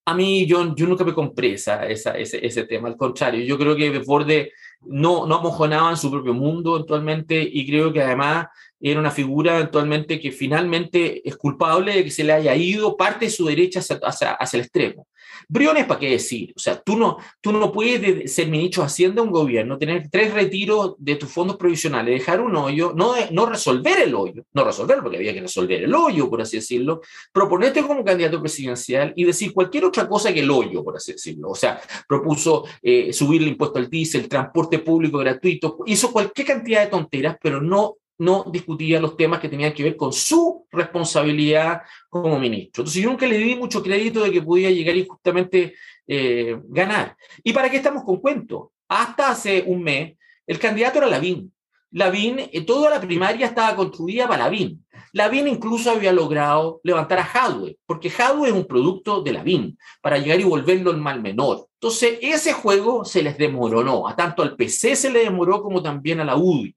A 0.07 0.14
mí 0.14 0.46
yo, 0.46 0.72
yo 0.77 0.87
nunca 0.87 1.03
me 1.03 1.14
compré 1.14 1.55
esa, 1.55 1.85
esa, 1.88 2.12
ese, 2.12 2.46
ese 2.46 2.64
tema, 2.64 2.87
al 2.87 2.96
contrario, 2.96 3.44
yo 3.44 3.59
creo 3.59 3.74
que 3.74 3.90
Desbordes 3.90 4.50
no, 4.83 5.27
no 5.27 5.40
mojonaba 5.40 5.90
en 5.90 5.96
su 5.96 6.12
propio 6.12 6.33
mundo 6.33 6.77
actualmente 6.77 7.42
y 7.42 7.66
creo 7.66 7.92
que 7.92 8.03
además 8.03 8.46
era 8.90 9.01
una 9.01 9.11
figura 9.11 9.57
eventualmente 9.57 10.20
que 10.20 10.31
finalmente 10.31 11.27
es 11.27 11.37
culpable 11.38 11.94
de 11.94 12.05
que 12.05 12.11
se 12.11 12.23
le 12.23 12.35
haya 12.35 12.55
ido 12.55 12.99
parte 12.99 13.25
de 13.25 13.31
su 13.31 13.47
derecha 13.47 13.81
hacia, 13.81 14.33
hacia, 14.33 14.59
el 14.59 14.64
extremo. 14.64 15.09
Briones, 15.49 15.87
¿para 15.87 16.01
qué 16.01 16.11
decir? 16.11 16.53
O 16.55 16.59
sea, 16.59 16.79
tú 16.81 16.94
no, 16.94 17.16
tú 17.40 17.51
no 17.51 17.73
puedes 17.73 18.33
ser 18.33 18.49
ministro 18.49 18.83
de 18.83 18.88
Hacienda 18.88 19.23
de 19.23 19.27
un 19.27 19.33
gobierno, 19.33 19.79
tener 19.79 20.11
tres 20.11 20.35
retiros 20.35 20.97
de 20.99 21.16
tus 21.16 21.31
fondos 21.31 21.57
provisionales, 21.57 22.18
dejar 22.18 22.42
un 22.42 22.55
hoyo, 22.57 22.92
no, 22.94 23.14
no 23.31 23.47
resolver 23.47 24.01
el 24.01 24.14
hoyo, 24.14 24.44
no 24.53 24.64
resolverlo 24.64 25.03
porque 25.03 25.16
había 25.16 25.33
que 25.33 25.40
resolver 25.40 25.85
el 25.85 25.94
hoyo, 25.94 26.29
por 26.29 26.42
así 26.42 26.59
decirlo, 26.59 27.01
proponerte 27.33 27.83
como 27.83 28.05
candidato 28.05 28.38
presidencial 28.38 29.14
y 29.16 29.25
decir 29.25 29.55
cualquier 29.55 29.87
otra 29.87 30.07
cosa 30.07 30.33
que 30.33 30.40
el 30.40 30.51
hoyo, 30.51 30.85
por 30.85 30.97
así 30.97 31.12
decirlo. 31.12 31.49
O 31.49 31.55
sea, 31.55 31.81
propuso 32.07 32.64
eh, 32.83 33.14
subir 33.14 33.40
el 33.40 33.49
impuesto 33.49 33.79
al 33.79 33.88
diésel, 33.88 34.23
el 34.23 34.29
transporte 34.29 34.79
público 34.81 35.18
gratuito, 35.18 35.79
hizo 35.87 36.12
cualquier 36.12 36.47
cantidad 36.47 36.83
de 36.83 36.90
tonteras, 36.90 37.38
pero 37.40 37.62
no 37.62 37.97
no 38.18 38.44
discutía 38.50 39.00
los 39.00 39.16
temas 39.16 39.40
que 39.40 39.48
tenían 39.48 39.72
que 39.72 39.83
ver 39.83 39.96
con 39.96 40.12
su 40.12 40.66
responsabilidad 40.70 41.83
como 42.09 42.38
ministro. 42.38 42.83
Entonces 42.83 43.03
yo 43.03 43.11
nunca 43.11 43.27
le 43.27 43.38
di 43.38 43.57
mucho 43.57 43.83
crédito 43.83 44.22
de 44.22 44.31
que 44.31 44.42
podía 44.42 44.70
llegar 44.70 44.96
y 44.96 45.07
justamente 45.07 45.74
eh, 46.07 46.57
ganar. 46.68 47.16
¿Y 47.42 47.53
para 47.53 47.70
qué 47.70 47.79
estamos 47.79 48.05
con 48.05 48.18
cuentos? 48.18 48.68
Hasta 48.88 49.31
hace 49.31 49.64
un 49.66 49.83
mes, 49.83 50.16
el 50.46 50.59
candidato 50.59 50.98
era 50.98 51.09
Lavín. 51.09 51.53
Lavín, 51.90 52.38
eh, 52.38 52.61
toda 52.62 52.90
la 52.90 53.00
primaria 53.00 53.46
estaba 53.46 53.77
construida 53.77 54.29
para 54.29 54.44
Lavín. 54.44 54.85
Lavín 55.12 55.46
incluso 55.46 55.92
había 55.92 56.12
logrado 56.12 56.81
levantar 56.83 57.20
a 57.20 57.24
Hadwe, 57.24 57.79
porque 57.87 58.11
Hadwe 58.11 58.48
es 58.48 58.53
un 58.53 58.66
producto 58.66 59.22
de 59.22 59.33
Lavín, 59.33 59.79
para 60.03 60.18
llegar 60.18 60.40
y 60.40 60.44
volverlo 60.44 60.90
el 60.90 60.96
mal 60.96 61.22
menor. 61.22 61.68
Entonces, 61.74 62.18
ese 62.20 62.53
juego 62.53 63.05
se 63.05 63.22
les 63.22 63.38
demoró, 63.38 64.09
a 64.09 64.16
tanto 64.16 64.42
al 64.42 64.57
PC 64.57 64.96
se 64.96 65.11
le 65.11 65.20
demoró 65.20 65.62
como 65.62 65.81
también 65.81 66.18
a 66.18 66.24
la 66.24 66.37
UDI. 66.37 66.74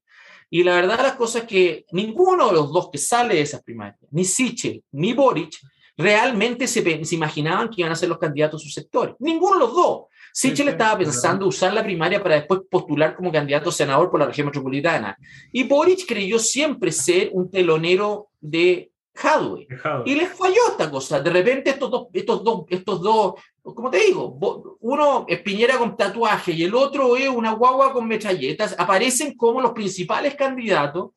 Y 0.50 0.62
la 0.62 0.74
verdad 0.76 1.00
las 1.02 1.14
cosas 1.14 1.42
es 1.42 1.48
que 1.48 1.84
ninguno 1.92 2.48
de 2.48 2.54
los 2.54 2.72
dos 2.72 2.88
que 2.90 2.98
sale 2.98 3.34
de 3.34 3.42
esas 3.42 3.62
primarias, 3.62 4.00
ni 4.10 4.24
Sichel 4.24 4.82
ni 4.92 5.12
Boric, 5.12 5.58
realmente 5.96 6.66
se, 6.66 7.04
se, 7.04 7.14
imaginaban 7.14 7.68
que 7.68 7.80
iban 7.80 7.92
a 7.92 7.96
ser 7.96 8.08
los 8.08 8.18
candidatos 8.18 8.62
a 8.62 8.64
sus 8.64 8.74
sectores. 8.74 9.14
Ninguno 9.18 9.54
de 9.54 9.60
los 9.60 9.74
dos. 9.74 10.02
Sichel 10.32 10.68
estaba 10.68 10.98
pensando 10.98 11.46
usar 11.46 11.72
la 11.72 11.82
primaria 11.82 12.22
para 12.22 12.36
después 12.36 12.60
postular 12.70 13.16
como 13.16 13.32
candidato 13.32 13.70
a 13.70 13.72
senador 13.72 14.10
por 14.10 14.20
la 14.20 14.26
región 14.26 14.46
metropolitana. 14.46 15.18
Y 15.52 15.64
Boric 15.64 16.06
creyó 16.06 16.38
siempre 16.38 16.92
ser 16.92 17.30
un 17.32 17.50
telonero 17.50 18.28
de 18.40 18.92
Hadwe. 19.22 19.66
Y 20.04 20.14
les 20.14 20.28
falló 20.30 20.60
esta 20.70 20.90
cosa. 20.90 21.20
De 21.20 21.30
repente 21.30 21.70
estos 21.70 21.90
dos, 21.90 22.06
estos 22.12 22.44
dos, 22.44 22.64
estos 22.68 23.02
dos, 23.02 23.34
como 23.62 23.90
te 23.90 23.98
digo, 23.98 24.76
uno 24.80 25.24
es 25.28 25.40
Piñera 25.42 25.78
con 25.78 25.96
tatuaje 25.96 26.52
y 26.52 26.64
el 26.64 26.74
otro 26.74 27.16
es 27.16 27.28
una 27.28 27.52
guagua 27.52 27.92
con 27.92 28.06
metralletas, 28.06 28.74
aparecen 28.78 29.36
como 29.36 29.60
los 29.60 29.72
principales 29.72 30.34
candidatos 30.34 31.10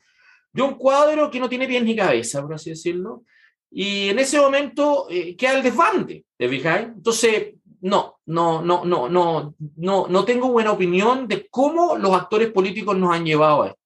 de 0.52 0.62
un 0.62 0.76
cuadro 0.76 1.32
que 1.32 1.40
no 1.40 1.48
tiene 1.48 1.68
pies 1.68 1.84
ni 1.84 1.96
cabeza, 1.96 2.42
por 2.42 2.56
así 2.56 2.72
decirlo. 2.72 3.24
Y 3.70 4.10
en 4.10 4.20
ese 4.20 4.40
momento 4.40 5.08
eh, 5.10 5.36
queda 5.36 5.54
el 5.58 5.64
desbande, 5.64 6.26
¿te 6.38 6.50
fijáis? 6.50 6.88
Entonces, 6.88 7.54
no, 7.82 8.20
no, 8.26 8.62
no, 8.62 8.84
no, 8.86 9.10
no, 9.10 9.56
no, 9.78 10.08
no 10.08 10.26
tengo 10.26 10.52
buena 10.52 10.72
opinión 10.72 11.28
de 11.28 11.48
cómo 11.50 11.98
los 11.98 12.14
actores 12.14 12.52
políticos 12.52 12.98
nos 12.98 13.16
han 13.16 13.26
llevado 13.26 13.64
a 13.64 13.68
esto. 13.68 13.81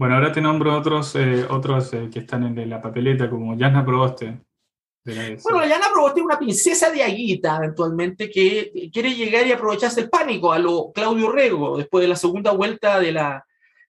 Bueno, 0.00 0.14
ahora 0.14 0.32
te 0.32 0.40
nombro 0.40 0.78
otros, 0.78 1.14
eh, 1.14 1.44
otros 1.50 1.92
eh, 1.92 2.08
que 2.10 2.20
están 2.20 2.58
en 2.58 2.70
la 2.70 2.80
papeleta, 2.80 3.28
como 3.28 3.54
Yana 3.54 3.84
Proboste. 3.84 4.40
Bueno, 5.04 5.66
Yana 5.66 5.92
Proboste 5.92 6.20
es 6.20 6.24
una 6.24 6.38
princesa 6.38 6.90
de 6.90 7.02
Aguita, 7.02 7.58
eventualmente, 7.58 8.30
que 8.30 8.88
quiere 8.90 9.14
llegar 9.14 9.46
y 9.46 9.52
aprovecharse 9.52 10.00
el 10.00 10.08
pánico 10.08 10.54
a 10.54 10.58
lo 10.58 10.90
Claudio 10.90 11.30
Rego, 11.30 11.76
después 11.76 12.00
de 12.00 12.08
la 12.08 12.16
segunda 12.16 12.52
vuelta 12.52 12.98
de 12.98 13.12
la, 13.12 13.44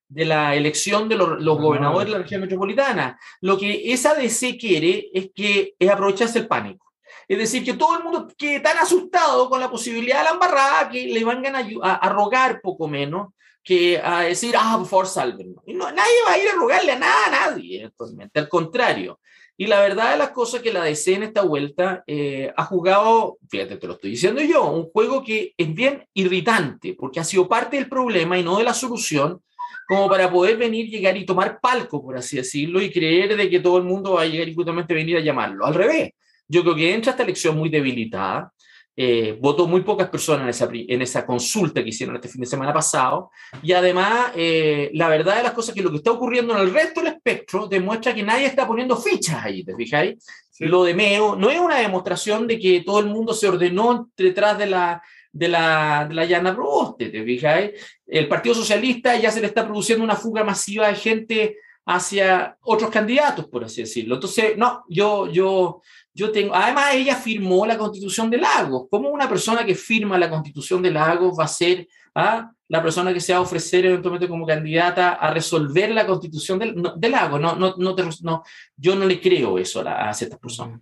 de 0.09 0.25
la 0.25 0.53
elección 0.53 1.07
de 1.07 1.15
los, 1.15 1.57
gobernadores 1.57 2.07
de 2.07 2.11
la 2.11 2.23
región 2.23 2.41
metropolitana. 2.41 3.17
Lo 3.39 3.57
que 3.57 3.93
esa 3.93 4.13
DC 4.13 4.57
quiere 4.57 5.11
es 5.13 5.29
que 5.33 5.75
es 5.79 5.89
aprovecharse 5.89 6.39
el 6.39 6.47
pánico. 6.49 6.91
Es 7.25 7.37
decir, 7.37 7.63
que 7.63 7.75
todo 7.75 7.97
el 7.97 8.03
mundo 8.03 8.27
quede 8.37 8.59
tan 8.59 8.77
asustado 8.79 9.49
con 9.49 9.61
la 9.61 9.71
posibilidad 9.71 10.17
de 10.17 10.23
la 10.25 10.31
embarrada 10.31 10.89
que 10.89 11.07
le 11.07 11.23
van 11.23 11.41
a, 11.45 11.93
a 11.93 12.09
rogar 12.09 12.59
poco 12.59 12.89
menos 12.89 13.29
que 13.63 13.99
a 13.99 14.21
decir, 14.21 14.55
ah, 14.57 14.75
por 14.77 14.87
favor, 14.87 15.07
sálvenme. 15.07 15.55
Y 15.65 15.73
no, 15.73 15.91
nadie 15.91 16.13
va 16.27 16.33
a 16.33 16.37
ir 16.37 16.49
a 16.49 16.55
rogarle 16.55 16.91
a 16.93 16.99
nada 16.99 17.25
a 17.27 17.49
nadie, 17.49 17.85
actualmente, 17.85 18.39
al 18.39 18.49
contrario. 18.49 19.19
Y 19.57 19.67
la 19.67 19.79
verdad 19.79 20.11
de 20.11 20.17
las 20.17 20.31
cosas 20.31 20.61
que 20.61 20.73
la 20.73 20.83
DC 20.83 21.13
en 21.13 21.23
esta 21.23 21.43
vuelta 21.43 22.03
eh, 22.07 22.51
ha 22.55 22.65
jugado, 22.65 23.37
fíjate, 23.47 23.77
te 23.77 23.85
lo 23.85 23.93
estoy 23.93 24.11
diciendo 24.11 24.41
yo, 24.41 24.71
un 24.71 24.89
juego 24.89 25.23
que 25.23 25.53
es 25.55 25.73
bien 25.73 26.03
irritante, 26.15 26.95
porque 26.97 27.19
ha 27.19 27.23
sido 27.23 27.47
parte 27.47 27.77
del 27.77 27.87
problema 27.87 28.39
y 28.39 28.43
no 28.43 28.57
de 28.57 28.63
la 28.63 28.73
solución, 28.73 29.39
como 29.87 30.09
para 30.09 30.31
poder 30.31 30.57
venir, 30.57 30.89
llegar 30.89 31.15
y 31.17 31.25
tomar 31.25 31.59
palco, 31.61 32.01
por 32.01 32.17
así 32.17 32.37
decirlo, 32.37 32.81
y 32.81 32.91
creer 32.91 33.35
de 33.35 33.49
que 33.49 33.59
todo 33.59 33.77
el 33.77 33.83
mundo 33.83 34.13
va 34.13 34.23
a 34.23 34.25
llegar 34.25 34.47
y 34.47 34.55
justamente 34.55 34.93
venir 34.93 35.17
a 35.17 35.21
llamarlo. 35.21 35.65
Al 35.65 35.75
revés, 35.75 36.11
yo 36.47 36.63
creo 36.63 36.75
que 36.75 36.93
entra 36.93 37.11
esta 37.11 37.23
elección 37.23 37.55
muy 37.55 37.69
debilitada, 37.69 38.51
eh, 38.95 39.37
votó 39.39 39.67
muy 39.67 39.81
pocas 39.81 40.09
personas 40.09 40.43
en 40.43 40.49
esa, 40.49 40.69
en 40.71 41.01
esa 41.01 41.25
consulta 41.25 41.81
que 41.81 41.89
hicieron 41.89 42.15
este 42.15 42.27
fin 42.27 42.41
de 42.41 42.47
semana 42.47 42.73
pasado. 42.73 43.31
Y 43.63 43.71
además, 43.71 44.31
eh, 44.35 44.89
la 44.93 45.07
verdad 45.07 45.37
de 45.37 45.43
las 45.43 45.53
cosas 45.53 45.69
es 45.69 45.75
que 45.75 45.81
lo 45.81 45.91
que 45.91 45.97
está 45.97 46.11
ocurriendo 46.11 46.53
en 46.53 46.61
el 46.61 46.73
resto 46.73 47.01
del 47.01 47.13
espectro 47.13 47.67
demuestra 47.67 48.13
que 48.13 48.23
nadie 48.23 48.45
está 48.45 48.67
poniendo 48.67 48.97
fichas 48.97 49.45
ahí, 49.45 49.63
¿te 49.63 49.75
fijáis? 49.75 50.23
Lo 50.59 50.83
de 50.83 50.93
Meo 50.93 51.35
no 51.35 51.49
es 51.49 51.59
una 51.59 51.77
demostración 51.77 52.47
de 52.47 52.59
que 52.59 52.81
todo 52.81 52.99
el 52.99 53.07
mundo 53.07 53.33
se 53.33 53.47
ordenó 53.47 54.09
detrás 54.15 54.57
de 54.59 54.67
la, 54.67 55.01
de 55.31 55.47
la, 55.47 56.05
de 56.07 56.13
la 56.13 56.25
llana 56.25 56.53
Proboste, 56.53 57.09
¿te 57.09 57.23
fijáis? 57.23 57.71
El 58.05 58.27
Partido 58.27 58.53
Socialista 58.53 59.15
ya 59.17 59.31
se 59.31 59.41
le 59.41 59.47
está 59.47 59.65
produciendo 59.65 60.03
una 60.03 60.15
fuga 60.15 60.43
masiva 60.43 60.87
de 60.87 60.95
gente 60.95 61.57
hacia 61.85 62.57
otros 62.61 62.89
candidatos, 62.89 63.47
por 63.47 63.63
así 63.63 63.81
decirlo. 63.81 64.15
Entonces, 64.15 64.57
no, 64.57 64.83
yo, 64.89 65.29
yo, 65.29 65.81
yo 66.13 66.31
tengo, 66.31 66.53
además 66.55 66.93
ella 66.93 67.15
firmó 67.15 67.65
la 67.65 67.77
constitución 67.77 68.29
de 68.29 68.37
Lagos. 68.37 68.87
¿Cómo 68.89 69.09
una 69.09 69.27
persona 69.27 69.65
que 69.65 69.75
firma 69.75 70.17
la 70.17 70.29
constitución 70.29 70.81
de 70.81 70.91
Lagos 70.91 71.37
va 71.39 71.45
a 71.45 71.49
ser 71.49 71.87
¿ah? 72.15 72.51
la 72.67 72.83
persona 72.83 73.13
que 73.13 73.19
se 73.19 73.33
va 73.33 73.39
a 73.39 73.43
ofrecer 73.43 73.85
eventualmente 73.85 74.27
como 74.27 74.45
candidata 74.45 75.13
a 75.13 75.33
resolver 75.33 75.91
la 75.91 76.05
constitución 76.05 76.59
de, 76.59 77.09
Lagos? 77.09 77.41
No, 77.41 77.55
no, 77.55 77.75
no, 77.77 77.95
no, 78.21 78.43
yo 78.77 78.95
no 78.95 79.05
le 79.05 79.19
creo 79.19 79.57
eso 79.57 79.81
a, 79.81 80.09
a 80.09 80.13
ciertas 80.13 80.39
personas. 80.39 80.79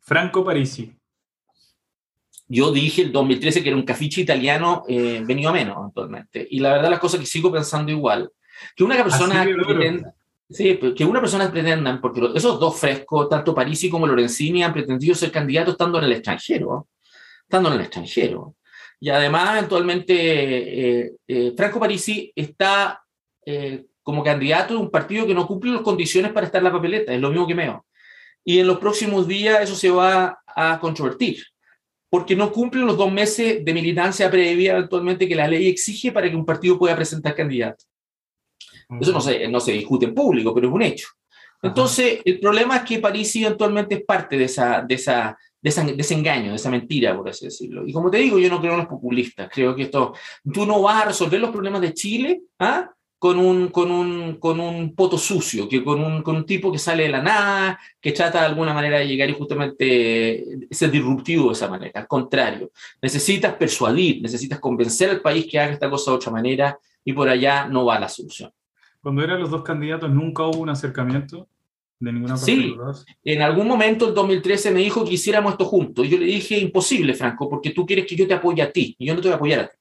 Franco 0.00 0.44
Parisi. 0.44 0.92
Yo 2.52 2.72
dije 2.72 3.02
el 3.02 3.12
2013 3.12 3.62
que 3.62 3.68
era 3.68 3.78
un 3.78 3.84
cafiche 3.84 4.22
italiano 4.22 4.82
eh, 4.88 5.22
venido 5.24 5.50
a 5.50 5.52
menos 5.52 5.76
actualmente. 5.86 6.44
Y 6.50 6.58
la 6.58 6.72
verdad, 6.72 6.90
las 6.90 6.98
cosas 6.98 7.20
que 7.20 7.26
sigo 7.26 7.52
pensando 7.52 7.92
igual. 7.92 8.32
Que 8.74 8.82
una 8.82 9.00
persona 9.04 9.46
que 9.46 10.02
Sí, 10.50 10.80
que 10.96 11.04
una 11.04 11.20
persona 11.20 11.50
pretendan, 11.50 12.00
porque 12.00 12.28
esos 12.34 12.58
dos 12.58 12.78
frescos, 12.78 13.28
tanto 13.28 13.54
Parisi 13.54 13.88
como 13.88 14.06
Lorenzini, 14.06 14.64
han 14.64 14.72
pretendido 14.72 15.14
ser 15.14 15.30
candidatos 15.30 15.74
estando 15.74 15.98
en 15.98 16.04
el 16.04 16.12
extranjero, 16.12 16.88
estando 17.42 17.68
en 17.68 17.76
el 17.76 17.82
extranjero. 17.82 18.56
Y 18.98 19.10
además, 19.10 19.58
eventualmente, 19.58 20.14
eh, 21.04 21.12
eh, 21.28 21.54
Franco 21.56 21.78
Parisi 21.78 22.32
está 22.34 23.00
eh, 23.46 23.86
como 24.02 24.24
candidato 24.24 24.74
de 24.74 24.80
un 24.80 24.90
partido 24.90 25.24
que 25.24 25.34
no 25.34 25.46
cumple 25.46 25.70
las 25.70 25.82
condiciones 25.82 26.32
para 26.32 26.46
estar 26.46 26.58
en 26.58 26.64
la 26.64 26.72
papeleta, 26.72 27.14
es 27.14 27.20
lo 27.20 27.30
mismo 27.30 27.46
que 27.46 27.54
Meo. 27.54 27.86
Y 28.44 28.58
en 28.58 28.66
los 28.66 28.78
próximos 28.78 29.28
días 29.28 29.62
eso 29.62 29.76
se 29.76 29.90
va 29.90 30.40
a 30.46 30.80
controvertir, 30.80 31.44
porque 32.10 32.34
no 32.34 32.50
cumplen 32.50 32.86
los 32.86 32.96
dos 32.96 33.12
meses 33.12 33.64
de 33.64 33.72
militancia 33.72 34.28
previa 34.28 34.72
eventualmente 34.72 35.28
que 35.28 35.36
la 35.36 35.46
ley 35.46 35.68
exige 35.68 36.10
para 36.10 36.28
que 36.28 36.34
un 36.34 36.44
partido 36.44 36.76
pueda 36.76 36.96
presentar 36.96 37.36
candidato. 37.36 37.84
Eso 39.00 39.12
no 39.12 39.20
se, 39.20 39.46
no 39.48 39.60
se 39.60 39.72
discute 39.72 40.06
en 40.06 40.14
público, 40.14 40.54
pero 40.54 40.68
es 40.68 40.74
un 40.74 40.82
hecho. 40.82 41.08
Entonces, 41.62 42.20
el 42.24 42.40
problema 42.40 42.78
es 42.78 42.82
que 42.84 42.98
París 42.98 43.34
eventualmente 43.36 43.96
es 43.96 44.04
parte 44.04 44.38
de, 44.38 44.44
esa, 44.44 44.82
de, 44.82 44.94
esa, 44.94 45.36
de, 45.60 45.68
ese 45.98 46.14
engaño, 46.14 46.50
de 46.50 46.56
esa 46.56 46.70
mentira, 46.70 47.14
por 47.16 47.28
así 47.28 47.46
decirlo. 47.46 47.86
Y 47.86 47.92
como 47.92 48.10
te 48.10 48.18
digo, 48.18 48.38
yo 48.38 48.48
no 48.48 48.60
creo 48.60 48.72
en 48.72 48.78
los 48.78 48.88
populistas. 48.88 49.50
Creo 49.52 49.74
que 49.76 49.82
esto, 49.82 50.14
tú 50.52 50.64
no 50.64 50.80
vas 50.82 51.02
a 51.02 51.08
resolver 51.08 51.38
los 51.38 51.50
problemas 51.50 51.82
de 51.82 51.92
Chile 51.92 52.42
¿ah? 52.58 52.90
con, 53.18 53.38
un, 53.38 53.68
con, 53.68 53.90
un, 53.90 54.36
con 54.36 54.58
un 54.58 54.94
poto 54.94 55.18
sucio, 55.18 55.68
que 55.68 55.84
con 55.84 56.02
un, 56.02 56.22
con 56.22 56.36
un 56.36 56.46
tipo 56.46 56.72
que 56.72 56.78
sale 56.78 57.02
de 57.02 57.10
la 57.10 57.22
nada, 57.22 57.78
que 58.00 58.12
trata 58.12 58.40
de 58.40 58.46
alguna 58.46 58.72
manera 58.72 58.98
de 58.98 59.06
llegar 59.06 59.28
y 59.28 59.34
justamente 59.34 60.44
ser 60.70 60.90
disruptivo 60.90 61.48
de 61.48 61.52
esa 61.52 61.68
manera. 61.68 62.00
Al 62.00 62.08
contrario, 62.08 62.70
necesitas 63.02 63.54
persuadir, 63.54 64.22
necesitas 64.22 64.58
convencer 64.58 65.10
al 65.10 65.20
país 65.20 65.46
que 65.46 65.58
haga 65.58 65.74
esta 65.74 65.90
cosa 65.90 66.10
de 66.10 66.16
otra 66.16 66.32
manera 66.32 66.78
y 67.04 67.12
por 67.12 67.28
allá 67.28 67.66
no 67.66 67.84
va 67.84 68.00
la 68.00 68.08
solución 68.08 68.50
cuando 69.02 69.22
eran 69.22 69.40
los 69.40 69.50
dos 69.50 69.62
candidatos, 69.62 70.10
nunca 70.10 70.44
hubo 70.44 70.58
un 70.58 70.70
acercamiento. 70.70 71.48
de 71.98 72.12
ninguna 72.12 72.34
parte 72.34 72.46
sí, 72.46 72.74
en 73.24 73.42
algún 73.42 73.66
momento, 73.66 74.08
el 74.08 74.14
2013, 74.14 74.70
me 74.70 74.80
dijo 74.80 75.04
que 75.04 75.14
hiciéramos 75.14 75.52
esto 75.52 75.64
juntos. 75.64 76.06
Y 76.06 76.08
yo 76.08 76.18
le 76.18 76.26
dije, 76.26 76.58
imposible, 76.58 77.14
Franco, 77.14 77.48
porque 77.48 77.70
tú 77.70 77.84
quieres 77.86 78.06
que 78.06 78.16
yo 78.16 78.26
te 78.26 78.34
apoye 78.34 78.62
a 78.62 78.72
ti, 78.72 78.94
y 78.98 79.06
yo 79.06 79.14
no 79.14 79.20
te 79.20 79.28
voy 79.28 79.34
a 79.34 79.36
apoyar 79.36 79.60
a 79.60 79.68
ti. 79.68 79.76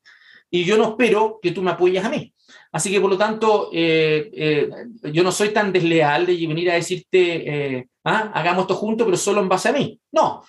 Y 0.51 0.63
yo 0.63 0.77
no 0.77 0.89
espero 0.89 1.39
que 1.41 1.51
tú 1.51 1.61
me 1.61 1.71
apoyes 1.71 2.03
a 2.03 2.09
mí. 2.09 2.33
Así 2.71 2.91
que, 2.91 3.01
por 3.01 3.09
lo 3.09 3.17
tanto, 3.17 3.69
eh, 3.73 4.29
eh, 4.33 4.69
yo 5.11 5.23
no 5.23 5.31
soy 5.31 5.49
tan 5.49 5.71
desleal 5.71 6.25
de 6.25 6.33
venir 6.47 6.71
a 6.71 6.75
decirte, 6.75 7.77
eh, 7.77 7.87
ah, 8.03 8.31
hagamos 8.33 8.63
esto 8.63 8.75
juntos, 8.75 9.05
pero 9.05 9.17
solo 9.17 9.41
en 9.41 9.49
base 9.49 9.69
a 9.69 9.73
mí. 9.73 9.99
No, 10.11 10.43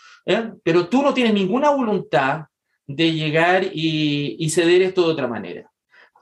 pero 0.62 0.86
tú 0.86 1.02
no 1.02 1.12
tienes 1.12 1.34
ninguna 1.34 1.70
voluntad 1.70 2.46
de 2.86 3.12
llegar 3.12 3.64
y, 3.64 4.36
y 4.38 4.50
ceder 4.50 4.82
esto 4.82 5.02
de 5.02 5.12
otra 5.12 5.28
manera. 5.28 5.70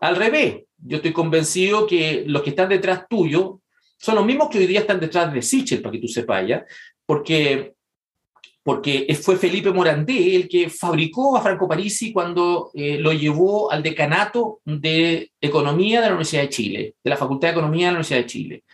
Al 0.01 0.17
revés, 0.17 0.65
yo 0.79 0.97
estoy 0.97 1.13
convencido 1.13 1.87
que 1.87 2.25
los 2.27 2.43
que 2.43 2.51
están 2.51 2.69
detrás 2.69 3.07
tuyo 3.09 3.61
son 3.97 4.15
los 4.15 4.25
mismos 4.25 4.49
que 4.49 4.59
hoy 4.59 4.67
día 4.67 4.81
están 4.81 5.01
detrás 5.01 5.33
de 5.33 5.43
Sichel, 5.43 5.83
para 5.83 5.93
que 5.93 5.99
tú 5.99 6.09
sepas 6.09 6.47
ya, 6.47 6.65
porque, 7.05 7.75
porque 8.63 9.13
fue 9.21 9.37
Felipe 9.37 9.73
Morandé 9.73 10.37
el 10.37 10.49
que 10.49 10.71
fabricó 10.71 11.37
a 11.37 11.43
Franco 11.43 11.69
Parisi 11.69 12.13
cuando 12.13 12.71
eh, 12.75 12.99
lo 12.99 13.13
llevó 13.13 13.73
al 13.73 13.83
decanato 13.83 14.61
de 14.65 15.33
Economía 15.41 16.01
de 16.01 16.07
la 16.07 16.13
Universidad 16.13 16.43
de 16.43 16.49
Chile, 16.49 16.95
de 17.03 17.11
la 17.11 17.17
Facultad 17.17 17.49
de 17.49 17.53
Economía 17.53 17.87
de 17.87 17.93
la 17.93 17.99
Universidad 17.99 18.21
de 18.21 18.27
Chile. 18.27 18.65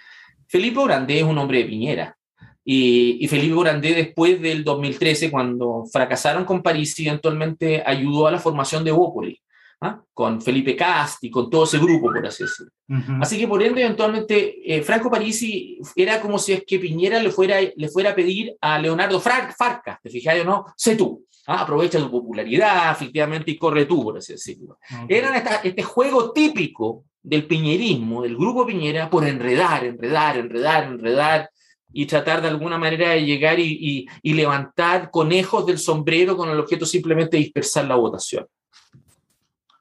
Felipe 0.47 0.77
Morandé 0.77 1.19
es 1.19 1.25
un 1.25 1.39
hombre 1.39 1.59
de 1.59 1.65
Piñera. 1.65 2.19
Y, 2.67 3.19
y, 3.21 3.29
Felipe 3.29 3.55
Morandé, 3.55 3.95
después 3.95 4.41
del 4.41 4.65
2013, 4.65 5.31
cuando 5.31 5.85
fracasaron 5.93 6.47
con 6.47 6.63
Parisi, 6.63 7.07
eventualmente 7.07 7.83
ayudó 7.85 8.27
a 8.27 8.31
la 8.31 8.39
formación 8.39 8.85
de 8.85 8.91
Bópoli. 8.91 9.39
¿Ah? 9.85 10.03
con 10.13 10.41
Felipe 10.41 10.75
Casti, 10.75 11.31
con 11.31 11.51
todo 11.51 11.65
ese 11.65 11.79
grupo, 11.79 12.13
por 12.13 12.27
así 12.27 12.45
decirlo. 12.45 12.73
Así 13.21 13.39
que 13.39 13.47
por 13.47 13.63
ende, 13.63 13.83
eventualmente, 13.83 14.57
eh, 14.65 14.83
Franco 14.83 15.11
Parisi 15.11 15.79
era 15.95 16.21
como 16.21 16.39
si 16.39 16.53
es 16.53 16.65
que 16.67 16.79
Piñera 16.79 17.23
le 17.23 17.31
fuera, 17.31 17.57
le 17.75 17.89
fuera 17.89 18.11
a 18.11 18.15
pedir 18.15 18.55
a 18.61 18.79
Leonardo 18.79 19.21
Farca, 19.21 20.01
¿te 20.03 20.11
fijas 20.11 20.41
o 20.41 20.45
no? 20.45 20.67
Sé 20.77 20.97
tú, 20.97 21.25
¿ah? 21.47 21.63
aprovecha 21.63 21.99
tu 21.99 22.11
popularidad, 22.11 22.93
efectivamente, 22.93 23.51
y 23.51 23.59
corre 23.59 23.85
tú, 23.85 24.03
por 24.03 24.19
así 24.19 24.33
decirlo. 24.33 24.79
Era 25.09 25.37
este 25.63 25.83
juego 25.83 26.33
típico 26.33 27.05
del 27.23 27.47
piñerismo, 27.47 28.23
del 28.23 28.37
grupo 28.37 28.67
Piñera, 28.67 29.09
por 29.09 29.27
enredar, 29.27 29.85
enredar, 29.85 30.37
enredar, 30.37 30.85
enredar, 30.85 31.51
y 31.97 32.07
tratar 32.07 32.43
de 32.43 32.49
alguna 32.49 32.77
manera 32.77 33.11
de 33.11 33.25
llegar 33.25 33.61
y, 33.61 34.09
y 34.21 34.33
levantar 34.33 35.13
conejos 35.13 35.65
del 35.65 35.79
sombrero 35.79 36.37
con 36.37 36.51
el 36.51 36.59
objeto 36.59 36.85
simplemente 36.85 37.37
de 37.37 37.45
dispersar 37.45 37.85
la 37.85 37.95
votación. 37.95 38.45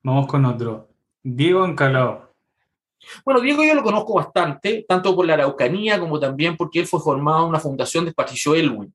Vamos 0.04 0.28
con 0.28 0.44
otro. 0.46 0.90
Diego 1.24 1.66
Encalao. 1.66 2.34
Bueno, 3.26 3.42
Diego 3.42 3.64
yo 3.64 3.74
lo 3.74 3.84
conozco 3.84 4.16
bastante, 4.16 4.86
tanto 4.88 5.16
por 5.16 5.26
la 5.26 5.34
Araucanía 5.34 6.00
como 6.00 6.20
también 6.20 6.56
porque 6.58 6.80
él 6.80 6.88
fue 6.88 7.00
formado 7.00 7.44
en 7.44 7.50
una 7.50 7.60
fundación 7.60 8.06
de 8.06 8.14
Patricio 8.14 8.56
Elwin, 8.56 8.94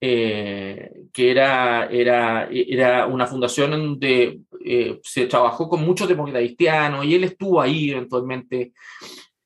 eh, 0.00 0.90
que 1.12 1.30
era, 1.30 1.86
era, 1.86 2.48
era 2.50 3.06
una 3.06 3.26
fundación 3.26 3.70
donde 3.70 4.40
eh, 4.64 5.00
se 5.02 5.26
trabajó 5.26 5.68
con 5.68 5.82
muchos 5.84 6.08
demócratas 6.08 6.42
cristianos 6.42 7.04
y 7.04 7.14
él 7.14 7.24
estuvo 7.24 7.60
ahí 7.60 7.90
eventualmente. 7.90 8.72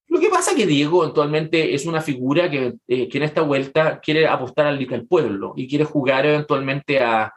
Lo 0.09 0.21
que 0.21 0.29
pasa 0.29 0.53
es 0.53 0.57
que 0.57 0.67
Diego 0.67 1.03
eventualmente 1.03 1.75
es 1.75 1.85
una 1.87 2.01
figura 2.01 2.49
que, 2.51 2.75
eh, 2.87 3.09
que 3.09 3.19
en 3.19 3.25
esta 3.25 3.43
vuelta 3.43 4.01
quiere 4.01 4.27
apostar 4.27 4.67
al, 4.67 4.87
al 4.91 5.07
pueblo 5.07 5.53
y 5.57 5.69
quiere 5.69 5.85
jugar 5.85 6.27
eventualmente 6.27 7.01
a, 7.01 7.33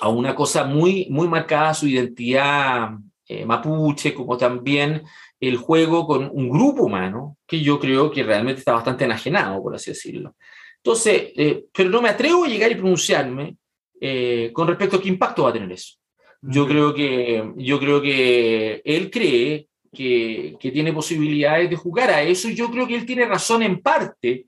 a 0.00 0.08
una 0.08 0.34
cosa 0.34 0.64
muy, 0.64 1.06
muy 1.10 1.28
marcada 1.28 1.74
su 1.74 1.86
identidad 1.86 2.90
eh, 3.28 3.44
mapuche, 3.44 4.14
como 4.14 4.36
también 4.36 5.02
el 5.40 5.56
juego 5.56 6.06
con 6.06 6.30
un 6.32 6.48
grupo 6.48 6.84
humano 6.84 7.36
que 7.46 7.60
yo 7.60 7.78
creo 7.78 8.10
que 8.10 8.22
realmente 8.22 8.60
está 8.60 8.72
bastante 8.72 9.04
enajenado, 9.04 9.62
por 9.62 9.74
así 9.74 9.90
decirlo. 9.90 10.36
Entonces, 10.76 11.32
eh, 11.36 11.64
pero 11.72 11.90
no 11.90 12.00
me 12.00 12.08
atrevo 12.08 12.44
a 12.44 12.48
llegar 12.48 12.70
y 12.70 12.76
pronunciarme 12.76 13.56
eh, 14.00 14.50
con 14.52 14.68
respecto 14.68 14.96
a 14.96 15.02
qué 15.02 15.08
impacto 15.08 15.44
va 15.44 15.50
a 15.50 15.52
tener 15.52 15.72
eso. 15.72 15.94
Yo 16.42 16.66
creo 16.66 16.94
que, 16.94 17.52
yo 17.56 17.80
creo 17.80 18.00
que 18.00 18.82
él 18.84 19.10
cree 19.10 19.68
que, 19.92 20.56
que, 20.60 20.70
tiene 20.70 20.92
posibilidades 20.92 21.68
de 21.68 21.76
jugar 21.76 22.10
a 22.10 22.22
eso 22.22 22.48
y 22.48 22.54
yo 22.54 22.70
creo 22.70 22.86
que 22.86 22.94
él 22.94 23.06
tiene 23.06 23.24
razón 23.24 23.62
en 23.62 23.80
parte 23.80 24.46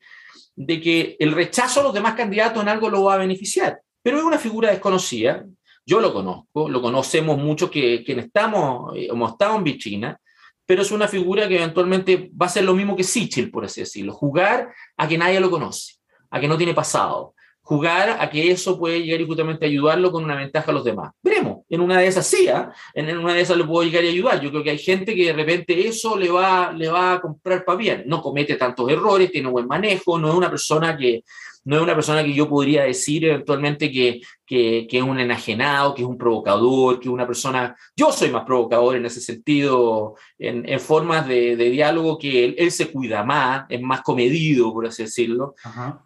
de 0.54 0.80
que 0.80 1.16
el 1.18 1.32
rechazo 1.32 1.80
a 1.80 1.84
los 1.84 1.94
demás 1.94 2.14
candidatos 2.14 2.62
en 2.62 2.68
algo 2.68 2.90
lo 2.90 3.04
va 3.04 3.14
a 3.14 3.18
beneficiar 3.18 3.80
pero 4.08 4.20
es 4.20 4.24
una 4.24 4.38
figura 4.38 4.70
desconocida. 4.70 5.44
Yo 5.84 6.00
lo 6.00 6.14
conozco, 6.14 6.66
lo 6.66 6.80
conocemos 6.80 7.36
mucho 7.36 7.70
que, 7.70 8.02
quienes 8.02 8.24
estamos, 8.24 8.96
eh, 8.96 9.08
hemos 9.10 9.32
estado 9.32 9.54
en 9.56 9.64
Vichina, 9.64 10.18
pero 10.64 10.80
es 10.80 10.90
una 10.92 11.06
figura 11.06 11.46
que 11.46 11.56
eventualmente 11.56 12.30
va 12.40 12.46
a 12.46 12.48
ser 12.48 12.64
lo 12.64 12.72
mismo 12.72 12.96
que 12.96 13.04
Sichel, 13.04 13.50
por 13.50 13.66
así 13.66 13.82
decirlo, 13.82 14.14
jugar 14.14 14.72
a 14.96 15.06
que 15.06 15.18
nadie 15.18 15.40
lo 15.40 15.50
conoce, 15.50 15.96
a 16.30 16.40
que 16.40 16.48
no 16.48 16.56
tiene 16.56 16.72
pasado, 16.72 17.34
jugar 17.60 18.16
a 18.18 18.30
que 18.30 18.50
eso 18.50 18.78
puede 18.78 19.02
llegar 19.02 19.20
y 19.20 19.26
justamente 19.26 19.66
ayudarlo 19.66 20.10
con 20.10 20.24
una 20.24 20.36
ventaja 20.36 20.70
a 20.70 20.74
los 20.74 20.84
demás. 20.84 21.12
Veremos, 21.22 21.66
en 21.68 21.82
una 21.82 21.98
de 21.98 22.06
esas 22.06 22.26
sí, 22.26 22.48
¿ah? 22.48 22.72
en 22.94 23.14
una 23.18 23.34
de 23.34 23.42
esas 23.42 23.58
lo 23.58 23.66
puedo 23.66 23.84
llegar 23.84 24.04
y 24.04 24.08
ayudar. 24.08 24.40
Yo 24.40 24.48
creo 24.48 24.62
que 24.62 24.70
hay 24.70 24.78
gente 24.78 25.14
que 25.14 25.26
de 25.26 25.32
repente 25.34 25.86
eso 25.86 26.16
le 26.16 26.30
va, 26.30 26.72
le 26.72 26.88
va 26.88 27.12
a 27.12 27.20
comprar 27.20 27.62
para 27.66 27.76
bien, 27.76 28.04
no 28.06 28.22
comete 28.22 28.54
tantos 28.54 28.90
errores, 28.90 29.30
tiene 29.30 29.50
buen 29.50 29.66
manejo, 29.66 30.18
no 30.18 30.30
es 30.30 30.34
una 30.34 30.48
persona 30.48 30.96
que 30.96 31.24
no 31.68 31.76
es 31.76 31.82
una 31.82 31.94
persona 31.94 32.24
que 32.24 32.32
yo 32.32 32.48
podría 32.48 32.84
decir 32.84 33.26
eventualmente 33.26 33.92
que, 33.92 34.22
que, 34.46 34.86
que, 34.88 34.96
es 34.96 35.04
un 35.04 35.20
enajenado, 35.20 35.94
que 35.94 36.00
es 36.00 36.08
un 36.08 36.16
provocador, 36.16 36.98
que 36.98 37.08
es 37.08 37.12
una 37.12 37.26
persona... 37.26 37.76
Yo 37.94 38.10
soy 38.10 38.30
más 38.30 38.46
provocador 38.46 38.96
en 38.96 39.04
ese 39.04 39.20
sentido, 39.20 40.14
en, 40.38 40.66
en 40.66 40.80
formas 40.80 41.28
de, 41.28 41.56
de, 41.56 41.68
diálogo 41.68 42.18
que 42.18 42.42
él, 42.42 42.54
él, 42.56 42.70
se 42.70 42.90
cuida 42.90 43.22
más, 43.22 43.66
es 43.68 43.82
más 43.82 44.00
comedido, 44.00 44.72
por 44.72 44.86
así 44.86 45.02
decirlo, 45.02 45.56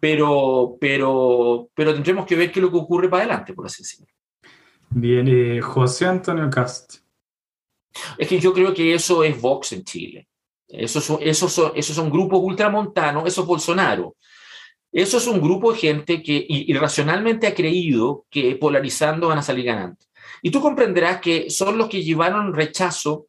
pero, 0.01 0.75
pero, 0.81 1.69
pero 1.73 1.93
tendremos 1.93 2.25
que 2.25 2.35
ver 2.35 2.51
qué 2.51 2.59
es 2.59 2.63
lo 2.63 2.69
que 2.69 2.79
ocurre 2.79 3.07
para 3.07 3.23
adelante, 3.23 3.53
por 3.53 3.65
así 3.65 3.83
decirlo. 3.83 4.07
Bien, 4.89 5.25
eh, 5.29 5.61
José 5.61 6.07
Antonio 6.07 6.49
Cast. 6.49 6.95
Es 8.17 8.27
que 8.27 8.37
yo 8.37 8.51
creo 8.51 8.73
que 8.73 8.93
eso 8.93 9.23
es 9.23 9.39
Vox 9.39 9.71
en 9.71 9.85
Chile. 9.85 10.27
Esos 10.67 11.05
son, 11.05 11.19
esos 11.21 11.53
son, 11.53 11.71
esos 11.73 11.95
son 11.95 12.09
grupos 12.09 12.41
ultramontanos, 12.43 13.25
eso 13.25 13.41
es 13.43 13.47
Bolsonaro. 13.47 14.17
Eso 14.93 15.17
es 15.17 15.25
un 15.25 15.41
grupo 15.41 15.73
de 15.73 15.79
gente 15.79 16.21
que 16.21 16.45
irracionalmente 16.47 17.47
ha 17.47 17.55
creído 17.55 18.25
que 18.29 18.55
polarizando 18.55 19.29
van 19.29 19.39
a 19.39 19.41
salir 19.41 19.65
ganando. 19.65 19.97
Y 20.43 20.51
tú 20.51 20.61
comprenderás 20.61 21.19
que 21.19 21.49
son 21.49 21.79
los 21.79 21.89
que 21.89 22.03
llevaron 22.03 22.53
rechazo, 22.53 23.25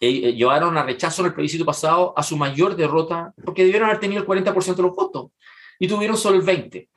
eh, 0.00 0.32
llevaron 0.32 0.78
a 0.78 0.82
rechazo 0.82 1.20
en 1.20 1.26
el 1.26 1.34
plebiscito 1.34 1.66
pasado 1.66 2.14
a 2.16 2.22
su 2.22 2.38
mayor 2.38 2.76
derrota, 2.76 3.34
porque 3.44 3.64
debieron 3.64 3.90
haber 3.90 4.00
tenido 4.00 4.22
el 4.22 4.26
40% 4.26 4.74
de 4.74 4.82
los 4.82 4.96
votos 4.96 5.32
y 5.78 5.86
tuvieron 5.86 6.16
solo 6.16 6.38
el 6.38 6.44
20%. 6.44 6.88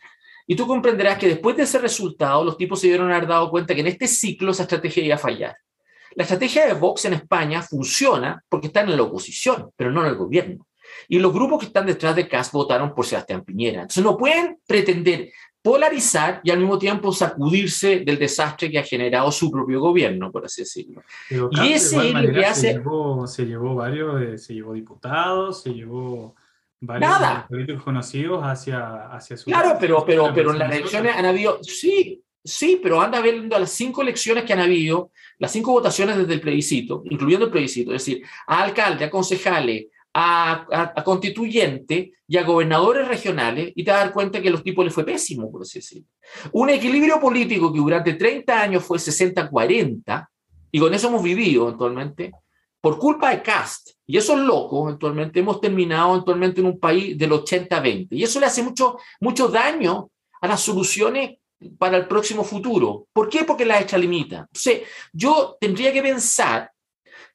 Y 0.47 0.55
tú 0.55 0.65
comprenderás 0.65 1.17
que 1.17 1.27
después 1.27 1.57
de 1.57 1.63
ese 1.63 1.77
resultado, 1.77 2.43
los 2.43 2.57
tipos 2.57 2.79
se 2.79 2.87
dieron 2.87 3.11
haber 3.11 3.27
dado 3.27 3.51
cuenta 3.51 3.75
que 3.75 3.81
en 3.81 3.87
este 3.87 4.07
ciclo 4.07 4.51
esa 4.51 4.63
estrategia 4.63 5.03
iba 5.03 5.15
a 5.15 5.19
fallar. 5.19 5.57
La 6.15 6.23
estrategia 6.23 6.65
de 6.65 6.73
Vox 6.73 7.05
en 7.05 7.13
España 7.13 7.61
funciona 7.61 8.41
porque 8.47 8.67
está 8.67 8.81
en 8.81 8.95
la 8.95 9.03
oposición, 9.03 9.71
pero 9.75 9.91
no 9.91 10.01
en 10.01 10.07
el 10.07 10.15
gobierno. 10.15 10.65
Y 11.07 11.19
los 11.19 11.33
grupos 11.33 11.59
que 11.59 11.65
están 11.67 11.85
detrás 11.85 12.15
de 12.15 12.27
CAS 12.27 12.51
votaron 12.51 12.93
por 12.93 13.05
Sebastián 13.05 13.43
Piñera. 13.43 13.81
Entonces 13.81 14.03
no 14.03 14.17
pueden 14.17 14.57
pretender 14.65 15.29
polarizar 15.61 16.41
y 16.43 16.51
al 16.51 16.59
mismo 16.59 16.79
tiempo 16.79 17.11
sacudirse 17.11 17.99
del 17.99 18.17
desastre 18.17 18.71
que 18.71 18.79
ha 18.79 18.83
generado 18.83 19.31
su 19.31 19.51
propio 19.51 19.79
gobierno, 19.79 20.31
por 20.31 20.45
así 20.45 20.61
decirlo. 20.61 21.03
y 21.29 21.73
ese 21.73 22.07
es 22.07 22.13
lo 22.13 22.33
que 22.33 22.45
hace... 22.45 22.61
Se 22.61 22.73
llevó, 22.73 23.27
se 23.27 23.45
llevó 23.45 23.75
varios, 23.75 24.21
eh, 24.21 24.37
se 24.37 24.53
llevó 24.53 24.73
diputados, 24.73 25.61
se 25.61 25.73
llevó 25.73 26.35
varios 26.79 27.09
Nada. 27.09 27.45
políticos 27.47 27.83
conocidos 27.83 28.41
hacia, 28.43 29.07
hacia 29.07 29.35
su... 29.35 29.45
Claro, 29.45 29.77
pero, 29.79 30.05
pero, 30.05 30.31
pero 30.33 30.51
en 30.51 30.59
las 30.59 30.71
elecciones 30.71 31.15
han 31.15 31.25
habido... 31.25 31.59
Sí, 31.61 32.23
sí, 32.43 32.79
pero 32.81 33.01
anda 33.01 33.21
viendo 33.21 33.59
las 33.59 33.71
cinco 33.71 34.01
elecciones 34.01 34.45
que 34.45 34.53
han 34.53 34.59
habido, 34.59 35.11
las 35.39 35.51
cinco 35.51 35.71
votaciones 35.71 36.17
desde 36.17 36.35
el 36.35 36.41
plebiscito, 36.41 37.03
incluyendo 37.05 37.47
el 37.47 37.51
plebiscito, 37.51 37.93
es 37.93 38.05
decir, 38.05 38.23
a 38.47 38.63
alcalde, 38.63 39.05
a 39.05 39.09
concejales, 39.09 39.87
a, 40.21 40.91
a, 40.95 41.03
constituyente 41.03 42.13
y 42.27 42.37
a 42.37 42.43
gobernadores 42.43 43.07
regionales 43.07 43.71
y 43.75 43.83
te 43.83 43.91
vas 43.91 44.01
dar 44.01 44.13
cuenta 44.13 44.41
que 44.41 44.49
los 44.49 44.63
tipos 44.63 44.83
les 44.83 44.93
fue 44.93 45.05
pésimo, 45.05 45.51
por 45.51 45.61
así. 45.61 46.05
Un 46.51 46.69
equilibrio 46.69 47.19
político 47.19 47.71
que 47.71 47.79
durante 47.79 48.13
30 48.13 48.61
años 48.61 48.83
fue 48.83 48.97
60-40 48.97 50.27
y 50.71 50.79
con 50.79 50.93
eso 50.93 51.07
hemos 51.07 51.23
vivido 51.23 51.67
actualmente 51.67 52.31
por 52.81 52.97
culpa 52.97 53.31
de 53.31 53.41
Cast. 53.41 53.91
Y 54.05 54.17
eso 54.17 54.33
es 54.33 54.39
loco, 54.39 54.87
eventualmente 54.87 55.39
hemos 55.39 55.61
terminado 55.61 56.15
actualmente 56.15 56.61
en 56.61 56.67
un 56.67 56.79
país 56.79 57.17
del 57.17 57.31
80-20. 57.31 58.07
Y 58.11 58.23
eso 58.23 58.39
le 58.39 58.47
hace 58.47 58.63
mucho, 58.63 58.97
mucho 59.21 59.47
daño 59.47 60.09
a 60.41 60.47
las 60.47 60.61
soluciones 60.61 61.37
para 61.77 61.97
el 61.97 62.07
próximo 62.07 62.43
futuro. 62.43 63.07
¿Por 63.13 63.29
qué? 63.29 63.43
Porque 63.43 63.65
la 63.65 63.81
limita 63.97 64.39
Entonces, 64.39 64.81
yo 65.13 65.57
tendría 65.59 65.93
que 65.93 66.01
pensar 66.01 66.71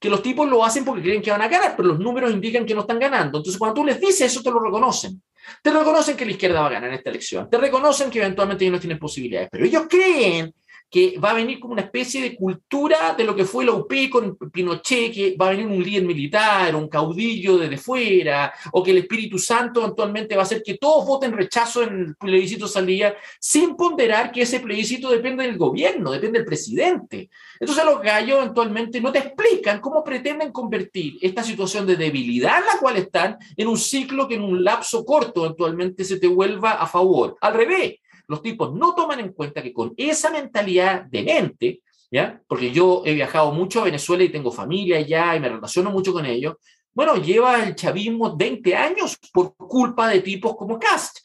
que 0.04 0.10
los 0.10 0.20
tipos 0.20 0.46
lo 0.46 0.62
hacen 0.62 0.84
porque 0.84 1.00
creen 1.00 1.22
que 1.22 1.30
van 1.30 1.40
a 1.40 1.48
ganar, 1.48 1.74
pero 1.74 1.88
los 1.88 1.98
números 1.98 2.30
indican 2.30 2.66
que 2.66 2.74
no 2.74 2.82
están 2.82 2.98
ganando. 2.98 3.38
Entonces, 3.38 3.58
cuando 3.58 3.80
tú 3.80 3.86
les 3.86 3.98
dices 3.98 4.20
eso, 4.20 4.42
te 4.42 4.50
lo 4.50 4.60
reconocen. 4.60 5.22
Te 5.62 5.70
reconocen 5.70 6.14
que 6.14 6.26
la 6.26 6.32
izquierda 6.32 6.60
va 6.60 6.66
a 6.66 6.72
ganar 6.72 6.90
en 6.90 6.96
esta 6.96 7.08
elección. 7.08 7.48
Te 7.48 7.56
reconocen 7.56 8.10
que 8.10 8.18
eventualmente 8.18 8.64
ellos 8.64 8.74
no 8.74 8.80
tienen 8.80 8.98
posibilidades, 8.98 9.48
pero 9.50 9.64
ellos 9.64 9.84
creen 9.88 10.52
que 10.94 11.18
va 11.18 11.30
a 11.30 11.34
venir 11.34 11.58
como 11.58 11.72
una 11.72 11.82
especie 11.82 12.22
de 12.22 12.36
cultura 12.36 13.16
de 13.18 13.24
lo 13.24 13.34
que 13.34 13.44
fue 13.44 13.64
la 13.64 13.72
UP 13.72 13.92
con 14.08 14.36
Pinochet, 14.36 15.12
que 15.12 15.36
va 15.36 15.48
a 15.48 15.50
venir 15.50 15.66
un 15.66 15.82
líder 15.82 16.04
militar, 16.04 16.76
un 16.76 16.86
caudillo 16.86 17.58
desde 17.58 17.78
fuera, 17.78 18.54
o 18.70 18.80
que 18.80 18.92
el 18.92 18.98
Espíritu 18.98 19.36
Santo 19.36 19.80
eventualmente 19.80 20.36
va 20.36 20.42
a 20.42 20.44
hacer 20.44 20.62
que 20.62 20.78
todos 20.78 21.04
voten 21.04 21.32
rechazo 21.32 21.82
en 21.82 21.98
el 21.98 22.14
plebiscito 22.14 22.68
salida, 22.68 23.12
sin 23.40 23.74
ponderar 23.74 24.30
que 24.30 24.42
ese 24.42 24.60
plebiscito 24.60 25.10
depende 25.10 25.42
del 25.42 25.58
gobierno, 25.58 26.12
depende 26.12 26.38
del 26.38 26.46
presidente. 26.46 27.28
Entonces 27.58 27.84
los 27.84 28.00
gallos 28.00 28.38
eventualmente 28.38 29.00
no 29.00 29.10
te 29.10 29.18
explican 29.18 29.80
cómo 29.80 30.04
pretenden 30.04 30.52
convertir 30.52 31.18
esta 31.20 31.42
situación 31.42 31.88
de 31.88 31.96
debilidad 31.96 32.60
en 32.60 32.66
la 32.66 32.78
cual 32.78 32.98
están 32.98 33.36
en 33.56 33.66
un 33.66 33.78
ciclo 33.78 34.28
que 34.28 34.36
en 34.36 34.42
un 34.42 34.62
lapso 34.62 35.04
corto 35.04 35.44
eventualmente 35.44 36.04
se 36.04 36.20
te 36.20 36.28
vuelva 36.28 36.74
a 36.74 36.86
favor. 36.86 37.36
Al 37.40 37.54
revés, 37.54 37.94
los 38.26 38.42
tipos 38.42 38.72
no 38.74 38.94
toman 38.94 39.20
en 39.20 39.32
cuenta 39.32 39.62
que 39.62 39.72
con 39.72 39.92
esa 39.96 40.30
mentalidad 40.30 41.02
de 41.04 41.22
mente, 41.22 41.82
¿ya? 42.10 42.40
porque 42.46 42.70
yo 42.70 43.02
he 43.04 43.14
viajado 43.14 43.52
mucho 43.52 43.80
a 43.80 43.84
Venezuela 43.84 44.24
y 44.24 44.28
tengo 44.28 44.52
familia 44.52 44.98
allá 44.98 45.36
y 45.36 45.40
me 45.40 45.48
relaciono 45.48 45.90
mucho 45.90 46.12
con 46.12 46.26
ellos, 46.26 46.56
bueno, 46.92 47.16
lleva 47.16 47.62
el 47.64 47.74
chavismo 47.74 48.36
20 48.36 48.74
años 48.76 49.18
por 49.32 49.56
culpa 49.56 50.08
de 50.08 50.20
tipos 50.20 50.56
como 50.56 50.78
Cast. 50.78 51.18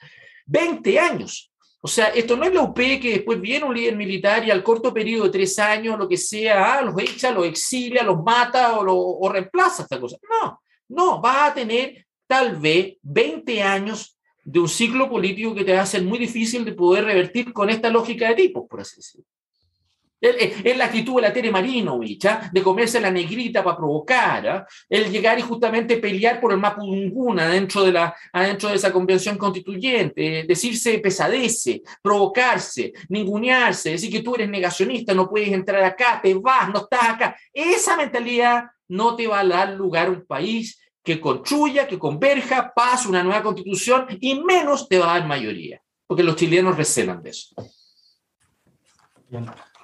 20 0.48 1.00
años. 1.00 1.52
O 1.82 1.88
sea, 1.88 2.08
esto 2.08 2.36
no 2.36 2.44
es 2.44 2.54
la 2.54 2.64
UP 2.64 2.76
que 2.76 3.12
después 3.12 3.40
viene 3.40 3.66
un 3.66 3.74
líder 3.74 3.96
militar 3.96 4.44
y 4.44 4.52
al 4.52 4.64
corto 4.64 4.94
periodo 4.94 5.26
de 5.26 5.30
tres 5.30 5.58
años, 5.60 5.98
lo 5.98 6.10
que 6.10 6.18
sea, 6.18 6.80
ah, 6.80 6.82
los 6.82 7.00
echa, 7.00 7.32
los 7.32 7.46
exilia, 7.46 8.04
los 8.04 8.22
mata 8.22 8.78
o, 8.78 8.84
lo, 8.84 8.98
o 8.98 9.30
reemplaza 9.30 9.84
esta 9.84 10.00
cosa. 10.00 10.18
No, 10.30 10.60
no, 10.90 11.22
va 11.22 11.46
a 11.46 11.54
tener 11.54 12.06
tal 12.28 12.58
vez 12.58 12.98
20 13.02 13.62
años 13.64 14.18
de 14.52 14.60
un 14.60 14.68
ciclo 14.68 15.08
político 15.08 15.54
que 15.54 15.64
te 15.64 15.74
va 15.74 15.82
a 15.82 15.86
ser 15.86 16.02
muy 16.02 16.18
difícil 16.18 16.66
de 16.66 16.74
poder 16.74 17.06
revertir 17.06 17.54
con 17.54 17.70
esta 17.70 17.90
lógica 17.90 18.28
de 18.30 18.36
tipos, 18.36 18.66
por 18.68 18.82
así 18.82 18.96
decirlo. 18.98 19.28
Es 20.22 20.76
la 20.76 20.86
actitud 20.86 21.16
de 21.16 21.22
la 21.22 21.32
Tere 21.32 21.50
Marinovich, 21.50 22.26
¿ah? 22.26 22.50
de 22.52 22.62
comerse 22.62 23.00
la 23.00 23.10
negrita 23.10 23.64
para 23.64 23.78
provocar, 23.78 24.48
¿ah? 24.48 24.68
el 24.90 25.10
llegar 25.10 25.40
y 25.40 25.44
justamente 25.44 25.96
pelear 25.96 26.42
por 26.42 26.52
el 26.52 26.58
Mapudunguna 26.58 27.48
dentro 27.48 27.86
de, 27.86 27.94
la, 27.94 28.14
adentro 28.34 28.68
de 28.68 28.76
esa 28.76 28.92
convención 28.92 29.38
constituyente, 29.38 30.44
decirse 30.46 31.00
pesadece, 31.00 31.84
provocarse, 32.02 32.92
ningunearse, 33.08 33.92
decir 33.92 34.12
que 34.12 34.22
tú 34.22 34.36
eres 34.36 34.50
negacionista, 34.50 35.14
no 35.14 35.30
puedes 35.30 35.54
entrar 35.54 35.84
acá, 35.84 36.20
te 36.22 36.34
vas, 36.34 36.70
no 36.70 36.80
estás 36.80 37.10
acá. 37.10 37.38
Esa 37.54 37.96
mentalidad 37.96 38.66
no 38.90 39.16
te 39.16 39.26
va 39.26 39.40
a 39.40 39.46
dar 39.48 39.70
lugar 39.70 40.08
a 40.08 40.12
un 40.12 40.26
país 40.26 40.82
que 41.04 41.20
construya, 41.20 41.88
que 41.88 41.98
converja, 41.98 42.72
pase 42.76 43.08
una 43.08 43.24
nueva 43.24 43.42
constitución 43.42 44.06
y 44.20 44.42
menos 44.42 44.88
te 44.88 45.00
va 45.00 45.12
a 45.12 45.20
dar 45.20 45.28
mayoría, 45.28 45.82
porque 46.06 46.24
los 46.24 46.36
chilenos 46.36 46.76
recelan 46.78 47.22
de 47.22 47.30
eso. 47.30 47.56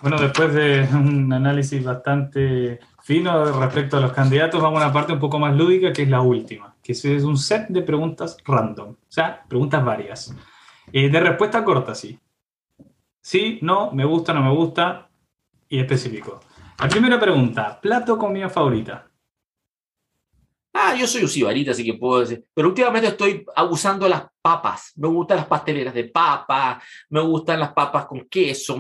Bueno, 0.01 0.19
después 0.19 0.53
de 0.53 0.87
un 0.93 1.31
análisis 1.31 1.83
bastante 1.83 2.79
fino 3.03 3.59
respecto 3.59 3.97
a 3.97 4.01
los 4.01 4.11
candidatos, 4.11 4.61
vamos 4.61 4.81
a 4.81 4.85
una 4.85 4.93
parte 4.93 5.13
un 5.13 5.19
poco 5.19 5.39
más 5.39 5.55
lúdica, 5.55 5.93
que 5.93 6.03
es 6.03 6.09
la 6.09 6.21
última, 6.21 6.75
que 6.81 6.91
es 6.91 7.05
un 7.05 7.37
set 7.37 7.67
de 7.69 7.81
preguntas 7.81 8.37
random, 8.45 8.89
o 8.89 8.97
sea, 9.07 9.43
preguntas 9.47 9.83
varias. 9.83 10.35
Eh, 10.91 11.09
de 11.09 11.19
respuesta 11.19 11.63
corta, 11.63 11.95
sí. 11.95 12.19
Sí, 13.21 13.59
no, 13.61 13.91
me 13.91 14.05
gusta, 14.05 14.33
no 14.33 14.43
me 14.43 14.51
gusta, 14.51 15.09
y 15.67 15.79
específico. 15.79 16.41
La 16.79 16.89
primera 16.89 17.19
pregunta, 17.19 17.79
plato 17.81 18.17
comida 18.17 18.49
favorita. 18.49 19.07
Ah, 20.77 20.93
yo 20.93 21.07
soy 21.07 21.23
usibarita, 21.23 21.71
así 21.71 21.85
que 21.85 21.93
puedo 21.93 22.19
decir. 22.19 22.43
Pero 22.53 22.67
últimamente 22.67 23.07
estoy 23.07 23.45
abusando 23.55 24.03
de 24.03 24.09
las 24.09 24.23
papas. 24.41 24.91
Me 24.97 25.07
gustan 25.07 25.37
las 25.37 25.45
pasteleras 25.45 25.93
de 25.93 26.03
papa, 26.03 26.81
me 27.09 27.21
gustan 27.21 27.61
las 27.61 27.71
papas 27.71 28.05
con 28.07 28.27
queso. 28.29 28.77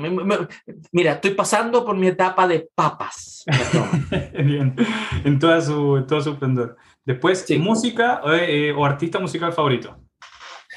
mira, 0.91 1.13
estoy 1.13 1.31
pasando 1.31 1.85
por 1.85 1.95
mi 1.95 2.07
etapa 2.07 2.49
de 2.49 2.67
papas. 2.75 3.45
Bien, 4.33 4.75
en 5.23 5.39
toda 5.39 5.61
su, 5.61 6.03
todo 6.05 6.19
su 6.19 6.31
esplendor. 6.31 6.75
Después, 7.05 7.45
música 7.59 8.21
eh, 8.41 8.73
o 8.75 8.83
artista 8.83 9.17
musical 9.19 9.53
favorito. 9.53 10.04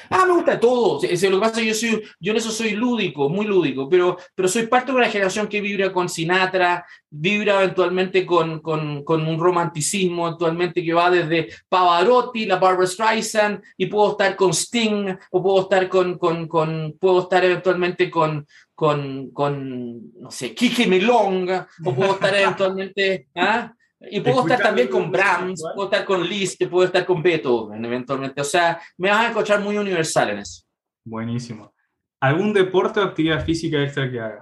Ah, 0.09 0.25
me 0.25 0.33
gusta 0.33 0.59
todo. 0.59 0.99
lo 1.01 1.07
que 1.07 1.39
pasa 1.39 1.59
es 1.59 1.59
que 1.59 1.67
yo, 1.67 1.73
soy, 1.73 2.03
yo 2.19 2.31
en 2.31 2.37
eso 2.37 2.51
soy 2.51 2.71
lúdico, 2.71 3.29
muy 3.29 3.45
lúdico, 3.45 3.87
pero, 3.87 4.17
pero 4.35 4.47
soy 4.47 4.67
parte 4.67 4.91
de 4.91 4.97
una 4.97 5.09
generación 5.09 5.47
que 5.47 5.61
vibra 5.61 5.93
con 5.93 6.09
Sinatra, 6.09 6.85
vibra 7.09 7.63
eventualmente 7.63 8.25
con, 8.25 8.59
con, 8.59 9.03
con 9.03 9.27
un 9.27 9.39
romanticismo, 9.39 10.27
actualmente 10.27 10.83
que 10.83 10.93
va 10.93 11.09
desde 11.09 11.49
Pavarotti, 11.67 12.45
la 12.45 12.57
Barbara 12.57 12.87
Streisand, 12.87 13.61
y 13.77 13.85
puedo 13.85 14.11
estar 14.11 14.35
con 14.35 14.53
Sting, 14.53 15.15
o 15.31 15.43
puedo 15.43 15.61
estar 15.61 15.87
con, 15.87 16.17
con, 16.17 16.47
con 16.47 16.97
puedo 16.99 17.21
estar 17.21 17.43
eventualmente 17.45 18.09
con, 18.09 18.47
con, 18.73 19.31
con, 19.31 20.13
no 20.19 20.31
sé, 20.31 20.55
Kike 20.55 20.87
Melonga, 20.87 21.67
o 21.85 21.93
puedo 21.93 22.13
estar 22.13 22.33
eventualmente, 22.35 23.27
¿ah? 23.35 23.73
Y 24.01 24.21
puedo 24.21 24.41
estar 24.41 24.61
también 24.61 24.87
con 24.87 25.11
Brahms, 25.11 25.61
puedo 25.75 25.89
estar 25.89 26.05
con 26.05 26.23
Liszt, 26.23 26.63
puedo 26.69 26.85
estar 26.85 27.05
con 27.05 27.21
Beethoven 27.21 27.83
eventualmente. 27.83 28.39
O 28.39 28.45
sea, 28.45 28.79
me 28.97 29.09
vas 29.09 29.25
a 29.25 29.29
encontrar 29.29 29.59
muy 29.61 29.77
universal 29.77 30.29
en 30.29 30.39
eso. 30.39 30.63
Buenísimo. 31.03 31.73
¿Algún 32.21 32.53
deporte 32.53 32.99
o 32.99 33.03
actividad 33.03 33.43
física 33.43 33.81
extra 33.81 34.09
que 34.09 34.19
haga? 34.19 34.41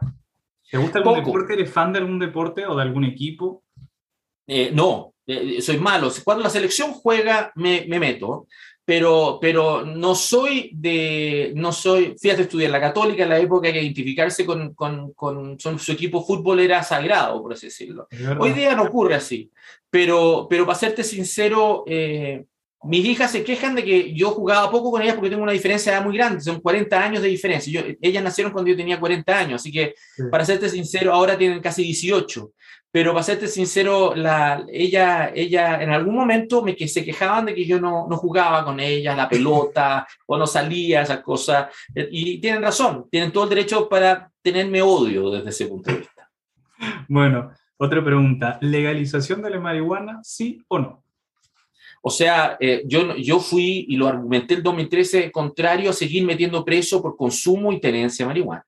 ¿Te 0.69 0.77
gusta 0.77 0.99
algún 0.99 1.15
deporte? 1.15 1.53
¿Eres 1.53 1.71
fan 1.71 1.91
de 1.93 1.99
algún 1.99 2.19
deporte 2.19 2.65
o 2.65 2.75
de 2.75 2.81
algún 2.81 3.05
equipo? 3.05 3.63
Eh, 4.45 4.71
no, 4.73 5.13
eh, 5.25 5.61
soy 5.61 5.77
malo. 5.77 6.11
Cuando 6.23 6.43
la 6.43 6.49
selección 6.49 6.93
juega, 6.93 7.51
me, 7.55 7.85
me 7.87 7.99
meto 7.99 8.47
pero, 8.87 9.37
pero 9.41 9.85
no 9.85 10.15
soy 10.15 10.71
de, 10.73 11.51
no 11.57 11.73
soy, 11.73 12.15
fíjate, 12.17 12.43
estudié 12.43 12.67
en 12.67 12.71
la 12.71 12.79
católica 12.79 13.23
en 13.23 13.29
la 13.29 13.37
época 13.37 13.69
que 13.69 13.81
identificarse 13.81 14.45
con, 14.45 14.73
con, 14.75 15.11
con 15.11 15.59
su 15.59 15.91
equipo 15.91 16.23
fútbol 16.23 16.61
era 16.61 16.81
sagrado, 16.83 17.41
por 17.41 17.51
así 17.51 17.65
decirlo. 17.65 18.07
Hoy 18.39 18.53
día 18.53 18.75
no 18.75 18.83
ocurre 18.83 19.15
así, 19.15 19.51
pero, 19.89 20.47
pero 20.49 20.65
para 20.65 20.79
serte 20.79 21.03
sincero, 21.03 21.83
eh, 21.85 22.45
mis 22.83 23.05
hijas 23.05 23.29
se 23.29 23.43
quejan 23.43 23.75
de 23.75 23.83
que 23.83 24.13
yo 24.13 24.29
jugaba 24.29 24.71
poco 24.71 24.89
con 24.89 25.01
ellas 25.01 25.15
porque 25.15 25.31
tengo 25.31 25.43
una 25.43 25.51
diferencia 25.51 25.99
muy 25.99 26.15
grande, 26.15 26.39
son 26.39 26.61
40 26.61 27.03
años 27.03 27.21
de 27.21 27.27
diferencia. 27.27 27.73
Yo, 27.73 27.85
ellas 27.99 28.23
nacieron 28.23 28.53
cuando 28.53 28.71
yo 28.71 28.77
tenía 28.77 29.01
40 29.01 29.37
años, 29.37 29.61
así 29.61 29.69
que 29.69 29.95
para 30.31 30.45
serte 30.45 30.69
sincero, 30.69 31.11
ahora 31.13 31.37
tienen 31.37 31.59
casi 31.59 31.83
18 31.83 32.53
pero 32.97 33.13
para 33.13 33.21
serte 33.21 33.47
sincero, 33.47 34.15
la, 34.15 34.65
ella, 34.73 35.31
ella 35.35 35.83
en 35.83 35.91
algún 35.91 36.15
momento 36.15 36.63
me 36.63 36.75
que 36.75 36.87
se 36.87 37.05
quejaban 37.05 37.45
de 37.45 37.53
que 37.53 37.63
yo 37.63 37.79
no, 37.79 38.07
no 38.09 38.17
jugaba 38.17 38.65
con 38.65 38.79
ella 38.79 39.15
la 39.15 39.29
pelota 39.29 40.07
o 40.25 40.35
no 40.35 40.47
salía, 40.47 41.03
esas 41.03 41.19
cosas. 41.19 41.67
Y 41.93 42.39
tienen 42.39 42.63
razón, 42.63 43.07
tienen 43.11 43.31
todo 43.31 43.43
el 43.43 43.51
derecho 43.51 43.87
para 43.87 44.31
tenerme 44.41 44.81
odio 44.81 45.29
desde 45.29 45.49
ese 45.49 45.67
punto 45.67 45.91
de 45.91 45.97
vista. 45.99 46.27
Bueno, 47.07 47.51
otra 47.77 48.03
pregunta, 48.03 48.57
¿legalización 48.61 49.43
de 49.43 49.51
la 49.51 49.59
marihuana, 49.59 50.19
sí 50.23 50.59
o 50.67 50.79
no? 50.79 51.03
O 52.01 52.09
sea, 52.09 52.57
eh, 52.59 52.81
yo, 52.87 53.15
yo 53.15 53.39
fui 53.39 53.85
y 53.89 53.95
lo 53.95 54.07
argumenté 54.07 54.55
el 54.55 54.63
2013 54.63 55.31
contrario 55.31 55.91
a 55.91 55.93
seguir 55.93 56.25
metiendo 56.25 56.65
preso 56.65 56.99
por 56.99 57.15
consumo 57.15 57.71
y 57.71 57.79
tenencia 57.79 58.25
de 58.25 58.29
marihuana. 58.29 58.65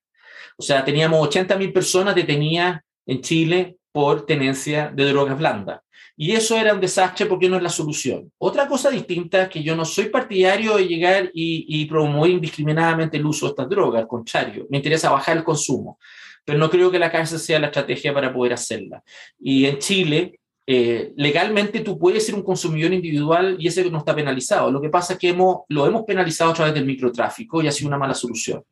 O 0.56 0.62
sea, 0.62 0.84
teníamos 0.84 1.28
80.000 1.28 1.72
personas 1.72 2.14
detenidas 2.14 2.80
en 3.06 3.20
Chile 3.22 3.76
por 3.92 4.26
tenencia 4.26 4.90
de 4.94 5.04
drogas 5.06 5.38
blandas. 5.38 5.80
Y 6.16 6.32
eso 6.32 6.54
era 6.56 6.74
un 6.74 6.80
desastre 6.80 7.24
porque 7.24 7.48
no 7.48 7.56
es 7.56 7.62
la 7.62 7.70
solución. 7.70 8.30
Otra 8.36 8.68
cosa 8.68 8.90
distinta 8.90 9.44
es 9.44 9.48
que 9.48 9.62
yo 9.62 9.74
no 9.74 9.86
soy 9.86 10.10
partidario 10.10 10.76
de 10.76 10.86
llegar 10.86 11.30
y, 11.32 11.86
promover 11.86 12.32
indiscriminadamente 12.32 13.16
el 13.16 13.24
uso 13.24 13.46
de 13.46 13.50
estas 13.50 13.70
drogas, 13.70 14.02
al 14.02 14.08
contrario, 14.08 14.66
me 14.68 14.76
interesa 14.76 15.10
bajar 15.10 15.38
el 15.38 15.44
consumo, 15.44 15.98
pero 16.44 16.58
no 16.58 16.68
creo 16.68 16.90
que 16.90 16.98
la 16.98 17.10
cárcel 17.10 17.38
sea 17.38 17.58
la 17.58 17.68
estrategia 17.68 18.12
para 18.12 18.32
poder 18.32 18.52
hacerla. 18.52 19.02
Y 19.38 19.64
en 19.64 19.78
Chile, 19.78 20.40
eh, 20.66 21.12
legalmente 21.16 21.80
tú 21.80 21.98
puedes 21.98 22.26
ser 22.26 22.34
un 22.34 22.42
consumidor 22.42 22.92
individual 22.92 23.56
y 23.58 23.68
ese 23.68 23.90
no 23.90 23.98
está 23.98 24.14
penalizado. 24.14 24.70
Lo 24.70 24.80
que 24.80 24.90
pasa 24.90 25.14
es 25.14 25.18
que 25.18 25.30
hemos, 25.30 25.60
lo 25.68 25.86
hemos 25.86 26.04
penalizado 26.04 26.50
a 26.50 26.54
través 26.54 26.74
del 26.74 26.84
microtráfico 26.84 27.62
y 27.62 27.68
ha 27.68 27.72
sido 27.72 27.88
una 27.88 27.98
mala 27.98 28.14
solución. 28.14 28.62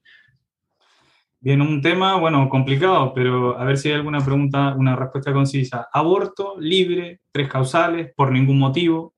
Bien, 1.41 1.63
un 1.63 1.81
tema, 1.81 2.19
bueno, 2.19 2.49
complicado, 2.49 3.13
pero 3.15 3.57
a 3.57 3.65
ver 3.65 3.79
si 3.79 3.89
hay 3.89 3.95
alguna 3.95 4.19
pregunta, 4.25 4.75
una 4.77 4.97
respuesta 4.97 5.33
concisa. 5.33 5.89
Aborto, 5.93 6.57
libre, 6.59 7.21
tres 7.31 7.49
causales, 7.49 8.13
por 8.17 8.33
ningún 8.33 8.59
motivo. 8.59 9.15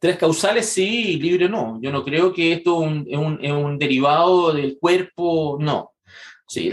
Tres 0.00 0.16
causales 0.16 0.66
sí, 0.68 1.20
libre 1.20 1.48
no. 1.48 1.78
Yo 1.80 1.92
no 1.92 2.04
creo 2.04 2.32
que 2.32 2.52
esto 2.52 2.82
es 3.06 3.18
un, 3.18 3.78
derivado 3.78 4.52
del 4.52 4.76
cuerpo, 4.80 5.58
no. 5.60 5.92
Sí, 6.48 6.72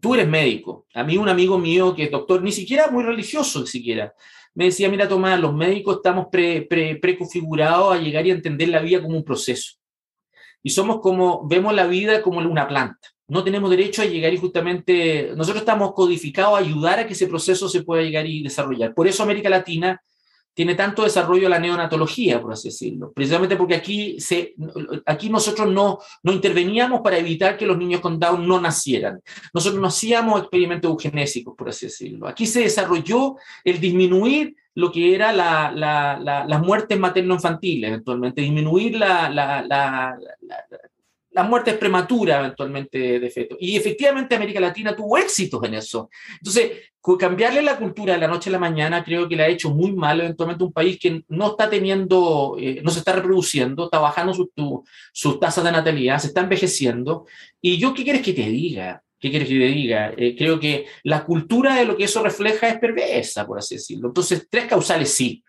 tú 0.00 0.14
eres 0.14 0.28
médico. 0.28 0.86
A 0.94 1.04
mí 1.04 1.18
un 1.18 1.28
amigo 1.28 1.58
mío 1.58 1.94
que 1.94 2.04
es 2.04 2.10
doctor, 2.10 2.42
ni 2.42 2.52
siquiera 2.52 2.90
muy 2.90 3.04
religioso, 3.04 3.60
ni 3.60 3.66
siquiera, 3.66 4.14
me 4.54 4.64
decía, 4.64 4.88
mira 4.88 5.06
Tomás, 5.06 5.38
los 5.38 5.52
médicos 5.54 5.96
estamos 5.96 6.28
pre, 6.32 6.62
pre, 6.62 6.96
preconfigurados 6.96 7.94
a 7.94 8.00
llegar 8.00 8.26
y 8.26 8.30
entender 8.30 8.70
la 8.70 8.80
vida 8.80 9.02
como 9.02 9.18
un 9.18 9.24
proceso 9.24 9.76
y 10.66 10.70
somos 10.70 10.98
como, 11.00 11.46
vemos 11.46 11.72
la 11.74 11.86
vida 11.86 12.20
como 12.22 12.40
una 12.40 12.66
planta. 12.66 12.98
No 13.28 13.44
tenemos 13.44 13.70
derecho 13.70 14.02
a 14.02 14.04
llegar 14.04 14.34
y 14.34 14.36
justamente, 14.36 15.30
nosotros 15.36 15.62
estamos 15.62 15.92
codificados 15.92 16.54
a 16.54 16.58
ayudar 16.58 16.98
a 16.98 17.06
que 17.06 17.12
ese 17.12 17.28
proceso 17.28 17.68
se 17.68 17.84
pueda 17.84 18.02
llegar 18.02 18.26
y 18.26 18.42
desarrollar. 18.42 18.92
Por 18.92 19.06
eso 19.06 19.22
América 19.22 19.48
Latina 19.48 20.02
tiene 20.54 20.74
tanto 20.74 21.04
desarrollo 21.04 21.48
la 21.48 21.60
neonatología, 21.60 22.42
por 22.42 22.52
así 22.52 22.70
decirlo, 22.70 23.12
precisamente 23.12 23.54
porque 23.54 23.76
aquí, 23.76 24.18
se, 24.18 24.56
aquí 25.06 25.30
nosotros 25.30 25.70
no, 25.70 26.00
no 26.24 26.32
interveníamos 26.32 27.00
para 27.00 27.18
evitar 27.18 27.56
que 27.56 27.64
los 27.64 27.78
niños 27.78 28.00
con 28.00 28.18
Down 28.18 28.44
no 28.44 28.60
nacieran. 28.60 29.20
Nosotros 29.54 29.80
no 29.80 29.86
hacíamos 29.86 30.40
experimentos 30.40 30.90
eugenésicos, 30.90 31.54
por 31.56 31.68
así 31.68 31.86
decirlo. 31.86 32.26
Aquí 32.26 32.44
se 32.44 32.62
desarrolló 32.62 33.36
el 33.62 33.78
disminuir 33.78 34.56
lo 34.76 34.92
que 34.92 35.14
era 35.14 35.32
la, 35.32 35.72
la, 35.74 36.18
la, 36.22 36.44
las 36.44 36.60
muertes 36.60 36.98
materno-infantiles, 36.98 37.88
eventualmente, 37.88 38.42
disminuir 38.42 38.96
la, 38.96 39.30
las 41.30 41.48
muertes 41.48 41.78
prematuras 41.78 42.40
eventualmente 42.40 43.18
de 43.18 43.30
feto. 43.30 43.56
Y 43.58 43.74
efectivamente 43.74 44.34
América 44.34 44.60
Latina 44.60 44.94
tuvo 44.94 45.16
éxitos 45.16 45.62
en 45.64 45.74
eso. 45.74 46.10
Entonces, 46.40 46.72
cambiarle 47.18 47.62
la 47.62 47.78
cultura 47.78 48.14
de 48.14 48.20
la 48.20 48.28
noche 48.28 48.50
a 48.50 48.52
la 48.52 48.58
mañana 48.58 49.02
creo 49.02 49.26
que 49.26 49.36
le 49.36 49.44
ha 49.44 49.48
hecho 49.48 49.70
muy 49.70 49.92
mal 49.92 50.20
eventualmente 50.20 50.64
un 50.64 50.72
país 50.72 50.98
que 51.00 51.22
no 51.28 51.48
está 51.48 51.70
teniendo, 51.70 52.56
eh, 52.60 52.82
no 52.84 52.90
se 52.90 52.98
está 52.98 53.12
reproduciendo, 53.12 53.84
está 53.84 53.98
bajando 53.98 54.34
sus 55.12 55.40
tasas 55.40 55.64
de 55.64 55.72
natalidad, 55.72 56.18
se 56.18 56.26
está 56.26 56.42
envejeciendo. 56.42 57.24
Y 57.62 57.78
yo, 57.78 57.94
¿qué 57.94 58.04
quieres 58.04 58.20
que 58.20 58.34
te 58.34 58.42
diga? 58.42 59.02
¿Qué 59.18 59.30
quieres 59.30 59.48
que 59.48 59.58
te 59.58 59.66
diga? 59.66 60.12
Eh, 60.16 60.36
creo 60.36 60.60
que 60.60 60.86
la 61.04 61.24
cultura 61.24 61.76
de 61.76 61.86
lo 61.86 61.96
que 61.96 62.04
eso 62.04 62.22
refleja 62.22 62.68
es 62.68 62.78
perversa, 62.78 63.46
por 63.46 63.58
así 63.58 63.76
decirlo. 63.76 64.08
Entonces, 64.08 64.46
tres 64.50 64.66
causales 64.66 65.12
sí, 65.12 65.42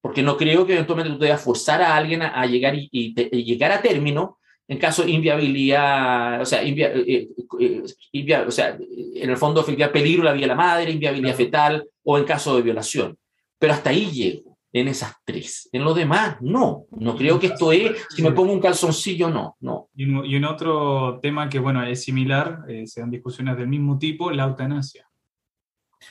porque 0.00 0.22
no 0.22 0.36
creo 0.36 0.66
que 0.66 0.74
eventualmente 0.74 1.12
tú 1.12 1.18
debas 1.18 1.42
forzar 1.42 1.82
a 1.82 1.96
alguien 1.96 2.22
a, 2.22 2.46
llegar 2.46 2.74
y, 2.74 2.88
y 2.90 3.44
llegar 3.44 3.72
a 3.72 3.82
término 3.82 4.38
en 4.68 4.78
caso 4.78 5.04
de 5.04 5.12
inviabilidad, 5.12 6.40
o 6.40 6.44
sea, 6.44 6.62
eh, 6.62 7.28
eh, 7.60 8.44
o 8.46 8.50
sea, 8.50 8.76
en 8.78 9.30
el 9.30 9.36
fondo 9.36 9.60
efectivamente 9.60 10.00
peligro 10.00 10.24
la 10.24 10.32
vida 10.32 10.42
de 10.42 10.48
la 10.48 10.54
madre, 10.56 10.90
inviabilidad 10.90 11.36
fetal 11.36 11.88
o 12.02 12.18
en 12.18 12.24
caso 12.24 12.56
de 12.56 12.62
violación. 12.62 13.16
Pero 13.58 13.72
hasta 13.72 13.90
ahí 13.90 14.10
llego, 14.10 14.45
en 14.80 14.88
esas 14.88 15.14
tres. 15.24 15.68
En 15.72 15.84
lo 15.84 15.94
demás, 15.94 16.36
no. 16.40 16.84
No 16.90 17.16
creo 17.16 17.40
que 17.40 17.46
esto 17.48 17.72
es, 17.72 17.92
si 18.10 18.22
me 18.22 18.32
pongo 18.32 18.52
un 18.52 18.60
calzoncillo, 18.60 19.30
no. 19.30 19.56
no. 19.60 19.88
Y, 19.94 20.04
un, 20.04 20.44
otro 20.44 21.18
tema 21.22 21.48
que, 21.48 21.58
bueno, 21.58 21.82
es 21.82 22.04
similar, 22.04 22.64
eh, 22.68 22.86
se 22.86 23.00
dan 23.00 23.10
discusiones 23.10 23.56
del 23.56 23.68
mismo 23.68 23.98
tipo, 23.98 24.30
la 24.30 24.44
eutanasia. 24.44 25.08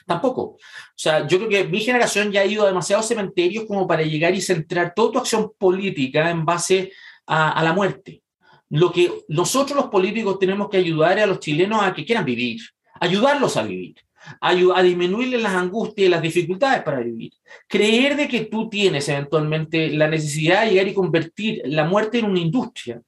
Tampoco. 0.08 0.42
O 0.42 0.60
sea, 0.96 1.28
yo 1.28 1.38
creo 1.38 1.50
que 1.50 1.64
mi 1.66 1.80
generación 1.80 2.32
ya 2.32 2.42
ha 2.42 2.46
ido 2.46 2.64
a 2.64 2.68
demasiados 2.68 3.08
cementerios 3.08 3.66
como 3.68 3.88
para 3.88 4.02
llegar 4.02 4.34
y 4.34 4.42
centrar 4.42 4.94
toda 4.96 5.12
tu 5.12 5.20
acción 5.20 5.52
política 5.58 6.30
en 6.32 6.44
base 6.44 6.92
a 7.28 7.64
la 7.64 7.74
muerte 7.74 8.24
lo 8.70 8.92
que 8.92 9.12
nosotros 9.28 9.78
los 9.78 9.90
políticos 9.90 10.40
tenemos 10.40 10.70
que 10.70 10.78
ayudar 10.78 11.20
a 11.20 11.26
los 11.26 11.40
chilenos 11.40 11.82
a 11.82 11.94
que 11.94 12.04
quieran 12.04 12.26
vivir, 12.26 12.62
ayudarlos 13.00 13.58
a 13.58 13.64
vivir, 13.64 13.96
a, 14.42 14.82
disminuirles 14.84 15.42
las 15.42 15.54
angustias 15.54 16.08
y 16.08 16.10
las 16.10 16.22
dificultades 16.22 16.84
para 16.84 17.00
vivir. 17.00 17.34
Creer 17.68 18.16
de 18.16 18.28
que 18.28 18.46
tú 18.46 18.70
tienes 18.70 19.08
eventualmente 19.10 19.90
la 19.90 20.08
necesidad 20.08 20.64
de 20.64 20.72
llegar 20.72 20.88
y 20.88 20.94
convertir 20.94 21.62
la 21.66 21.86
muerte 21.86 22.20
en 22.20 22.26
una 22.26 22.40
industria. 22.40 23.02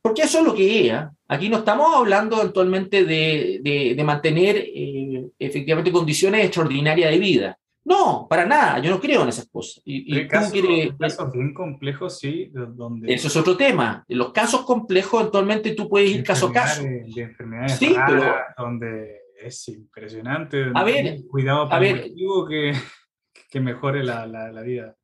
Porque 0.00 0.22
eso 0.22 0.38
es 0.38 0.44
lo 0.44 0.54
que 0.54 0.88
es. 0.88 0.94
Aquí 1.28 1.48
no 1.48 1.58
estamos 1.58 1.94
hablando 1.94 2.40
eventualmente 2.40 3.04
de, 3.04 4.02
mantener 4.04 4.56
eh, 4.56 5.26
efectivamente 5.38 5.92
condiciones 5.92 6.44
extraordinarias 6.44 7.10
de 7.10 7.18
vida. 7.18 7.58
No, 7.84 8.26
para 8.28 8.44
nada, 8.44 8.80
yo 8.80 8.90
no 8.90 9.00
creo 9.00 9.22
en 9.22 9.30
esas 9.30 9.48
cosas. 9.48 9.82
Y, 9.82 10.14
y 10.14 10.28
casos, 10.28 10.52
casos 10.98 11.32
bien 11.32 11.54
complejos, 11.54 12.18
sí, 12.18 12.50
donde... 12.52 13.12
Eso 13.12 13.28
es 13.28 13.36
otro 13.36 13.56
tema. 13.56 14.04
En 14.06 14.18
los 14.18 14.30
casos 14.30 14.66
complejos, 14.66 15.24
actualmente 15.24 15.74
tú 15.74 15.88
puedes 15.88 16.10
ir 16.10 16.22
caso 16.22 16.48
a 16.48 16.52
caso. 16.52 16.82
De 16.82 17.22
enfermedades 17.22 17.78
sí, 17.78 17.96
pero... 18.06 18.34
donde 18.58 19.17
es 19.40 19.68
impresionante. 19.68 20.66
A 20.74 20.84
ver, 20.84 21.20
cuidado 21.28 21.72
a 21.72 21.78
ver, 21.78 22.10
que, 22.48 22.72
que 23.50 23.60
mejore 23.60 24.04
la, 24.04 24.26
la, 24.26 24.50
la, 24.52 24.62
vida. 24.62 24.96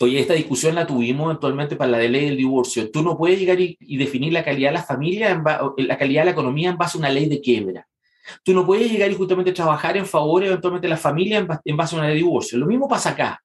Oye, 0.00 0.20
esta 0.20 0.34
discusión 0.34 0.74
la 0.74 0.86
tuvimos 0.86 1.32
actualmente 1.32 1.76
para 1.76 1.92
la 1.92 1.98
de 1.98 2.08
ley 2.08 2.26
del 2.26 2.36
divorcio. 2.36 2.90
Tú 2.90 3.02
no 3.02 3.16
puedes 3.16 3.38
llegar 3.38 3.60
y, 3.60 3.76
y 3.80 3.96
definir 3.96 4.32
la 4.32 4.44
calidad 4.44 4.70
de 4.70 4.74
la 4.74 4.82
familia, 4.82 5.30
en 5.30 5.88
la 5.88 5.98
calidad 5.98 6.22
de 6.22 6.26
la 6.26 6.30
economía 6.32 6.70
en 6.70 6.78
base 6.78 6.96
a 6.96 7.00
una 7.00 7.10
ley 7.10 7.28
de 7.28 7.40
quiebra. 7.40 7.86
Tú 8.44 8.54
no 8.54 8.64
puedes 8.64 8.90
llegar 8.90 9.10
y 9.10 9.14
justamente 9.14 9.52
trabajar 9.52 9.96
en 9.96 10.06
favor 10.06 10.44
eventualmente 10.44 10.86
de 10.86 10.90
la 10.90 10.96
familia 10.96 11.46
en 11.64 11.76
base 11.76 11.96
a 11.96 11.98
una 11.98 12.08
de 12.08 12.14
divorcio. 12.14 12.58
Lo 12.58 12.66
mismo 12.66 12.88
pasa 12.88 13.10
acá. 13.10 13.42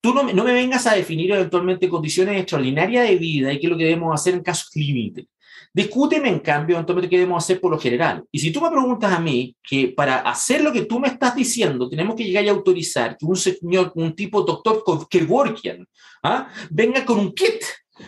Tú 0.00 0.14
no, 0.14 0.22
no 0.22 0.44
me 0.44 0.54
vengas 0.54 0.86
a 0.86 0.94
definir 0.94 1.30
eventualmente 1.32 1.88
condiciones 1.88 2.40
extraordinarias 2.40 3.06
de 3.06 3.16
vida 3.16 3.52
y 3.52 3.60
qué 3.60 3.66
es 3.66 3.70
lo 3.70 3.76
que 3.76 3.84
debemos 3.84 4.14
hacer 4.14 4.34
en 4.34 4.42
casos 4.42 4.70
límites. 4.74 5.26
Discúteme, 5.72 6.28
en 6.28 6.40
cambio, 6.40 6.76
eventualmente 6.76 7.08
qué 7.08 7.18
debemos 7.18 7.44
hacer 7.44 7.60
por 7.60 7.70
lo 7.70 7.78
general. 7.78 8.24
Y 8.32 8.40
si 8.40 8.50
tú 8.50 8.60
me 8.60 8.70
preguntas 8.70 9.12
a 9.12 9.20
mí 9.20 9.54
que 9.62 9.88
para 9.88 10.16
hacer 10.20 10.62
lo 10.62 10.72
que 10.72 10.82
tú 10.82 10.98
me 10.98 11.08
estás 11.08 11.34
diciendo, 11.34 11.88
tenemos 11.88 12.16
que 12.16 12.24
llegar 12.24 12.44
y 12.44 12.48
autorizar 12.48 13.16
que 13.16 13.24
un 13.24 13.36
señor, 13.36 13.92
un 13.94 14.14
tipo 14.14 14.42
doctor 14.42 14.82
Kevorkian, 15.08 15.86
¿ah? 16.24 16.48
venga 16.70 17.04
con 17.04 17.20
un 17.20 17.32
kit, 17.32 17.62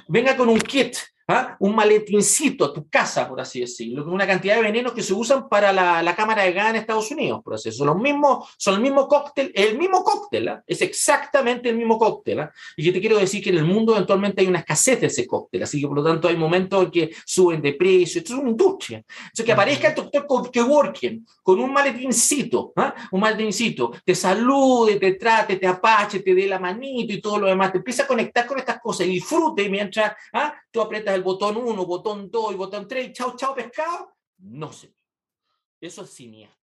venga 0.08 0.36
con 0.36 0.48
un 0.48 0.58
kit 0.58 0.96
¿Ah? 1.28 1.56
un 1.60 1.74
maletincito 1.74 2.64
a 2.64 2.72
tu 2.72 2.88
casa, 2.88 3.28
por 3.28 3.40
así 3.40 3.60
decirlo, 3.60 4.04
con 4.04 4.12
una 4.12 4.26
cantidad 4.26 4.56
de 4.56 4.62
venenos 4.62 4.92
que 4.92 5.02
se 5.02 5.14
usan 5.14 5.48
para 5.48 5.72
la, 5.72 6.02
la 6.02 6.16
cámara 6.16 6.42
de 6.42 6.52
gas 6.52 6.70
en 6.70 6.76
Estados 6.76 7.10
Unidos, 7.10 7.40
por 7.44 7.54
así 7.54 7.68
decirlo. 7.68 7.86
Son 7.86 7.94
los 7.94 8.02
mismos, 8.02 8.48
son 8.58 8.74
el 8.74 8.80
mismo 8.80 9.08
cóctel, 9.08 9.52
el 9.54 9.78
mismo 9.78 10.02
cóctel, 10.02 10.48
¿ah? 10.48 10.62
es 10.66 10.82
exactamente 10.82 11.68
el 11.68 11.76
mismo 11.76 11.98
cóctel. 11.98 12.40
¿ah? 12.40 12.52
Y 12.76 12.84
yo 12.84 12.92
te 12.92 13.00
quiero 13.00 13.18
decir 13.18 13.42
que 13.42 13.50
en 13.50 13.58
el 13.58 13.64
mundo 13.64 13.92
eventualmente 13.92 14.40
hay 14.40 14.48
una 14.48 14.60
escasez 14.60 15.00
de 15.00 15.06
ese 15.06 15.26
cóctel, 15.26 15.62
así 15.62 15.80
que 15.80 15.86
por 15.86 15.96
lo 15.96 16.04
tanto 16.04 16.28
hay 16.28 16.36
momentos 16.36 16.84
en 16.84 16.90
que 16.90 17.10
suben 17.24 17.62
de 17.62 17.74
precio, 17.74 18.20
esto 18.20 18.34
es 18.34 18.40
una 18.40 18.50
industria. 18.50 18.98
Entonces 18.98 19.44
que 19.44 19.52
aparezca 19.52 19.88
el 19.88 19.94
doctor 19.94 20.50
Kevorkian 20.50 21.24
con 21.42 21.60
un 21.60 21.72
maletincito, 21.72 22.72
un 23.10 23.20
maletincito, 23.20 23.92
te 24.04 24.14
salude, 24.14 24.96
te 24.96 25.12
trate, 25.12 25.56
te 25.56 25.66
apache, 25.66 26.20
te 26.20 26.34
dé 26.34 26.46
la 26.46 26.58
manito 26.58 27.12
y 27.12 27.20
todo 27.20 27.38
lo 27.38 27.46
demás, 27.46 27.72
te 27.72 27.78
empieza 27.78 28.04
a 28.04 28.06
conectar 28.06 28.46
con 28.46 28.58
estas 28.58 28.80
cosas 28.80 29.06
y 29.06 29.10
disfrute 29.10 29.68
mientras 29.68 30.12
tú 30.70 30.80
apretas 30.80 31.14
el 31.14 31.21
botón 31.22 31.56
1, 31.56 31.86
botón 31.86 32.30
2 32.30 32.52
y 32.52 32.56
botón 32.56 32.86
3 32.86 33.12
chao, 33.12 33.36
chao 33.36 33.54
pescado, 33.54 34.12
no 34.38 34.72
sé. 34.72 34.94
Eso 35.80 36.02
es 36.02 36.10
siniestro. 36.10 36.61